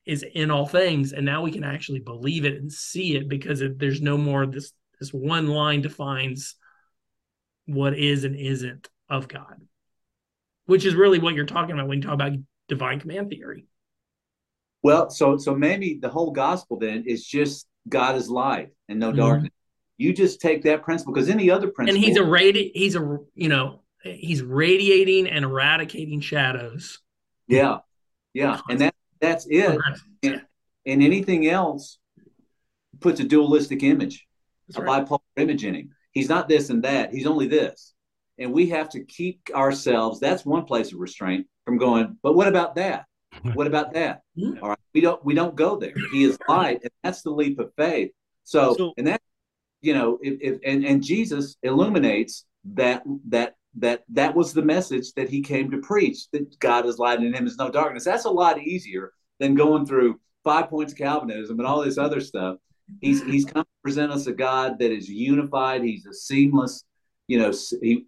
is 0.06 0.24
in 0.34 0.52
all 0.52 0.68
things, 0.68 1.14
and 1.14 1.26
now 1.26 1.42
we 1.42 1.52
can 1.52 1.64
actually 1.64 2.00
believe 2.00 2.46
it 2.46 2.56
and 2.56 2.72
see 2.72 3.16
it 3.16 3.28
because 3.28 3.62
it, 3.62 3.80
there's 3.80 4.02
no 4.02 4.18
more 4.18 4.46
this 4.46 4.72
this 5.00 5.14
one 5.14 5.48
line 5.48 5.82
defines 5.82 6.56
what 7.66 7.98
is 7.98 8.24
and 8.24 8.36
isn't 8.36 8.90
of 9.10 9.28
God, 9.28 9.62
which 10.66 10.86
is 10.86 10.96
really 10.96 11.20
what 11.20 11.36
you're 11.36 11.46
talking 11.46 11.74
about 11.74 11.88
when 11.88 12.00
you 12.00 12.04
talk 12.04 12.14
about 12.14 12.34
divine 12.68 13.00
command 13.00 13.30
theory. 13.30 13.68
Well, 14.84 15.10
so 15.10 15.38
so 15.38 15.56
maybe 15.56 16.00
the 16.02 16.10
whole 16.10 16.32
gospel 16.32 16.80
then 16.80 17.04
is 17.08 17.26
just 17.26 17.68
God 17.88 18.16
is 18.16 18.30
light 18.30 18.70
and 18.90 19.00
no 19.00 19.10
mm-hmm. 19.10 19.18
darkness. 19.18 19.52
You 19.98 20.14
just 20.14 20.42
take 20.42 20.64
that 20.64 20.84
principle 20.84 21.14
because 21.14 21.30
any 21.30 21.50
other 21.50 21.70
principle, 21.70 21.96
and 21.96 22.06
he's 22.06 22.18
a 22.18 22.22
radi- 22.22 22.72
he's 22.74 22.96
a 22.96 23.20
you 23.34 23.48
know 23.48 23.82
he's 24.04 24.42
radiating 24.42 25.28
and 25.28 25.46
eradicating 25.46 26.20
shadows. 26.20 27.00
Yeah, 27.48 27.80
yeah, 28.34 28.60
and 28.70 28.82
that 28.82 28.96
that's 29.22 29.46
it. 29.50 29.80
And, 30.24 30.42
and 30.86 31.02
anything 31.02 31.48
else 31.48 31.98
puts 33.00 33.20
a 33.20 33.24
dualistic 33.24 33.84
image, 33.84 34.28
that's 34.68 34.78
a 34.78 34.82
right. 34.84 35.06
bipolar 35.06 35.20
image 35.38 35.64
in 35.64 35.76
him. 35.76 35.96
He's 36.12 36.30
not 36.30 36.50
this 36.50 36.70
and 36.70 36.84
that. 36.84 37.14
He's 37.14 37.28
only 37.28 37.48
this, 37.48 37.94
and 38.38 38.52
we 38.52 38.70
have 38.70 38.90
to 38.90 39.04
keep 39.06 39.50
ourselves. 39.54 40.20
That's 40.20 40.46
one 40.46 40.66
place 40.66 40.92
of 40.92 41.00
restraint 41.00 41.48
from 41.64 41.78
going. 41.78 42.18
But 42.22 42.36
what 42.36 42.48
about 42.48 42.76
that? 42.76 43.06
What 43.54 43.68
about 43.68 43.94
that? 43.94 44.22
All 44.62 44.70
right, 44.70 44.80
we 44.94 45.02
don't 45.02 45.24
we 45.26 45.34
don't 45.34 45.56
go 45.56 45.78
there. 45.78 45.94
He 46.14 46.24
is 46.24 46.38
light, 46.48 46.80
and 46.84 46.92
that's 47.04 47.22
the 47.22 47.32
leap 47.32 47.60
of 47.60 47.74
faith. 47.76 48.12
So, 48.46 48.76
so 48.78 48.94
and 48.98 49.08
that 49.08 49.22
you 49.82 49.94
know, 49.94 50.18
if, 50.22 50.38
if 50.42 50.60
and, 50.66 50.86
and 50.86 51.04
Jesus 51.04 51.58
illuminates 51.62 52.46
that 52.74 53.04
that 53.30 53.56
that 53.78 54.04
that 54.10 54.36
was 54.36 54.54
the 54.54 54.62
message 54.62 55.14
that 55.14 55.30
he 55.30 55.42
came 55.42 55.70
to 55.72 55.78
preach 55.80 56.30
that 56.32 56.60
God 56.60 56.86
is 56.86 56.98
light 56.98 57.20
and 57.20 57.28
in 57.28 57.34
him 57.34 57.46
is 57.46 57.58
no 57.58 57.70
darkness. 57.70 58.06
That's 58.06 58.26
a 58.26 58.30
lot 58.32 58.62
easier 58.62 59.12
than 59.40 59.54
going 59.54 59.86
through 59.86 60.20
five 60.44 60.70
points 60.70 60.94
of 60.94 60.98
Calvinism 60.98 61.60
and 61.60 61.68
all 61.68 61.84
this 61.84 61.98
other 61.98 62.22
stuff. 62.22 62.58
He's 63.02 63.24
he's 63.24 63.46
come 63.46 63.64
to 63.64 63.84
present 63.84 64.12
us 64.12 64.28
a 64.28 64.34
God 64.34 64.80
that 64.80 64.92
is 64.92 65.10
unified. 65.10 65.84
He's 65.84 66.06
a 66.06 66.14
seamless, 66.14 66.84
you 67.28 67.40
know, 67.40 67.52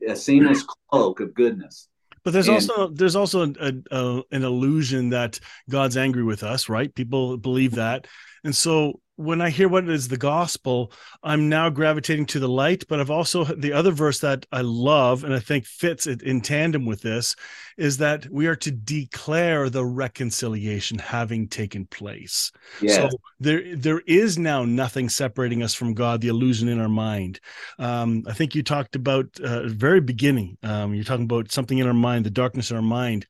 a 0.08 0.16
seamless 0.16 0.64
cloak 0.90 1.20
of 1.20 1.34
goodness. 1.34 1.90
But 2.24 2.34
there's 2.34 2.48
and, 2.48 2.56
also 2.56 2.88
there's 2.90 3.16
also 3.16 3.44
a, 3.44 3.54
a, 3.60 3.74
uh, 3.92 4.22
an 4.32 4.44
illusion 4.44 5.10
that 5.10 5.40
God's 5.70 5.98
angry 5.98 6.24
with 6.24 6.44
us, 6.44 6.70
right? 6.70 6.94
People 6.94 7.38
believe 7.38 7.76
that, 7.76 8.08
and 8.44 8.56
so 8.56 9.00
when 9.18 9.42
I 9.42 9.50
hear 9.50 9.68
what 9.68 9.90
is 9.90 10.08
the 10.08 10.18
gospel, 10.18 10.92
I'm 11.24 11.50
now 11.50 11.70
gravitating 11.70 12.28
to 12.28 12.40
the 12.40 12.48
light. 12.48 12.86
But 12.88 13.00
I've 13.00 13.12
also 13.12 13.44
the 13.44 13.74
other 13.74 13.92
verse 13.92 14.20
that 14.20 14.46
I 14.52 14.62
love 14.62 15.24
and 15.24 15.34
I 15.34 15.40
think 15.40 15.66
fits 15.66 16.08
it 16.08 16.22
in 16.22 16.40
tandem 16.40 16.86
with 16.86 17.02
this 17.02 17.36
is 17.78 17.98
that 17.98 18.28
we 18.32 18.48
are 18.48 18.56
to 18.56 18.72
declare 18.72 19.70
the 19.70 19.86
reconciliation 19.86 21.00
having 21.00 21.48
taken 21.48 21.86
place. 21.88 22.52
So 22.88 23.10
there 23.40 23.76
there 23.76 24.02
is 24.08 24.38
now 24.38 24.64
nothing 24.66 25.10
separating 25.10 25.64
us 25.64 25.74
from 25.74 25.94
God. 25.94 26.22
The 26.22 26.30
illusion 26.30 26.70
in 26.70 26.80
our 26.80 26.90
mind. 26.90 27.40
Um, 27.80 28.24
I 28.28 28.34
think 28.34 28.54
you 28.54 28.62
talked 28.62 28.96
about 28.96 29.40
uh, 29.40 29.68
very 29.68 30.00
beginning. 30.00 30.58
Um, 30.62 30.94
you're 30.94 31.04
talking 31.04 31.26
about 31.26 31.52
something 31.52 31.80
in 31.80 31.88
our 31.88 31.94
mind, 31.94 32.26
the 32.26 32.30
darkness 32.30 32.70
in 32.70 32.78
our 32.78 32.84
mind. 32.84 33.26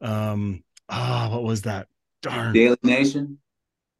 Um, 0.00 0.64
ah, 0.88 1.28
oh, 1.28 1.34
what 1.34 1.44
was 1.44 1.62
that? 1.62 1.88
Darn. 2.22 2.54
The 2.54 2.76
alienation 2.84 3.38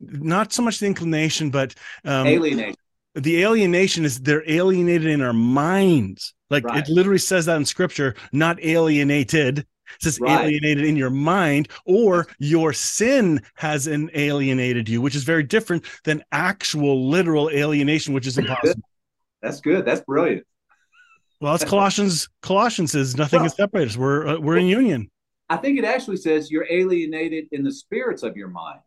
not 0.01 0.53
so 0.53 0.63
much 0.63 0.79
the 0.79 0.87
inclination, 0.87 1.51
but 1.51 1.75
um, 2.05 2.27
alienation. 2.27 2.77
The 3.15 3.43
alienation 3.43 4.05
is 4.05 4.21
they're 4.21 4.49
alienated 4.49 5.07
in 5.07 5.23
our 5.23 5.33
minds. 5.33 6.35
Like 6.51 6.65
right. 6.65 6.87
it 6.87 6.93
literally 6.93 7.19
says 7.19 7.47
that 7.47 7.57
in 7.57 7.65
scripture, 7.65 8.15
not 8.33 8.63
alienated. 8.63 9.61
It 9.61 9.67
says 10.01 10.21
right. 10.21 10.45
alienated 10.45 10.85
in 10.85 10.97
your 10.97 11.11
mind, 11.11 11.69
or 11.87 12.27
your 12.39 12.73
sin 12.73 13.41
has 13.55 13.87
an 13.87 14.11
alienated 14.15 14.89
you, 14.89 15.01
which 15.01 15.15
is 15.15 15.25
very 15.25 15.45
different 15.45 15.85
than 16.05 16.23
actual 16.33 17.09
literal 17.09 17.49
alienation, 17.51 18.13
which 18.13 18.27
is 18.27 18.37
impossible. 18.37 18.83
That's 19.43 19.61
good. 19.61 19.85
That's 19.85 20.01
brilliant. 20.03 20.45
Well, 21.41 21.55
it's 21.55 21.65
Colossians. 21.65 22.29
Colossians 22.43 22.93
says 22.93 23.17
nothing 23.17 23.41
well, 23.41 23.49
can 23.49 23.57
separate 23.57 23.89
us. 23.89 23.97
We're 23.97 24.27
uh, 24.27 24.39
we're 24.39 24.57
in 24.57 24.67
union. 24.67 25.11
I 25.49 25.57
think 25.57 25.79
it 25.79 25.85
actually 25.85 26.17
says 26.17 26.51
you're 26.51 26.67
alienated 26.69 27.47
in 27.53 27.63
the 27.63 27.73
spirits 27.73 28.23
of 28.23 28.37
your 28.37 28.49
mind. 28.49 28.81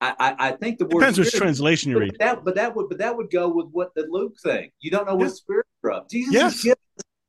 I, 0.00 0.34
I, 0.38 0.52
think 0.52 0.78
the 0.78 0.86
word 0.86 1.00
depends 1.00 1.18
which 1.18 1.32
translation 1.32 1.90
you 1.90 1.98
read. 1.98 2.16
That, 2.18 2.44
but 2.44 2.54
that 2.56 2.74
would 2.74 2.88
but 2.88 2.98
that 2.98 3.16
would 3.16 3.30
go 3.30 3.48
with 3.48 3.68
what 3.70 3.94
the 3.94 4.06
Luke 4.10 4.34
thing. 4.42 4.70
You 4.80 4.90
don't 4.90 5.06
know 5.06 5.14
what 5.14 5.24
yes. 5.24 5.36
spirit 5.36 5.66
of. 5.84 6.08
Jesus 6.10 6.34
yes. 6.34 6.62
given, 6.62 6.78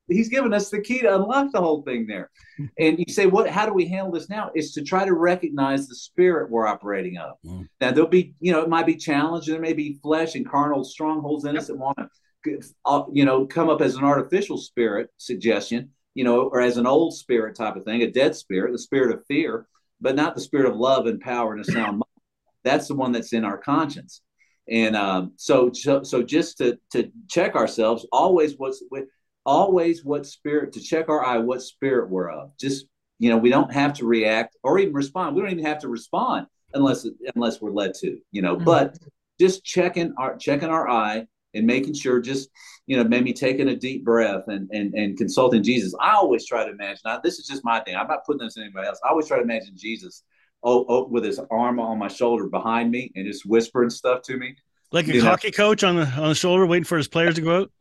he's 0.08 0.28
given 0.28 0.52
us 0.52 0.70
the 0.70 0.80
key 0.80 1.00
to 1.00 1.14
unlock 1.14 1.52
the 1.52 1.60
whole 1.60 1.82
thing 1.82 2.06
there. 2.06 2.30
and 2.78 2.98
you 2.98 3.12
say, 3.12 3.26
what? 3.26 3.48
How 3.48 3.66
do 3.66 3.72
we 3.72 3.86
handle 3.86 4.12
this 4.12 4.28
now? 4.28 4.50
Is 4.54 4.72
to 4.72 4.82
try 4.82 5.04
to 5.04 5.14
recognize 5.14 5.88
the 5.88 5.94
spirit 5.94 6.50
we're 6.50 6.66
operating 6.66 7.18
of. 7.18 7.36
Mm. 7.44 7.68
Now 7.80 7.92
there'll 7.92 8.08
be, 8.08 8.34
you 8.40 8.52
know, 8.52 8.62
it 8.62 8.68
might 8.68 8.86
be 8.86 8.96
challenged. 8.96 9.48
There 9.48 9.60
may 9.60 9.72
be 9.72 9.98
flesh 10.02 10.34
and 10.34 10.48
carnal 10.48 10.84
strongholds 10.84 11.44
in 11.44 11.56
us 11.56 11.68
that 11.68 11.76
want 11.76 11.98
to, 11.98 12.60
uh, 12.84 13.04
you 13.12 13.24
know, 13.24 13.46
come 13.46 13.68
up 13.68 13.80
as 13.80 13.96
an 13.96 14.04
artificial 14.04 14.58
spirit 14.58 15.08
suggestion, 15.16 15.90
you 16.14 16.24
know, 16.24 16.42
or 16.42 16.60
as 16.60 16.76
an 16.76 16.86
old 16.86 17.16
spirit 17.16 17.56
type 17.56 17.76
of 17.76 17.84
thing, 17.84 18.02
a 18.02 18.10
dead 18.10 18.36
spirit, 18.36 18.72
the 18.72 18.78
spirit 18.78 19.14
of 19.14 19.24
fear, 19.26 19.66
but 20.00 20.14
not 20.14 20.34
the 20.34 20.40
spirit 20.40 20.66
of 20.70 20.76
love 20.76 21.06
and 21.06 21.20
power 21.20 21.52
and 21.52 21.60
a 21.60 21.64
sound 21.64 21.98
mind 21.98 22.02
that's 22.66 22.88
the 22.88 22.94
one 22.94 23.12
that's 23.12 23.32
in 23.32 23.44
our 23.44 23.58
conscience. 23.58 24.22
And 24.68 24.96
um, 24.96 25.32
so, 25.36 25.70
so, 25.72 26.02
so 26.02 26.22
just 26.22 26.58
to 26.58 26.78
to 26.92 27.10
check 27.28 27.54
ourselves, 27.54 28.06
always 28.10 28.54
what's 28.58 28.82
always 29.44 30.04
what 30.04 30.26
spirit 30.26 30.72
to 30.72 30.80
check 30.80 31.08
our 31.08 31.24
eye, 31.24 31.38
what 31.38 31.62
spirit 31.62 32.10
we're 32.10 32.30
of. 32.30 32.50
Just 32.58 32.86
you 33.18 33.30
know, 33.30 33.38
we 33.38 33.48
don't 33.48 33.72
have 33.72 33.94
to 33.94 34.06
react 34.06 34.56
or 34.62 34.78
even 34.78 34.92
respond. 34.92 35.36
We 35.36 35.42
don't 35.42 35.52
even 35.52 35.64
have 35.64 35.78
to 35.80 35.88
respond 35.88 36.48
unless 36.74 37.06
unless 37.34 37.60
we're 37.60 37.70
led 37.70 37.94
to. 38.00 38.18
You 38.32 38.42
know, 38.42 38.56
mm-hmm. 38.56 38.64
but 38.64 38.98
just 39.38 39.64
checking 39.64 40.12
our 40.18 40.36
checking 40.36 40.68
our 40.68 40.88
eye 40.88 41.26
and 41.54 41.66
making 41.66 41.94
sure 41.94 42.20
just 42.20 42.50
you 42.86 42.96
know 42.96 43.04
maybe 43.04 43.32
taking 43.32 43.68
a 43.68 43.76
deep 43.76 44.04
breath 44.04 44.44
and 44.48 44.68
and, 44.72 44.94
and 44.94 45.16
consulting 45.16 45.62
jesus 45.62 45.94
i 46.00 46.12
always 46.12 46.46
try 46.46 46.64
to 46.64 46.70
imagine 46.70 47.00
now 47.04 47.18
this 47.22 47.38
is 47.38 47.46
just 47.46 47.64
my 47.64 47.80
thing 47.80 47.96
i'm 47.96 48.06
not 48.06 48.24
putting 48.24 48.44
this 48.44 48.56
in 48.56 48.62
anybody 48.62 48.86
else 48.86 49.00
i 49.04 49.08
always 49.08 49.26
try 49.26 49.36
to 49.36 49.42
imagine 49.42 49.72
jesus 49.76 50.22
oh, 50.66 50.84
oh, 50.88 51.06
with 51.06 51.24
his 51.24 51.40
arm 51.50 51.78
on 51.78 51.98
my 51.98 52.08
shoulder 52.08 52.48
behind 52.48 52.90
me 52.90 53.12
and 53.14 53.24
just 53.24 53.46
whispering 53.46 53.88
stuff 53.88 54.20
to 54.22 54.36
me. 54.36 54.56
Like 54.92 55.08
a 55.08 55.20
hockey 55.20 55.50
coach 55.50 55.84
on 55.84 55.96
the 55.96 56.06
on 56.06 56.28
the 56.28 56.34
shoulder, 56.34 56.66
waiting 56.66 56.84
for 56.84 56.98
his 56.98 57.08
players 57.08 57.36
to 57.36 57.40
go 57.40 57.62
out. 57.62 57.72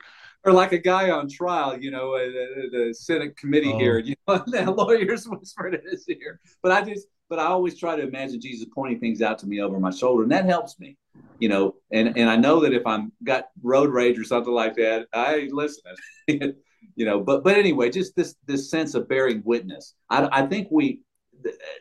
Or 0.43 0.53
like 0.53 0.73
a 0.73 0.77
guy 0.77 1.09
on 1.09 1.27
trial, 1.27 1.77
you 1.79 1.89
know, 1.89 2.13
uh, 2.15 2.19
the, 2.19 2.69
the 2.71 2.93
Senate 2.93 3.35
committee 3.35 3.71
oh. 3.73 3.79
here, 3.79 3.97
you 4.05 4.15
know, 4.27 4.43
the 4.45 4.71
lawyers 4.71 5.27
whispering 5.27 5.73
in 5.73 5.81
his 5.89 6.07
ear. 6.07 6.39
But 6.61 6.71
I 6.71 6.81
just, 6.83 7.07
but 7.29 7.39
I 7.39 7.45
always 7.45 7.79
try 7.79 7.95
to 7.95 8.03
imagine 8.03 8.39
Jesus 8.39 8.67
pointing 8.73 8.99
things 8.99 9.21
out 9.21 9.39
to 9.39 9.47
me 9.47 9.59
over 9.59 9.79
my 9.79 9.89
shoulder, 9.89 10.23
and 10.23 10.31
that 10.31 10.45
helps 10.45 10.79
me, 10.79 10.97
you 11.39 11.49
know. 11.49 11.75
And 11.91 12.15
and 12.17 12.29
I 12.29 12.35
know 12.35 12.59
that 12.59 12.73
if 12.73 12.85
I'm 12.85 13.11
got 13.23 13.45
road 13.63 13.89
rage 13.89 14.19
or 14.19 14.23
something 14.23 14.53
like 14.53 14.75
that, 14.75 15.07
I 15.13 15.47
listen, 15.51 15.83
you 16.27 17.05
know. 17.05 17.21
But 17.21 17.43
but 17.43 17.55
anyway, 17.55 17.89
just 17.89 18.15
this 18.15 18.35
this 18.45 18.69
sense 18.69 18.93
of 18.93 19.07
bearing 19.07 19.41
witness. 19.45 19.95
I 20.09 20.27
I 20.31 20.45
think 20.45 20.67
we 20.69 21.01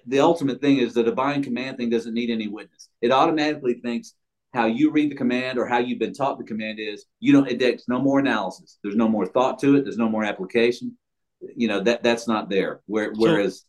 the, 0.06 0.20
ultimate 0.20 0.60
thing 0.60 0.78
is 0.78 0.94
the 0.94 1.02
divine 1.02 1.42
command 1.42 1.76
thing 1.76 1.90
doesn't 1.90 2.14
need 2.14 2.30
any 2.30 2.48
witness. 2.48 2.88
It 3.00 3.10
automatically 3.10 3.74
thinks 3.74 4.14
how 4.52 4.66
you 4.66 4.90
read 4.90 5.10
the 5.10 5.16
command 5.16 5.58
or 5.58 5.66
how 5.66 5.78
you've 5.78 5.98
been 5.98 6.14
taught 6.14 6.38
the 6.38 6.44
command 6.44 6.78
is. 6.78 7.06
You 7.20 7.32
don't. 7.32 7.48
It 7.48 7.58
takes 7.58 7.84
no 7.88 8.00
more 8.00 8.20
analysis. 8.20 8.78
There's 8.82 8.96
no 8.96 9.08
more 9.08 9.26
thought 9.26 9.58
to 9.60 9.76
it. 9.76 9.82
There's 9.82 9.98
no 9.98 10.08
more 10.08 10.24
application. 10.24 10.96
You 11.56 11.68
know 11.68 11.80
that 11.80 12.02
that's 12.02 12.28
not 12.28 12.48
there. 12.48 12.80
Where, 12.86 13.12
whereas, 13.14 13.64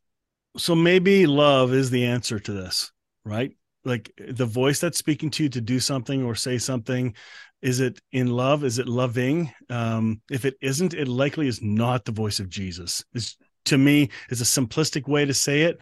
so, 0.56 0.60
so 0.60 0.76
maybe 0.76 1.26
love 1.26 1.74
is 1.74 1.90
the 1.90 2.06
answer 2.06 2.40
to 2.40 2.54
this, 2.54 2.92
right? 3.26 3.52
Like 3.84 4.12
the 4.18 4.46
voice 4.46 4.80
that's 4.80 4.98
speaking 4.98 5.30
to 5.32 5.44
you 5.44 5.50
to 5.50 5.62
do 5.62 5.80
something 5.80 6.24
or 6.24 6.36
say 6.36 6.58
something 6.58 7.16
is 7.62 7.80
it 7.80 8.00
in 8.12 8.28
love 8.28 8.64
is 8.64 8.80
it 8.80 8.88
loving 8.88 9.52
um 9.70 10.22
if 10.30 10.46
it 10.46 10.56
isn't 10.62 10.94
it 10.94 11.08
likely 11.08 11.48
is 11.48 11.62
not 11.62 12.06
the 12.06 12.12
voice 12.12 12.40
of 12.40 12.50
jesus 12.50 13.04
it's 13.14 13.38
to 13.66 13.78
me 13.78 14.10
is 14.30 14.42
a 14.42 14.46
simplistic 14.46 15.08
way 15.08 15.26
to 15.26 15.34
say 15.34 15.64
it, 15.64 15.80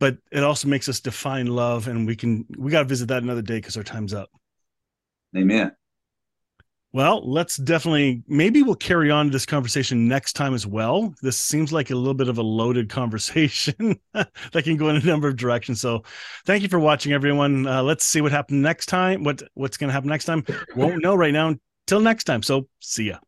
but 0.00 0.18
it 0.30 0.42
also 0.42 0.68
makes 0.68 0.88
us 0.88 1.00
define 1.00 1.46
love. 1.46 1.88
And 1.88 2.06
we 2.06 2.16
can, 2.16 2.46
we 2.56 2.70
got 2.70 2.80
to 2.80 2.84
visit 2.88 3.08
that 3.08 3.22
another 3.22 3.42
day 3.42 3.56
because 3.56 3.76
our 3.76 3.82
time's 3.82 4.14
up. 4.14 4.30
Amen. 5.36 5.72
Well, 6.92 7.28
let's 7.28 7.56
definitely, 7.56 8.22
maybe 8.28 8.62
we'll 8.62 8.76
carry 8.76 9.10
on 9.10 9.30
this 9.30 9.44
conversation 9.44 10.06
next 10.06 10.34
time 10.34 10.54
as 10.54 10.64
well. 10.64 11.12
This 11.22 11.36
seems 11.36 11.72
like 11.72 11.90
a 11.90 11.96
little 11.96 12.14
bit 12.14 12.28
of 12.28 12.38
a 12.38 12.42
loaded 12.42 12.88
conversation 12.88 13.98
that 14.12 14.62
can 14.62 14.76
go 14.76 14.90
in 14.90 14.96
a 14.96 15.00
number 15.00 15.26
of 15.26 15.34
directions. 15.34 15.80
So 15.80 16.04
thank 16.46 16.62
you 16.62 16.68
for 16.68 16.78
watching, 16.78 17.12
everyone. 17.12 17.66
Uh, 17.66 17.82
let's 17.82 18.04
see 18.04 18.20
what 18.20 18.30
happens 18.30 18.62
next 18.62 18.86
time. 18.86 19.24
What 19.24 19.42
What's 19.54 19.76
going 19.76 19.88
to 19.88 19.92
happen 19.92 20.08
next 20.08 20.26
time? 20.26 20.44
Won't 20.76 21.02
know 21.02 21.16
right 21.16 21.32
now 21.32 21.56
Until 21.86 22.00
next 22.00 22.24
time. 22.24 22.44
So 22.44 22.68
see 22.78 23.08
ya. 23.08 23.18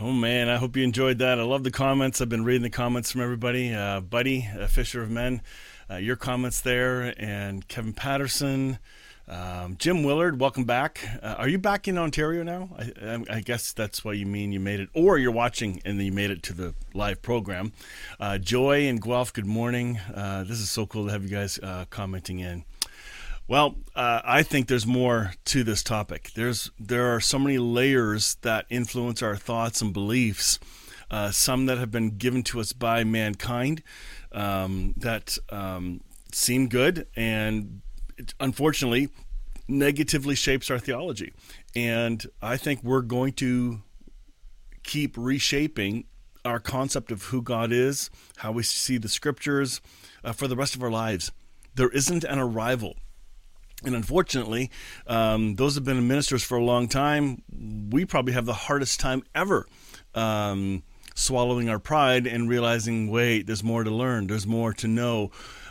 Oh 0.00 0.12
man, 0.12 0.48
I 0.48 0.58
hope 0.58 0.76
you 0.76 0.84
enjoyed 0.84 1.18
that. 1.18 1.40
I 1.40 1.42
love 1.42 1.64
the 1.64 1.72
comments. 1.72 2.20
I've 2.20 2.28
been 2.28 2.44
reading 2.44 2.62
the 2.62 2.70
comments 2.70 3.10
from 3.10 3.20
everybody. 3.20 3.74
Uh, 3.74 3.98
Buddy, 3.98 4.48
uh, 4.56 4.68
Fisher 4.68 5.02
of 5.02 5.10
Men, 5.10 5.42
uh, 5.90 5.96
your 5.96 6.14
comments 6.14 6.60
there, 6.60 7.12
and 7.18 7.66
Kevin 7.66 7.92
Patterson, 7.92 8.78
um, 9.26 9.74
Jim 9.76 10.04
Willard, 10.04 10.38
welcome 10.38 10.62
back. 10.62 11.00
Uh, 11.20 11.34
are 11.38 11.48
you 11.48 11.58
back 11.58 11.88
in 11.88 11.98
Ontario 11.98 12.44
now? 12.44 12.68
I, 12.78 13.24
I, 13.28 13.40
guess 13.40 13.72
that's 13.72 14.04
what 14.04 14.16
you 14.18 14.24
mean. 14.24 14.52
You 14.52 14.60
made 14.60 14.78
it, 14.78 14.88
or 14.94 15.18
you're 15.18 15.32
watching 15.32 15.82
and 15.84 16.00
you 16.00 16.12
made 16.12 16.30
it 16.30 16.44
to 16.44 16.52
the 16.52 16.74
live 16.94 17.20
program. 17.20 17.72
Uh, 18.20 18.38
Joy 18.38 18.86
and 18.86 19.02
Guelph, 19.02 19.32
good 19.32 19.46
morning. 19.46 19.98
Uh, 20.14 20.44
this 20.44 20.60
is 20.60 20.70
so 20.70 20.86
cool 20.86 21.06
to 21.06 21.12
have 21.12 21.24
you 21.24 21.30
guys 21.30 21.58
commenting 21.90 22.38
in. 22.38 22.64
Well, 23.48 23.76
uh, 23.96 24.20
I 24.26 24.42
think 24.42 24.68
there's 24.68 24.86
more 24.86 25.32
to 25.46 25.64
this 25.64 25.82
topic. 25.82 26.32
There's 26.34 26.70
there 26.78 27.14
are 27.14 27.20
so 27.20 27.38
many 27.38 27.56
layers 27.56 28.34
that 28.42 28.66
influence 28.68 29.22
our 29.22 29.36
thoughts 29.36 29.80
and 29.80 29.90
beliefs. 29.90 30.58
Uh, 31.10 31.30
some 31.30 31.64
that 31.64 31.78
have 31.78 31.90
been 31.90 32.18
given 32.18 32.42
to 32.42 32.60
us 32.60 32.74
by 32.74 33.02
mankind 33.04 33.82
um, 34.32 34.92
that 34.98 35.38
um, 35.48 36.02
seem 36.30 36.68
good 36.68 37.06
and 37.16 37.80
it, 38.18 38.34
unfortunately 38.38 39.08
negatively 39.66 40.34
shapes 40.34 40.70
our 40.70 40.78
theology. 40.78 41.32
And 41.74 42.26
I 42.42 42.58
think 42.58 42.84
we're 42.84 43.00
going 43.00 43.32
to 43.34 43.80
keep 44.82 45.16
reshaping 45.16 46.04
our 46.44 46.60
concept 46.60 47.10
of 47.10 47.24
who 47.24 47.40
God 47.40 47.72
is, 47.72 48.10
how 48.36 48.52
we 48.52 48.62
see 48.62 48.98
the 48.98 49.08
scriptures 49.08 49.80
uh, 50.22 50.32
for 50.32 50.48
the 50.48 50.56
rest 50.56 50.74
of 50.74 50.82
our 50.82 50.90
lives. 50.90 51.32
There 51.74 51.88
isn't 51.88 52.24
an 52.24 52.38
arrival. 52.38 52.96
And 53.84 53.94
unfortunately, 53.94 54.70
um, 55.06 55.54
those 55.54 55.76
have 55.76 55.84
been 55.84 56.08
ministers 56.08 56.42
for 56.42 56.58
a 56.58 56.64
long 56.64 56.88
time. 56.88 57.42
We 57.90 58.04
probably 58.04 58.32
have 58.32 58.44
the 58.44 58.52
hardest 58.52 58.98
time 58.98 59.22
ever 59.34 59.66
um, 60.14 60.82
swallowing 61.14 61.68
our 61.68 61.78
pride 61.78 62.26
and 62.26 62.48
realizing, 62.48 63.08
wait, 63.08 63.46
there's 63.46 63.62
more 63.62 63.84
to 63.84 63.90
learn, 63.90 64.26
there's 64.26 64.46
more 64.46 64.72
to 64.74 64.88
know. 64.88 65.30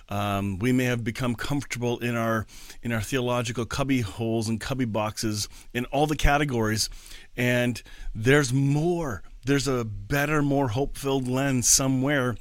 Um, 0.10 0.58
we 0.60 0.72
may 0.72 0.86
have 0.86 1.04
become 1.04 1.36
comfortable 1.36 2.00
in 2.00 2.16
our 2.16 2.46
in 2.82 2.94
our 2.94 3.02
theological 3.02 3.66
cubby 3.66 4.00
holes 4.00 4.48
and 4.48 4.58
cubby 4.58 4.86
boxes 4.86 5.50
in 5.74 5.84
all 5.86 6.08
the 6.08 6.16
categories, 6.16 6.90
and 7.36 7.84
there's 8.16 8.54
more. 8.54 9.22
There's 9.46 9.68
a 9.68 9.84
better, 9.84 10.42
more 10.42 10.70
hope-filled 10.70 11.28
lens 11.28 11.68
somewhere. 11.68 12.38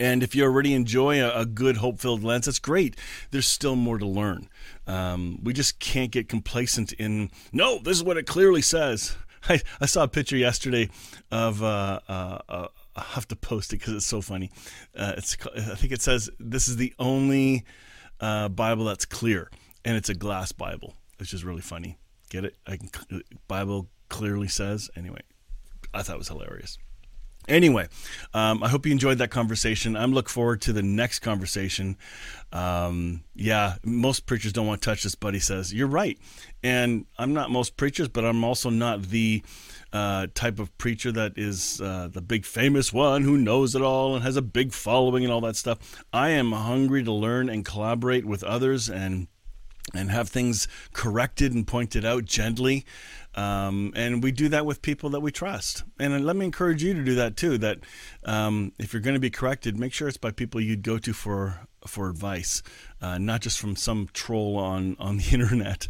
And 0.00 0.22
if 0.22 0.34
you 0.34 0.44
already 0.44 0.74
enjoy 0.74 1.22
a, 1.22 1.40
a 1.40 1.46
good 1.46 1.76
hope-filled 1.76 2.24
lens, 2.24 2.46
that's 2.46 2.58
great. 2.58 2.96
There's 3.30 3.46
still 3.46 3.76
more 3.76 3.98
to 3.98 4.06
learn. 4.06 4.48
Um, 4.86 5.38
we 5.42 5.52
just 5.52 5.78
can't 5.78 6.10
get 6.10 6.28
complacent 6.28 6.92
in. 6.94 7.30
No, 7.52 7.78
this 7.78 7.96
is 7.96 8.02
what 8.02 8.16
it 8.16 8.26
clearly 8.26 8.62
says. 8.62 9.16
I, 9.48 9.60
I 9.80 9.86
saw 9.86 10.04
a 10.04 10.08
picture 10.08 10.36
yesterday 10.36 10.88
of 11.30 11.62
uh, 11.62 12.00
uh, 12.08 12.38
uh 12.48 12.68
I'll 12.96 13.04
have 13.04 13.28
to 13.28 13.36
post 13.36 13.72
it 13.72 13.80
because 13.80 13.94
it's 13.94 14.06
so 14.06 14.20
funny. 14.20 14.50
Uh, 14.96 15.14
it's 15.16 15.36
I 15.54 15.74
think 15.74 15.92
it 15.92 16.00
says 16.00 16.30
this 16.38 16.68
is 16.68 16.76
the 16.76 16.94
only 16.98 17.64
uh, 18.20 18.48
Bible 18.48 18.84
that's 18.84 19.04
clear, 19.04 19.50
and 19.84 19.96
it's 19.96 20.08
a 20.08 20.14
glass 20.14 20.52
Bible, 20.52 20.94
which 21.18 21.34
is 21.34 21.44
really 21.44 21.60
funny. 21.60 21.98
Get 22.30 22.44
it? 22.44 22.56
I 22.66 22.76
can, 22.76 23.22
Bible 23.48 23.88
clearly 24.08 24.48
says. 24.48 24.90
Anyway, 24.96 25.22
I 25.92 26.02
thought 26.02 26.14
it 26.14 26.18
was 26.18 26.28
hilarious. 26.28 26.78
Anyway, 27.46 27.86
um, 28.32 28.62
I 28.62 28.68
hope 28.68 28.86
you 28.86 28.92
enjoyed 28.92 29.18
that 29.18 29.30
conversation. 29.30 29.96
I'm 29.96 30.12
look 30.12 30.30
forward 30.30 30.62
to 30.62 30.72
the 30.72 30.82
next 30.82 31.18
conversation. 31.18 31.96
Um, 32.52 33.24
yeah, 33.34 33.76
most 33.84 34.26
preachers 34.26 34.52
don't 34.52 34.66
want 34.66 34.80
to 34.80 34.88
touch 34.88 35.02
this, 35.02 35.16
he 35.32 35.38
says 35.40 35.74
you're 35.74 35.86
right, 35.86 36.18
and 36.62 37.04
I'm 37.18 37.34
not 37.34 37.50
most 37.50 37.76
preachers, 37.76 38.08
but 38.08 38.24
I'm 38.24 38.44
also 38.44 38.70
not 38.70 39.02
the 39.02 39.42
uh, 39.92 40.26
type 40.34 40.58
of 40.58 40.76
preacher 40.78 41.12
that 41.12 41.34
is 41.36 41.80
uh, 41.80 42.08
the 42.10 42.22
big 42.22 42.44
famous 42.44 42.92
one 42.92 43.22
who 43.22 43.36
knows 43.36 43.74
it 43.74 43.82
all 43.82 44.14
and 44.14 44.24
has 44.24 44.36
a 44.36 44.42
big 44.42 44.72
following 44.72 45.22
and 45.22 45.32
all 45.32 45.40
that 45.42 45.56
stuff. 45.56 46.04
I 46.12 46.30
am 46.30 46.52
hungry 46.52 47.04
to 47.04 47.12
learn 47.12 47.48
and 47.48 47.64
collaborate 47.64 48.24
with 48.24 48.42
others 48.42 48.88
and 48.88 49.28
and 49.92 50.10
have 50.10 50.28
things 50.28 50.66
corrected 50.92 51.52
and 51.52 51.66
pointed 51.66 52.04
out 52.04 52.24
gently. 52.24 52.86
Um, 53.36 53.92
and 53.96 54.22
we 54.22 54.30
do 54.32 54.48
that 54.50 54.64
with 54.64 54.82
people 54.82 55.10
that 55.10 55.20
we 55.20 55.32
trust. 55.32 55.84
And 55.98 56.24
let 56.24 56.36
me 56.36 56.44
encourage 56.44 56.82
you 56.82 56.94
to 56.94 57.02
do 57.02 57.14
that 57.16 57.36
too. 57.36 57.58
That 57.58 57.78
um, 58.24 58.72
if 58.78 58.92
you're 58.92 59.02
going 59.02 59.14
to 59.14 59.20
be 59.20 59.30
corrected, 59.30 59.78
make 59.78 59.92
sure 59.92 60.08
it's 60.08 60.16
by 60.16 60.30
people 60.30 60.60
you'd 60.60 60.82
go 60.82 60.98
to 60.98 61.12
for 61.12 61.66
for 61.86 62.08
advice, 62.08 62.62
uh, 63.00 63.18
not 63.18 63.40
just 63.40 63.58
from 63.58 63.76
some 63.76 64.08
troll 64.12 64.56
on 64.56 64.96
on 64.98 65.18
the 65.18 65.28
internet. 65.32 65.88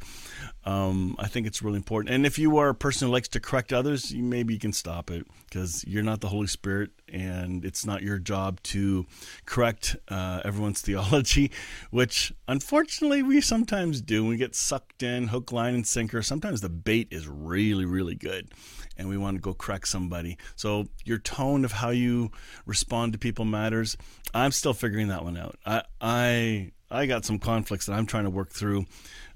Um, 0.66 1.14
I 1.18 1.28
think 1.28 1.47
it's 1.47 1.62
really 1.62 1.76
important. 1.76 2.14
And 2.14 2.24
if 2.24 2.38
you 2.38 2.57
are 2.57 2.70
a 2.70 2.74
person 2.74 3.09
who 3.09 3.12
likes 3.12 3.28
to 3.28 3.40
correct 3.40 3.72
others, 3.72 4.12
you, 4.12 4.22
maybe 4.22 4.55
you 4.55 4.61
can 4.61 4.72
stop 4.72 5.11
it 5.11 5.26
because 5.45 5.84
you're 5.86 6.03
not 6.03 6.22
the 6.22 6.28
Holy 6.28 6.47
Spirit 6.47 6.90
and 7.12 7.64
it's 7.64 7.84
not 7.84 8.03
your 8.03 8.18
job 8.18 8.62
to 8.62 9.05
correct 9.45 9.95
uh, 10.09 10.40
everyone's 10.45 10.80
theology, 10.82 11.51
which 11.90 12.32
unfortunately 12.49 13.22
we 13.22 13.40
sometimes 13.40 14.01
do. 14.01 14.24
We 14.24 14.36
get 14.36 14.55
sucked 14.55 15.03
in 15.03 15.28
hook, 15.28 15.53
line, 15.53 15.74
and 15.74 15.86
sinker. 15.86 16.22
Sometimes 16.22 16.62
the 16.62 16.70
bait 16.70 17.09
is 17.11 17.28
really, 17.28 17.84
really 17.84 18.14
good 18.14 18.51
and 18.97 19.09
we 19.09 19.16
want 19.16 19.36
to 19.36 19.40
go 19.40 19.55
correct 19.55 19.88
somebody. 19.88 20.38
So 20.57 20.88
your 21.05 21.18
tone 21.18 21.64
of 21.64 21.72
how 21.72 21.90
you 21.90 22.30
respond 22.66 23.12
to 23.12 23.18
people 23.18 23.45
matters. 23.45 23.97
I'm 24.32 24.53
still 24.53 24.74
figuring 24.74 25.09
that 25.09 25.24
one 25.24 25.36
out. 25.36 25.57
I, 25.64 25.82
I, 26.01 26.72
I 26.90 27.07
got 27.07 27.24
some 27.24 27.38
conflicts 27.38 27.86
that 27.86 27.92
I'm 27.92 28.07
trying 28.07 28.24
to 28.24 28.30
work 28.30 28.51
through 28.51 28.86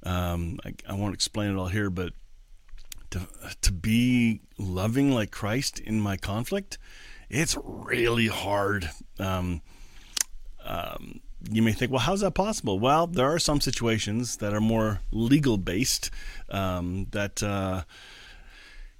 um, 0.03 0.59
I, 0.65 0.75
I 0.89 0.95
won't 0.95 1.15
explain 1.15 1.51
it 1.51 1.57
all 1.57 1.69
here, 1.69 1.91
but 1.91 2.13
to 3.11 3.27
to 3.63 3.73
be 3.73 4.41
loving 4.59 5.13
like 5.13 5.31
Christ 5.31 5.81
in 5.81 6.01
my 6.01 6.17
conflict, 6.17 6.79
it's 7.29 7.57
really 7.65 8.29
hard. 8.29 8.89
Um, 9.19 9.63
um, 10.65 11.21
you 11.51 11.63
may 11.63 11.73
think, 11.73 11.91
well, 11.91 12.01
how's 12.01 12.21
that 12.21 12.35
possible? 12.35 12.79
Well, 12.79 13.07
there 13.07 13.33
are 13.33 13.39
some 13.39 13.61
situations 13.61 14.39
that 14.39 14.53
are 14.53 14.61
more 14.61 15.01
legal 15.13 15.57
based 15.57 16.11
um, 16.51 17.07
that 17.11 17.43
uh, 17.43 17.85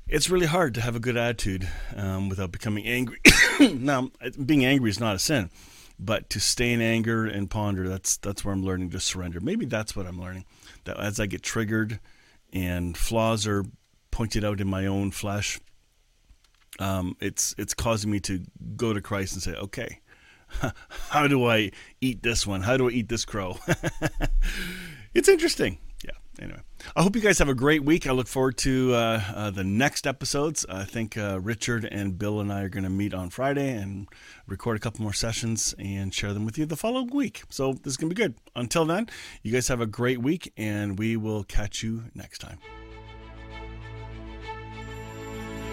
it's 0.09 0.31
really 0.31 0.47
hard 0.47 0.75
to 0.75 0.81
have 0.81 0.97
a 0.97 1.01
good 1.01 1.17
attitude 1.17 1.69
um, 1.95 2.29
without 2.29 2.51
becoming 2.51 2.87
angry. 2.87 3.21
now, 3.61 4.11
being 4.45 4.65
angry 4.65 4.91
is 4.91 5.01
not 5.01 5.17
a 5.17 5.19
sin, 5.19 5.51
but 5.99 6.31
to 6.31 6.41
stay 6.41 6.73
in 6.73 6.81
anger 6.81 7.27
and 7.27 7.51
ponder, 7.51 7.89
that's 7.89 8.17
that's 8.17 8.45
where 8.45 8.55
I'm 8.55 8.65
learning 8.65 8.91
to 8.91 9.01
surrender. 9.01 9.41
Maybe 9.41 9.67
that's 9.67 9.95
what 9.95 10.07
I'm 10.07 10.21
learning 10.21 10.45
that 10.85 10.99
as 10.99 11.21
I 11.21 11.27
get 11.27 11.43
triggered 11.43 12.01
and 12.53 12.97
flaws 12.97 13.47
are 13.47 13.65
pointed 14.11 14.45
out 14.45 14.61
in 14.61 14.69
my 14.69 14.87
own 14.87 15.11
flesh, 15.11 15.61
um, 16.79 17.17
it's 17.21 17.55
it's 17.59 17.75
causing 17.75 18.11
me 18.11 18.21
to 18.21 18.45
go 18.77 18.93
to 18.93 19.01
Christ 19.03 19.35
and 19.35 19.43
say, 19.43 19.55
okay, 19.55 20.01
how 21.11 21.29
do 21.29 21.45
I 21.47 21.71
eat 22.01 22.23
this 22.23 22.47
one? 22.47 22.63
How 22.63 22.77
do 22.77 22.89
I 22.89 22.93
eat 22.93 23.09
this 23.09 23.25
crow? 23.25 23.59
it's 25.15 25.29
interesting. 25.29 25.79
Anyway, 26.41 26.61
I 26.95 27.03
hope 27.03 27.17
you 27.17 27.23
guys 27.23 27.39
have 27.41 27.49
a 27.49 27.55
great 27.55 27.83
week. 27.83 28.07
I 28.07 28.13
look 28.13 28.29
forward 28.29 28.57
to 28.59 28.95
uh, 28.95 29.23
uh, 29.35 29.51
the 29.51 29.65
next 29.65 30.07
episodes. 30.07 30.65
I 30.69 30.85
think 30.85 31.17
uh, 31.17 31.41
Richard 31.41 31.85
and 31.85 32.17
Bill 32.17 32.41
and 32.41 32.53
I 32.53 32.63
are 32.63 32.69
going 32.69 32.85
to 32.85 32.91
meet 32.91 33.13
on 33.13 33.31
Friday 33.31 33.71
and 33.71 34.07
record 34.47 34.77
a 34.77 34.81
couple 34.81 35.03
more 35.03 35.13
sessions 35.13 35.75
and 35.79 36.15
share 36.15 36.33
them 36.33 36.45
with 36.45 36.57
you 36.57 36.65
the 36.65 36.77
following 36.77 37.11
week. 37.11 37.43
So 37.49 37.73
this 37.73 37.93
is 37.93 37.97
going 37.97 38.11
to 38.11 38.15
be 38.15 38.23
good. 38.23 38.35
Until 38.55 38.85
then, 38.85 39.09
you 39.43 39.53
guys 39.53 39.67
have 39.69 39.81
a 39.81 39.87
great 39.87 40.23
week, 40.23 40.53
and 40.57 40.97
we 40.99 41.17
will 41.17 41.43
catch 41.43 41.83
you 41.83 42.05
next 42.15 42.39
time. 42.39 42.59